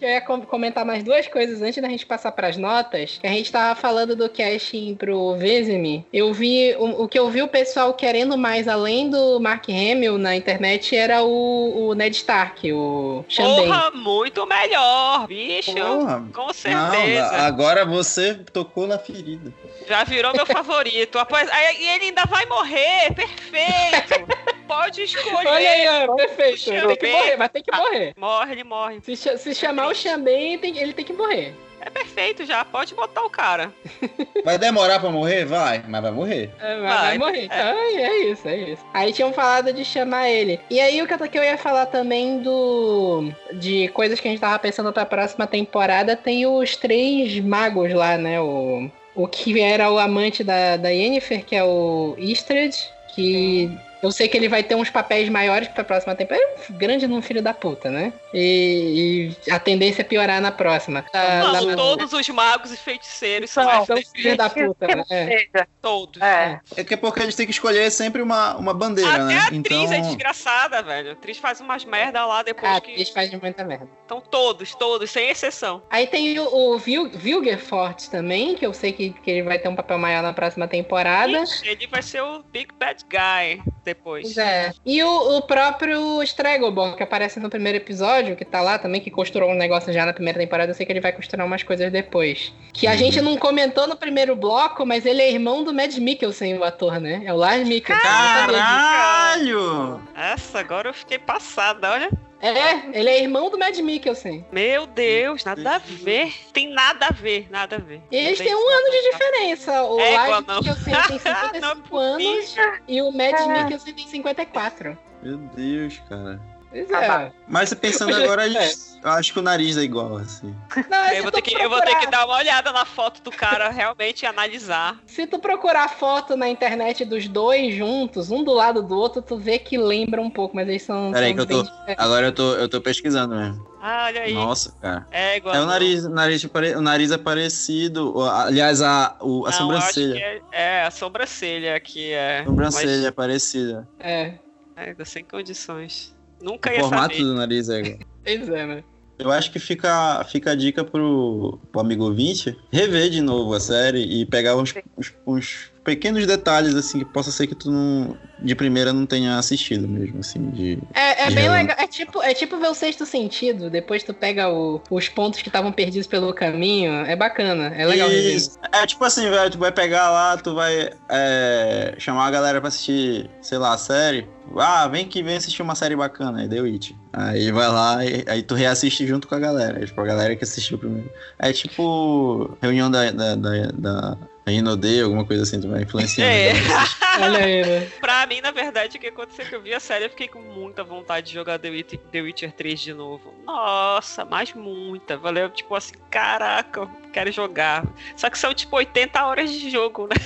[0.00, 3.18] Eu ia com- comentar mais duas coisas antes da gente passar pras notas.
[3.20, 6.06] Que a gente tava falando do casting pro Vezemi.
[6.12, 6.74] Eu vi.
[6.78, 10.96] O, o que eu vi o pessoal querendo mais, além do Mark Hamill na internet,
[10.96, 13.66] era o, o Ned Stark, o Xandem.
[13.66, 15.74] Porra, muito melhor, bicho.
[15.74, 16.24] Porra.
[16.32, 17.36] Com Não, certeza.
[17.36, 19.52] agora você tocou na ferida.
[19.86, 21.18] Já virou meu favorito.
[21.18, 23.12] Após- aí- E ele ainda vai morrer.
[23.14, 24.50] Perfeito.
[24.70, 25.46] Pode escolher.
[25.48, 26.64] Olha aí, ó, perfeito.
[26.64, 28.14] Tem que morrer, mas tem que morrer.
[28.16, 29.00] Morre, ele morre.
[29.02, 31.54] Se, se chamar o Xambém, tem- ele tem que morrer.
[31.82, 32.62] É perfeito já.
[32.62, 33.72] Pode botar o cara.
[34.44, 35.46] Vai demorar pra morrer?
[35.46, 36.50] Vai, mas vai morrer.
[36.60, 37.40] É, vai, Vai, vai morrer.
[37.40, 37.44] é.
[37.46, 38.82] Então, é isso, é isso.
[38.92, 40.60] Aí tinham falado de chamar ele.
[40.68, 43.32] E aí o que eu, que eu ia falar também do.
[43.54, 48.18] De coisas que a gente tava pensando pra próxima temporada, tem os três magos lá,
[48.18, 48.38] né?
[48.40, 52.76] O, o que era o amante da, da Yennefer, que é o Istred,
[53.14, 53.70] que.
[54.02, 56.42] Eu sei que ele vai ter uns papéis maiores pra próxima temporada.
[56.44, 58.12] É um grande num filho da puta, né?
[58.32, 61.04] E, e a tendência é piorar na próxima.
[61.12, 65.04] Da- Mano, da- todos os magos e feiticeiros são, São, são filhos da puta, né?
[65.10, 65.66] É.
[65.82, 66.20] Todos.
[66.22, 66.60] é.
[66.76, 69.36] É que é porque eles têm que escolher sempre uma, uma bandeira, Até né?
[69.38, 71.10] a atriz então, é desgraçada, velho.
[71.10, 72.92] A atriz faz umas merda lá depois Ah, que.
[72.92, 73.86] eles fazem muita merda.
[74.06, 75.82] Então todos, todos, sem exceção.
[75.90, 76.44] Aí tem o,
[76.74, 80.22] o Vil- Vilgerfort também, que eu sei que, que ele vai ter um papel maior
[80.22, 81.42] na próxima temporada.
[81.42, 83.62] Ixi, ele vai ser o Big Bad Guy.
[83.94, 84.22] Depois.
[84.22, 84.72] Pois é.
[84.84, 89.10] E o, o próprio Stregobor, que aparece no primeiro episódio, que tá lá também, que
[89.10, 91.90] costurou um negócio já na primeira temporada, eu sei que ele vai costurar umas coisas
[91.90, 92.52] depois.
[92.72, 96.58] Que a gente não comentou no primeiro bloco, mas ele é irmão do Mad Mikkelsen,
[96.58, 97.22] o ator, né?
[97.24, 98.02] É o Lars Mikkelsen.
[98.02, 100.00] Caralho!
[100.14, 102.10] Essa, agora eu fiquei passada, olha.
[102.42, 104.46] É, ele é irmão do Mad Mikkelsen.
[104.50, 106.32] Meu Deus, nada a ver.
[106.52, 108.00] Tem nada a ver, nada a ver.
[108.10, 109.84] E eles têm um ano de diferença.
[109.84, 110.56] O É, igual não.
[110.56, 112.54] Mikkelsen tem 55 Não é anos
[112.88, 114.98] e o Mad Mikkelsen tem 54.
[115.22, 116.40] Meu Deus, cara.
[116.72, 117.06] Ah, é.
[117.08, 117.32] tá.
[117.48, 118.72] Mas pensando Mas, agora, é.
[119.02, 120.54] eu acho que o nariz é igual, assim.
[120.88, 123.20] Não, é Eu vou, ter que, eu vou ter que dar uma olhada na foto
[123.22, 125.00] do cara realmente e analisar.
[125.06, 129.36] Se tu procurar foto na internet dos dois juntos, um do lado do outro, tu
[129.36, 131.10] vê que lembra um pouco, mas eles são.
[131.12, 132.04] Peraí são que eu tô- diferentes.
[132.04, 133.70] Agora eu tô, eu tô pesquisando mesmo.
[133.82, 134.34] Ah, olha aí.
[134.34, 135.06] Nossa, cara.
[135.10, 135.54] É igual.
[135.54, 136.44] É o nariz, o nariz,
[136.76, 138.20] o nariz é parecido.
[138.22, 140.14] Aliás, a, o- a Não, sobrancelha.
[140.14, 142.40] que é, é, a sobrancelha aqui é.
[142.40, 143.88] A sobrancelha é parecida.
[143.98, 144.34] É,
[144.76, 146.14] Mas, é, sem condições.
[146.40, 147.24] Nunca O ia formato saber.
[147.26, 147.98] do nariz é igual.
[148.24, 148.84] pois é, né?
[149.18, 153.60] Eu acho que fica, fica a dica pro, pro amigo ouvinte rever de novo a
[153.60, 158.16] série e pegar uns, uns, uns pequenos detalhes, assim, que possa ser que tu não,
[158.38, 160.78] de primeira não tenha assistido mesmo, assim, de...
[160.94, 161.62] É, é De bem relance.
[161.62, 161.76] legal.
[161.78, 163.70] É tipo, é tipo ver o sexto sentido.
[163.70, 166.92] Depois tu pega o- os pontos que estavam perdidos pelo caminho.
[167.06, 167.68] É bacana.
[167.74, 168.10] É legal.
[168.10, 168.58] Isso.
[168.72, 172.68] É tipo assim, velho, tu vai pegar lá, tu vai é, chamar a galera pra
[172.68, 174.26] assistir, sei lá, a série.
[174.56, 176.96] Ah, vem que vem assistir uma série bacana, aí deu it.
[177.12, 179.84] Aí vai lá, e, aí tu reassiste junto com a galera.
[179.84, 181.10] Tipo, a galera que assistiu primeiro.
[181.38, 186.30] É tipo reunião da, da, da, da Rinode, alguma coisa assim, vai influenciando.
[186.30, 186.50] É.
[186.50, 186.98] assistir.
[187.22, 187.80] Olha aí, né?
[188.00, 190.28] Pra mim, na verdade, o que aconteceu é que eu vi a série eu fiquei
[190.28, 193.34] com muita vontade de jogar The Witcher, The Witcher 3 de novo.
[193.46, 195.16] Nossa, mas muita.
[195.16, 197.84] Valeu, tipo assim, caraca, eu quero jogar.
[198.16, 200.16] Só que são tipo 80 horas de jogo, né?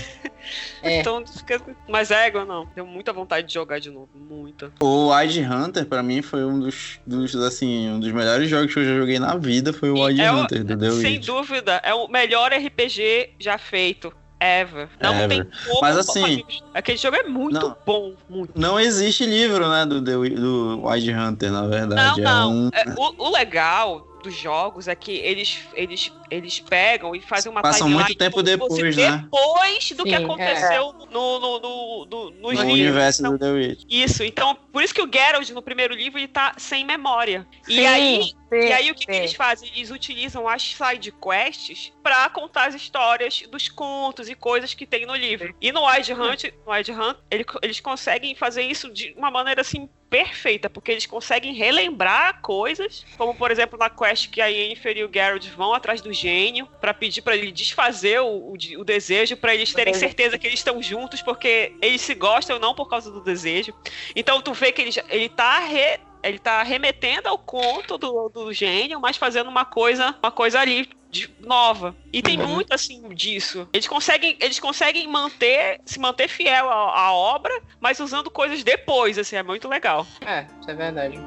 [0.82, 1.00] É.
[1.04, 1.58] Então, fica...
[1.88, 2.68] mas é igual não.
[2.74, 4.10] Deu muita vontade de jogar de novo.
[4.14, 4.70] Muita.
[4.78, 8.78] O Wild Hunter, pra mim, foi um dos, dos, assim, um dos melhores jogos que
[8.80, 11.14] eu já joguei na vida, foi o E Wild é o- Hunter, do The Sem
[11.14, 11.24] Witch.
[11.26, 14.13] dúvida, é o melhor RPG já feito.
[14.44, 14.88] Ever.
[15.00, 15.28] Não Ever.
[15.28, 15.80] tem como.
[15.80, 16.44] Mas assim-
[16.74, 17.76] Aquele jogo é muito Não.
[17.86, 18.12] bom.
[18.28, 18.52] Muito.
[18.54, 22.20] Não existe livro, né, do, Wi- do Wild Hunter, na Não, verdade.
[22.20, 22.52] É não.
[22.52, 22.70] um...
[22.72, 27.62] É, o, o legal dos jogos é que eles, eles, eles pegam e fazem uma
[27.62, 29.18] Passam timeline muito tempo depois, né?
[29.22, 32.72] Depois do que Sim, aconteceu no, no, no, no, nos no livros.
[32.72, 33.82] universo Então, do The Witch.
[33.88, 37.46] Isso, então, por isso que o Geralt no primeiro livro ele tá sem memória.
[37.68, 39.18] E Sim, aí, sim, e aí o que, que sim.
[39.18, 39.70] eles fazem?
[39.74, 45.04] Eles utilizam as side quests pra contar as histórias dos contos e coisas que tem
[45.06, 45.54] no livro.
[45.60, 49.60] E no Wild Hunt, no Wild Hunt ele- eles conseguem fazer isso de uma maneira
[49.60, 54.96] assim perfeita, porque eles conseguem relembrar coisas, como por exemplo na quest que a Yennefer
[54.96, 58.84] e o Geralt vão atrás do gênio pra pedir pra ele desfazer o, o, o
[58.84, 62.88] desejo, pra eles terem certeza que eles estão juntos, porque eles se gostam não por
[62.88, 63.74] causa do desejo.
[64.14, 68.52] Então tu vê que ele, ele tá re- ele tá remetendo ao conto do, do
[68.52, 71.94] gênio, mas fazendo uma coisa, uma coisa ali de- nova.
[72.12, 72.48] E tem Uhum.
[72.48, 73.68] muito assim disso.
[73.72, 79.18] Eles conseguem, eles conseguem manter, se manter fiel à, à obra, mas usando coisas depois,
[79.18, 80.06] assim, é muito legal.
[80.26, 81.18] É, isso é verdade.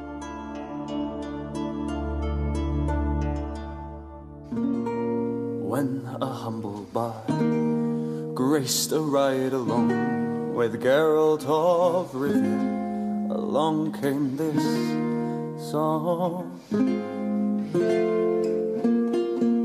[5.71, 12.86] When a humble bard graced a ride along with Geralt of Rivia,
[13.29, 14.63] along came this
[15.71, 16.51] song.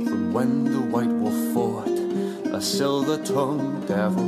[0.06, 1.88] From when the White Wolf fought
[2.52, 4.24] a silver-tongued devil.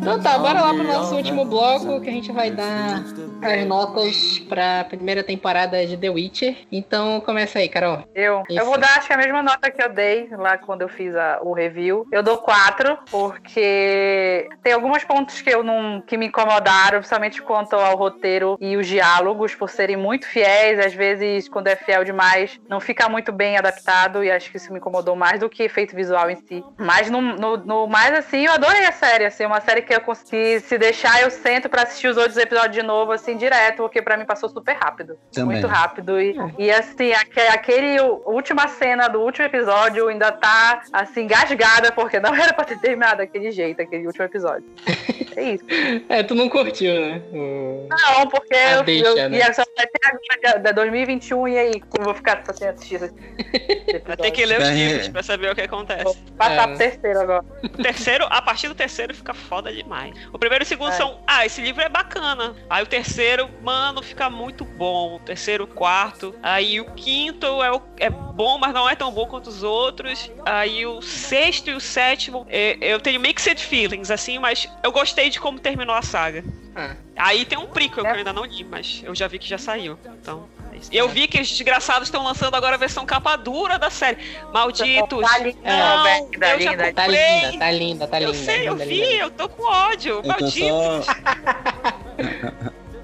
[0.00, 3.04] Então tá, bora lá pro nosso último bloco que a gente vai dar
[3.42, 6.56] as notas pra primeira temporada de The Witcher.
[6.72, 8.04] Então começa aí, Carol.
[8.14, 8.58] Eu, Isso.
[8.60, 11.14] eu vou dar, acho que a mesma nota que eu dei lá quando eu fiz
[11.14, 12.06] a- o review.
[12.10, 17.74] Eu dou quatro, porque tem alguns pontos que eu não que me incomodaram, principalmente quanto
[17.74, 20.78] ao roteiro e os diálogos, por serem muito fiéis.
[20.78, 24.72] Às vezes, quando é fiel demais, não fica muito bem adaptado, e acho que isso
[24.72, 26.64] me incomodou mais do que efeito visual em si.
[26.76, 29.24] Mas no, no, no mais, assim, eu adorei a série.
[29.26, 32.74] Assim, uma série que eu consegui se deixar, eu sento pra assistir os outros episódios
[32.74, 35.18] de novo, assim, direto, porque pra mim passou super rápido.
[35.32, 35.52] Também.
[35.56, 36.20] Muito rápido.
[36.20, 41.92] E, e assim, aque- aquele u- última cena do último episódio ainda tá assim, gasgada,
[41.92, 44.64] porque não era pra ter terminado daquele jeito, aquele último episódio.
[45.38, 45.64] É isso.
[46.08, 47.22] É, tu não curtiu, né?
[47.32, 49.38] O- Não, porque Ah, eu, deixa, eu né?
[49.38, 52.96] ia só vai ter agora da 2021 e aí, como eu vou ficar sem assistir
[52.96, 53.14] esse
[54.20, 56.18] ter que ler os livros pra saber o que Vou acontece.
[56.36, 56.66] passar É.
[56.66, 57.44] pro terceiro agora.
[57.62, 60.12] O terceiro, a partir do terceiro fica foda demais.
[60.32, 60.96] O primeiro e o segundo É.
[60.96, 62.54] são, ah, esse livro é bacana.
[62.68, 65.14] Aí o terceiro, mano, fica muito bom.
[65.16, 66.34] O terceiro, o quarto.
[66.42, 70.30] Aí o quinto é, o- é bom, mas não é tão bom quanto os outros.
[70.44, 75.27] Aí o sexto e o sétimo, é, eu tenho mixed feelings, assim, mas eu gostei
[75.30, 76.44] de como terminou a saga.
[76.74, 76.94] Ah.
[77.16, 79.58] Aí tem um prequel que eu ainda não li, mas eu já vi que já
[79.58, 79.98] saiu.
[80.20, 80.48] Então.
[80.72, 84.18] É eu vi que os desgraçados estão lançando agora a versão capa dura da série.
[84.52, 85.28] Malditos.
[85.28, 88.30] Tá linda, não, é, tá, eu já linda, tá linda, tá linda, tá linda.
[88.30, 89.24] Eu sei, eu linda, vi, linda.
[89.24, 90.14] eu tô com ódio.
[90.16, 91.06] Eu Malditos.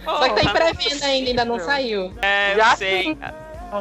[0.04, 0.18] Só...
[0.18, 2.12] só que tá em pré-venda ainda, ainda não saiu.
[2.22, 3.02] É, já eu sei.
[3.02, 3.18] Sim.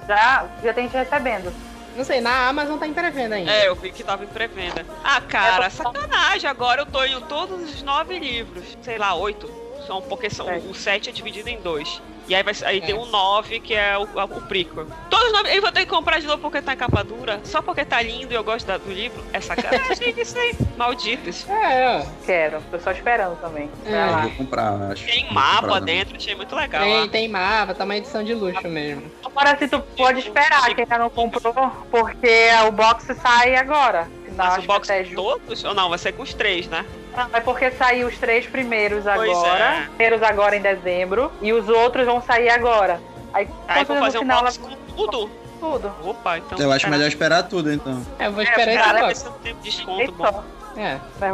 [0.08, 1.54] Já, já tem gente recebendo.
[1.96, 3.52] Não sei, na Amazon tá em pré-venda ainda.
[3.52, 4.86] É, eu vi que tava em pré-venda.
[5.04, 6.50] Ah, cara, é, sacanagem.
[6.50, 8.78] Agora eu tô em todos os nove livros.
[8.82, 9.50] Sei lá, oito.
[9.86, 10.58] São, porque são, é.
[10.58, 12.02] o sete é dividido em dois.
[12.28, 12.82] E aí, vai, aí é.
[12.82, 14.88] tem um 9, que é o, o prequel.
[15.10, 17.42] Todos os 9, eu vou ter que comprar de novo porque tá em capa dura.
[17.44, 19.24] Só porque tá lindo e eu gosto da, do livro.
[19.34, 20.54] É sacanagem isso aí.
[20.78, 21.48] Malditos.
[21.50, 22.62] É, eu quero.
[22.72, 23.70] Tô só esperando também.
[23.86, 24.04] É.
[24.04, 25.06] Eu vou comprar, acho.
[25.06, 26.84] Tem mapa dentro, achei muito legal.
[26.84, 29.04] Tem, tem mapa, tá uma edição de luxo mesmo.
[29.26, 31.54] Agora, se tu pode esperar, quem ainda não comprou,
[31.92, 34.08] porque o box sai agora.
[34.36, 35.64] Mas o box todos?
[35.64, 36.86] Ou não, vai ser com os três, né?
[37.16, 39.64] Não, é porque saiu os três primeiros agora.
[39.64, 39.86] É.
[39.86, 41.32] Primeiros agora em dezembro.
[41.42, 43.00] E os outros vão sair agora.
[43.34, 44.70] Aí, Aí vou fazer um box ela...
[44.70, 45.30] com tudo.
[45.60, 45.92] Tudo.
[46.04, 46.58] Opa, então.
[46.58, 48.06] Eu acho melhor esperar tudo, então.
[48.20, 49.24] É, eu vou esperar é, esse box.
[49.24, 50.44] Não tem desconto bom.
[50.76, 51.00] É.
[51.20, 51.32] Vai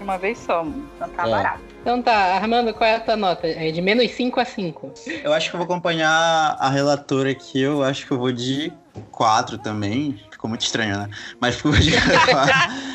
[0.00, 1.30] de uma vez só, então tá é.
[1.30, 1.60] barato.
[1.80, 3.46] Então tá, Armando, qual é a tua nota?
[3.46, 4.92] É de menos 5 a 5.
[5.22, 8.72] Eu acho que eu vou acompanhar a relatora aqui, eu acho que eu vou de
[9.10, 10.18] 4 também.
[10.40, 11.10] Ficou muito estranho, né?
[11.38, 12.00] Mas ficou de 4.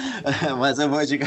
[0.58, 1.20] Mas eu vou, de...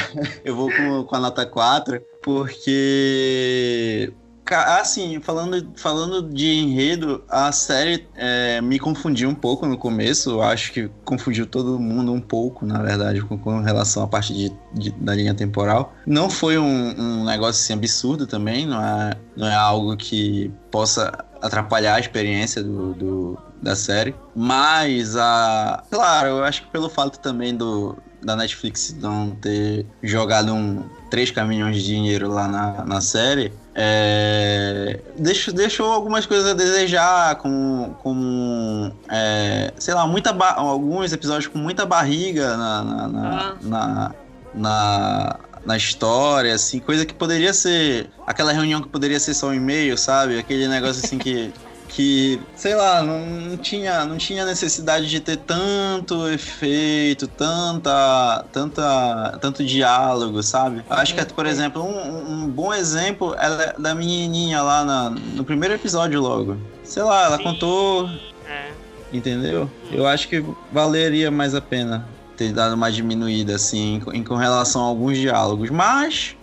[0.43, 4.11] eu vou com, com a nota 4, porque
[4.51, 10.31] Assim, falando, falando de enredo, a série é, me confundiu um pouco no começo.
[10.31, 14.33] Eu acho que confundiu todo mundo um pouco, na verdade, com, com relação à parte
[14.33, 15.93] de, de, da linha temporal.
[16.05, 21.25] Não foi um, um negócio assim, absurdo também, não é, não é algo que possa
[21.41, 24.15] atrapalhar a experiência do, do, da série.
[24.35, 30.53] Mas, a, claro, eu acho que pelo fato também do, da Netflix não ter jogado
[30.53, 36.53] um 3 caminhões de dinheiro lá na, na série, é, deixou, deixou algumas coisas a
[36.53, 43.39] desejar, com, com é, sei lá, muita alguns episódios com muita barriga na, na, na,
[43.39, 43.55] ah.
[43.61, 44.15] na,
[44.53, 49.53] na, na história, assim, coisa que poderia ser aquela reunião que poderia ser só um
[49.53, 50.37] e-mail, sabe?
[50.37, 51.53] Aquele negócio assim que
[51.89, 59.65] que, sei lá, não tinha, não tinha necessidade de ter tanto efeito, tanta, tanta, tanto
[59.65, 60.83] diálogo, sabe?
[60.89, 65.73] Acho que, por exemplo, um, um bom exemplo é da menininha lá na, no primeiro
[65.73, 66.57] episódio logo.
[66.83, 67.43] Sei lá, ela Sim.
[67.43, 68.07] contou...
[68.47, 68.69] É.
[69.11, 69.69] Entendeu?
[69.91, 72.07] Eu acho que valeria mais a pena
[72.37, 75.71] ter dado uma diminuída, assim, em, com relação a alguns diálogos.
[75.71, 76.35] Mas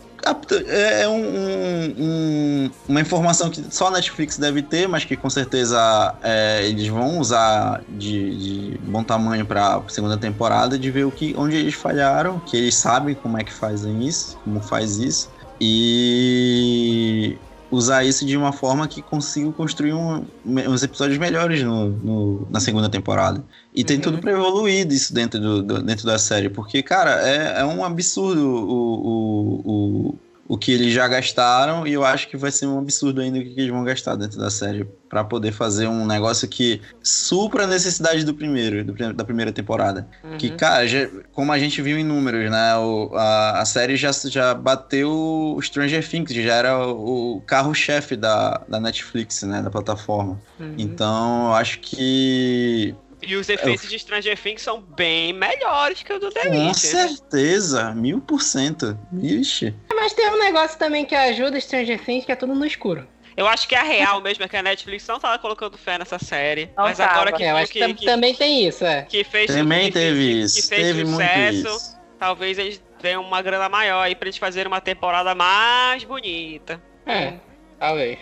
[0.66, 5.30] é, é um, um, uma informação que só a Netflix deve ter, mas que com
[5.30, 8.36] certeza é, eles vão usar de,
[8.72, 12.74] de bom tamanho para segunda temporada, de ver o que, onde eles falharam, que eles
[12.74, 15.30] sabem como é que fazem isso, como faz isso.
[15.60, 17.38] E
[17.70, 22.60] usar isso de uma forma que consiga construir um, uns episódios melhores no, no, na
[22.60, 23.44] segunda temporada.
[23.74, 23.86] E uhum.
[23.86, 27.64] tem tudo para evoluir isso dentro, do, do, dentro da série, porque, cara, é, é
[27.64, 32.50] um absurdo o, o, o, o que eles já gastaram e eu acho que vai
[32.50, 35.86] ser um absurdo ainda o que eles vão gastar dentro da série para poder fazer
[35.86, 40.08] um negócio que supra a necessidade do primeiro, do, da primeira temporada.
[40.22, 40.38] Uhum.
[40.38, 42.76] Que, cara, já, como a gente viu em números, né?
[42.76, 48.16] O, a, a série já, já bateu o Stranger Things, já era o, o carro-chefe
[48.16, 49.62] da, da Netflix, né?
[49.62, 50.40] Da plataforma.
[50.58, 50.74] Uhum.
[50.76, 52.94] Então, eu acho que
[53.26, 53.90] e os efeitos eu...
[53.90, 56.74] de Stranger Things são bem melhores que o do The Com Witcher.
[56.74, 58.96] certeza, mil por cento.
[59.10, 59.74] Vixe.
[60.06, 63.04] Mas tem um negócio também que ajuda Stranger Things, que é tudo no escuro.
[63.36, 65.98] Eu acho que é a real mesmo é que a Netflix não tava colocando fé
[65.98, 66.70] nessa série.
[66.76, 67.10] Não mas tava.
[67.10, 69.02] agora que, é, que, que, também tem isso, é.
[69.02, 70.54] Que fez também que teve isso.
[70.54, 71.66] Que fez teve sucesso.
[71.66, 71.98] Isso.
[72.20, 76.80] Talvez eles tenham uma grana maior aí pra eles fazerem uma temporada mais bonita.
[77.04, 77.32] É,
[77.76, 78.16] talvez.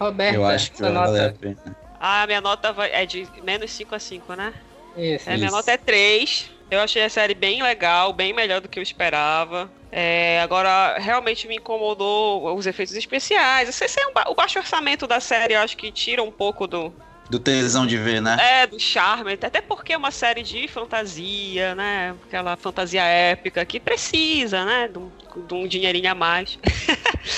[0.00, 1.76] Roberto, eu acho que vai valer a pena.
[2.00, 4.54] Ah, minha nota vai, é de menos 5 a 5, né?
[4.96, 5.28] Isso.
[5.28, 6.50] É, minha nota é 3.
[6.70, 9.70] Eu achei a série bem legal, bem melhor do que eu esperava.
[9.96, 13.68] É, agora, realmente me incomodou os efeitos especiais.
[13.68, 16.66] Esse é um ba o baixo orçamento da série, eu acho que tira um pouco
[16.66, 16.92] do.
[17.30, 18.36] Do tesão de ver, né?
[18.40, 19.34] É, do charme.
[19.34, 22.12] Até porque é uma série de fantasia, né?
[22.26, 24.88] Aquela fantasia épica que precisa, né?
[24.88, 25.10] De um,
[25.46, 26.58] de um dinheirinho a mais.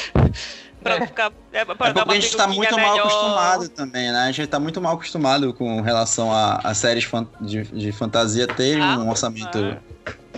[0.83, 1.07] pra é.
[1.07, 1.33] ficar.
[1.53, 2.97] É, pra é porque a gente tá muito melhor.
[2.97, 4.21] mal acostumado também, né?
[4.21, 8.47] A gente tá muito mal acostumado com relação a, a séries fan, de, de fantasia
[8.47, 9.59] terem ah, um orçamento.
[9.59, 9.79] É.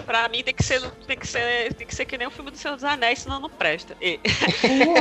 [0.04, 2.50] Pra mim tem que ser, tem que ser, tem que ser que nem o filme
[2.50, 3.96] do Senhor dos Anéis, senão não presta.
[4.00, 4.20] E...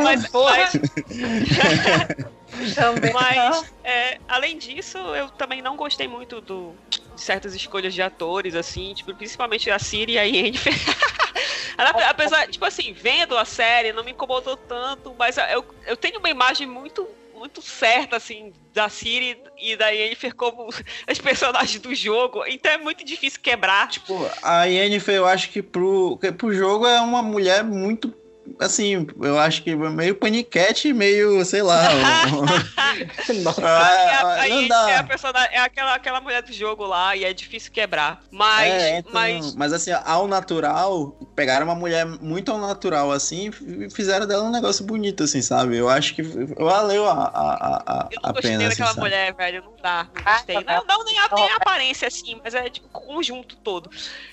[0.01, 0.71] mas, mas...
[2.75, 6.75] também mas é, além disso, eu também não gostei muito do
[7.17, 10.73] de certas escolhas de atores, assim, tipo, principalmente a Siri e a Yennefer.
[11.77, 16.19] Ela, apesar, tipo assim, vendo a série, não me incomodou tanto, mas eu, eu tenho
[16.19, 17.07] uma imagem muito
[17.37, 20.69] muito certa, assim, da Siri e da Yennefer como
[21.07, 22.43] as personagens do jogo.
[22.47, 23.87] Então é muito difícil quebrar.
[23.87, 28.13] Tipo, a Yennefer, eu acho que pro, pro jogo é uma mulher muito
[28.59, 31.83] assim, eu acho que meio paniquete, meio, sei lá.
[33.43, 33.61] Nossa.
[33.65, 34.89] Ah, a, não dá.
[34.89, 38.21] É, a personagem, é aquela, aquela mulher do jogo lá e é difícil quebrar.
[38.31, 39.55] Mas, é, então, mas...
[39.55, 44.51] mas assim, ao natural, pegaram uma mulher muito ao natural assim e fizeram dela um
[44.51, 45.77] negócio bonito, assim, sabe?
[45.77, 49.63] Eu acho que valeu a, a, a, eu não gostei pena, daquela assim, mulher, velho.
[49.63, 50.55] Não dá, não gostei.
[50.55, 53.89] Não, não nem, a, nem a aparência, assim, mas é tipo conjunto todo.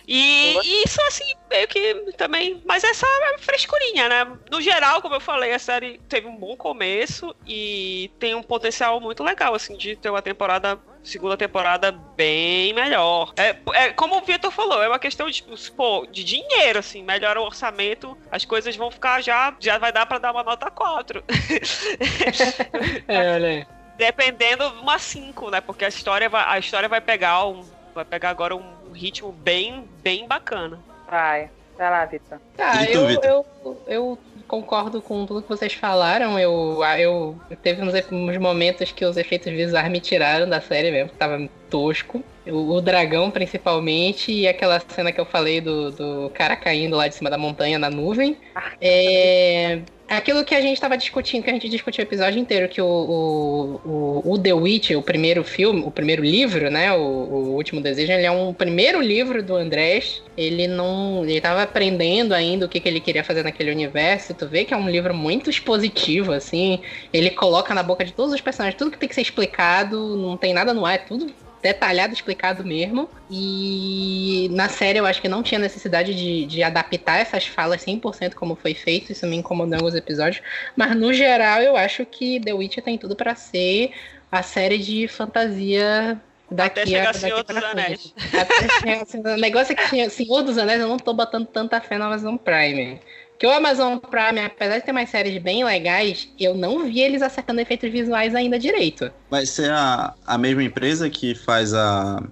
[0.06, 2.62] E, e isso, assim, meio que também.
[2.64, 4.36] Mas essa é frescurinha, né?
[4.50, 9.00] No geral, como eu falei, a série teve um bom começo e tem um potencial
[9.00, 13.32] muito legal, assim, de ter uma temporada segunda temporada bem melhor.
[13.36, 15.44] É, é, como o Vitor falou, é uma questão de,
[15.76, 20.06] pô, de dinheiro, assim, melhora o orçamento, as coisas vão ficar já, já vai dar
[20.06, 21.22] para dar uma nota 4.
[23.06, 23.66] é, olha aí.
[23.96, 25.60] Dependendo uma 5, né?
[25.60, 27.62] Porque a história vai, a história vai pegar um,
[27.94, 30.78] vai pegar agora um ritmo bem, bem bacana.
[31.10, 31.50] Vai.
[31.76, 32.38] Vai lá, Vitor.
[32.56, 33.46] Tá, eu, eu,
[33.86, 36.38] eu concordo com tudo que vocês falaram.
[36.38, 41.10] Eu, eu teve uns, uns momentos que os efeitos visuais me tiraram da série mesmo,
[41.10, 42.22] que tava tosco.
[42.46, 47.08] O, o, dragão, principalmente, e aquela cena que eu falei do, do cara caindo lá
[47.08, 48.36] de cima da montanha na nuvem.
[48.54, 52.68] Ah, é, aquilo que a gente estava discutindo, que a gente discutiu o episódio inteiro,
[52.68, 56.92] que o, o, o, The Witch, o primeiro filme, o primeiro livro, né?
[56.92, 60.22] O, o, Último Desejo, ele é um primeiro livro do Andrés.
[60.36, 61.24] Ele não.
[61.24, 64.34] Ele tava aprendendo ainda o que, que ele queria fazer naquele universo.
[64.34, 66.80] Tu vê que é um livro muito expositivo, assim.
[67.12, 70.36] Ele coloca na boca de todos os personagens tudo que tem que ser explicado, não
[70.36, 71.32] tem nada no ar, é tudo
[71.64, 73.08] detalhado, explicado mesmo.
[73.30, 78.34] E na série eu acho que não tinha necessidade de, de adaptar essas falas 100%
[78.34, 80.42] como foi feito, isso me incomodou em alguns episódios.
[80.76, 83.92] Mas no geral eu acho que The Witcher tem tudo para ser
[84.30, 86.20] a série de fantasia
[86.50, 88.14] daqui Até chegar a Senhor dos Anéis.
[88.38, 91.80] Até assim, o negócio é que tinha Senhor dos Anéis, eu não tô botando tanta
[91.80, 93.00] fé no Amazon Prime.
[93.38, 97.20] Que o Amazon Prime, apesar de ter mais séries bem legais, eu não vi eles
[97.20, 99.10] acertando efeitos visuais ainda direito.
[99.28, 102.22] Vai ser a, a mesma empresa que faz a.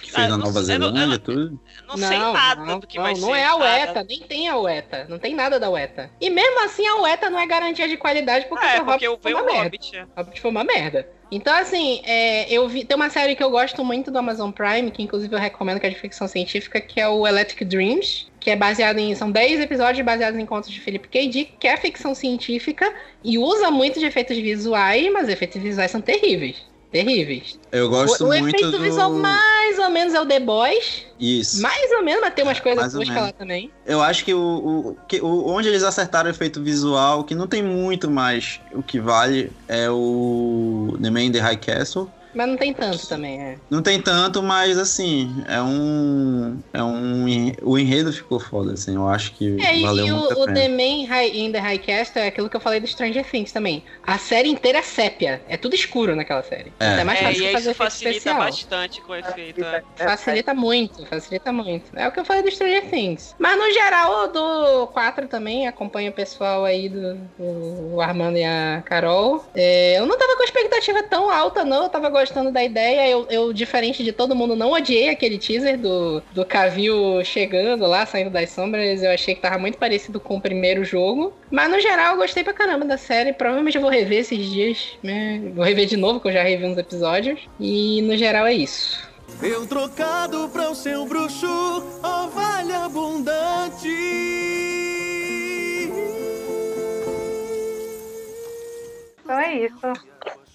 [0.00, 1.60] Que fez ah, a Nova Zelândia, tudo?
[1.86, 3.26] Não, não sei nada não, do que não, vai não ser.
[3.26, 5.06] Não é a UETA, nem tem a UETA.
[5.08, 6.10] Não tem nada da UETA.
[6.20, 9.22] E mesmo assim, a UETA não é garantia de qualidade porque, é, o porque Hobbit
[9.22, 9.62] foi uma o merda.
[9.64, 10.06] Hobbit.
[10.16, 11.08] Hobbit foi uma merda.
[11.30, 12.84] Então, assim, é, eu vi.
[12.84, 15.86] Tem uma série que eu gosto muito do Amazon Prime, que inclusive eu recomendo, que
[15.86, 19.14] é de ficção científica, que é o Electric Dreams, que é baseado em.
[19.14, 21.28] São 10 episódios baseados em contos de Philip K.
[21.28, 22.92] Dick, que é ficção científica
[23.22, 27.58] e usa muito de efeitos visuais, mas efeitos visuais são terríveis terríveis.
[27.72, 28.78] Eu gosto o, muito O efeito do...
[28.78, 31.06] visual mais ou menos é o The Boys.
[31.18, 31.62] Isso.
[31.62, 33.70] Mais ou menos, mas tem umas coisas boas lá também.
[33.86, 37.46] Eu acho que o, o, que o onde eles acertaram o efeito visual, que não
[37.46, 42.10] tem muito mais o que vale, é o The Man in the High Castle.
[42.34, 43.58] Mas não tem tanto também, é.
[43.70, 46.58] Não tem tanto, mas assim, é um.
[46.72, 47.24] É um.
[47.62, 48.94] O enredo ficou foda, assim.
[48.94, 50.50] Eu acho que é, valeu e muito o, a pena.
[50.50, 53.24] o The Man High, in the High Castle é aquilo que eu falei do Stranger
[53.24, 53.84] Things também.
[54.02, 55.42] A série inteira é sépia.
[55.48, 56.72] É tudo escuro naquela série.
[56.80, 58.38] É, é mais fácil é, fazer isso facilita especial.
[58.38, 59.64] bastante com o efeito.
[59.64, 59.82] É.
[59.96, 61.90] Facilita muito, facilita muito.
[61.94, 63.34] É o que eu falei do Stranger Things.
[63.38, 68.44] Mas no geral, o do 4 também, acompanha o pessoal aí do, do Armando e
[68.44, 69.44] a Carol.
[69.54, 71.84] É, eu não tava com expectativa tão alta, não.
[71.84, 72.21] Eu tava gostando
[72.52, 77.24] da ideia eu, eu, diferente de todo mundo, não odiei aquele teaser do, do Cavil
[77.24, 79.02] chegando lá, saindo das sombras.
[79.02, 81.32] Eu achei que tava muito parecido com o primeiro jogo.
[81.50, 83.32] Mas no geral, eu gostei pra caramba da série.
[83.32, 84.98] Provavelmente eu vou rever esses dias.
[85.02, 85.40] Né?
[85.54, 87.40] Vou rever de novo, que eu já revi uns episódios.
[87.58, 89.10] E no geral é isso.
[89.40, 91.46] Eu trocado pra o seu bruxo,
[92.02, 93.88] ovalha abundante.
[99.24, 99.92] Então é isso.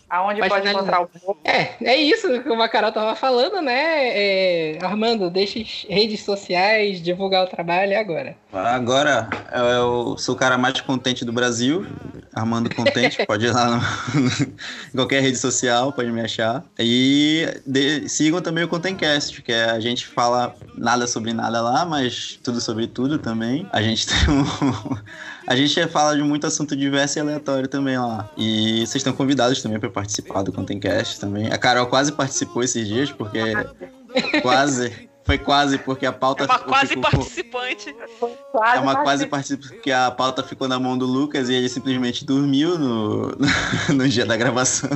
[0.10, 1.38] Aonde pode, pode encontrar o povo?
[1.44, 4.08] É, é isso que o Carol tava falando, né?
[4.08, 8.38] É, Armando, deixa as redes sociais, divulgar o trabalho agora.
[8.54, 11.86] Agora eu sou o cara mais contente do Brasil.
[12.34, 13.82] Armando Contente, pode ir lá no,
[14.94, 16.64] em qualquer rede social, pode me achar.
[16.78, 21.84] E de, sigam também o Contencast, que é, a gente fala nada sobre nada lá,
[21.84, 23.68] mas tudo sobre tudo também.
[23.74, 24.46] A gente tem um.
[25.48, 28.30] A gente fala de muito assunto diverso e aleatório também lá.
[28.38, 31.48] E vocês estão convidados também para participar do Contencast também.
[31.48, 33.40] A Carol quase participou esses dias, porque
[34.42, 37.96] quase Foi quase, porque a pauta É uma quase ficou- participante.
[38.52, 41.68] Quase É uma quase participação, porque a pauta ficou na mão do Lucas e ele
[41.70, 43.32] simplesmente dormiu no,
[43.94, 44.90] no dia da gravação.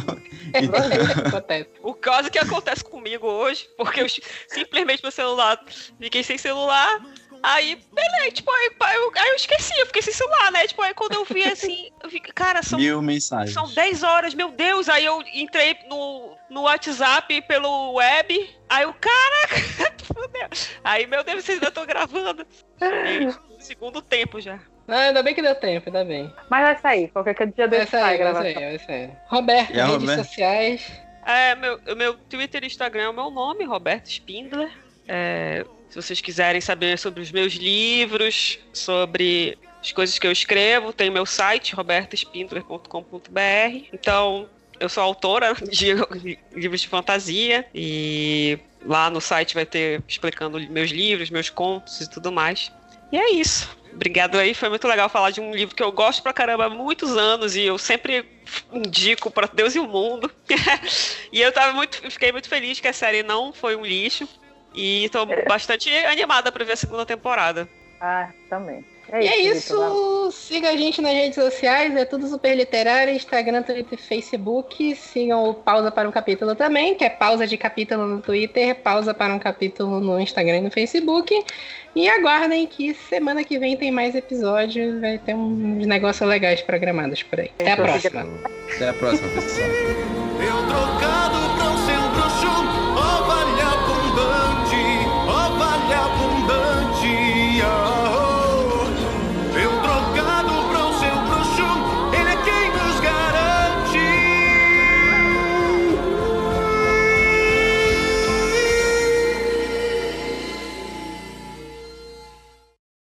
[0.53, 0.79] Então,
[1.27, 1.69] Acontece.
[1.83, 4.07] O caso que acontece comigo hoje, porque eu
[4.47, 5.61] simplesmente meu celular,
[5.99, 7.01] fiquei sem celular.
[7.43, 10.67] Aí, beleza, tipo, aí, eu, aí eu esqueci, eu fiquei sem celular, né?
[10.67, 13.53] Tipo, aí quando eu vi assim, eu vi, cara, são mil mensagens.
[13.53, 14.87] São 10 horas, meu Deus.
[14.87, 18.49] Aí eu entrei no, no WhatsApp pelo web.
[18.69, 20.47] Aí o caraca, fudeu.
[20.83, 22.45] Aí, meu Deus, vocês ainda estão gravando.
[22.79, 24.59] Gente, no segundo tempo já.
[24.87, 26.33] Ah, ainda bem que deu tempo, ainda bem.
[26.49, 29.11] Mas vai sair, qualquer dia Vai desse sair, sai a vai sair, vai sair.
[29.27, 30.23] Roberto, E redes Roberta?
[30.23, 30.91] sociais.
[31.25, 34.71] É, meu, meu Twitter e Instagram é o meu nome, Roberto Spindler.
[35.07, 40.93] É, se vocês quiserem saber sobre os meus livros, sobre as coisas que eu escrevo,
[40.93, 43.87] tem meu site, robertospindler.com.br.
[43.91, 44.47] Então,
[44.79, 45.87] eu sou autora de
[46.55, 52.09] livros de fantasia e lá no site vai ter explicando meus livros, meus contos e
[52.09, 52.71] tudo mais.
[53.11, 53.77] E é isso.
[53.93, 56.69] Obrigado aí, foi muito legal falar de um livro que eu gosto pra caramba há
[56.69, 58.25] muitos anos e eu sempre
[58.71, 60.31] indico pra Deus e o mundo.
[61.33, 64.25] e eu tava muito, fiquei muito feliz que a série não foi um lixo
[64.73, 65.45] e tô é.
[65.45, 67.67] bastante animada para ver a segunda temporada.
[67.99, 68.83] Ah, também.
[69.11, 70.31] É e isso, é isso.
[70.31, 74.95] Siga a gente nas redes sociais, é tudo super literário, Instagram, Twitter e Facebook.
[74.95, 79.13] Sigam o Pausa para um Capítulo também, que é pausa de capítulo no Twitter, pausa
[79.13, 81.43] para um capítulo no Instagram e no Facebook.
[81.93, 87.21] E aguardem que semana que vem tem mais episódios, vai ter uns negócios legais programados
[87.21, 87.51] por aí.
[87.59, 88.27] Até a próxima.
[88.73, 89.67] Até a próxima, pessoal.
[89.67, 92.47] Eu trocado pra um bruxo,
[93.85, 94.50] com
[95.61, 97.61] trabalho abundante.
[97.63, 98.37] Oh.
[98.37, 98.40] oh.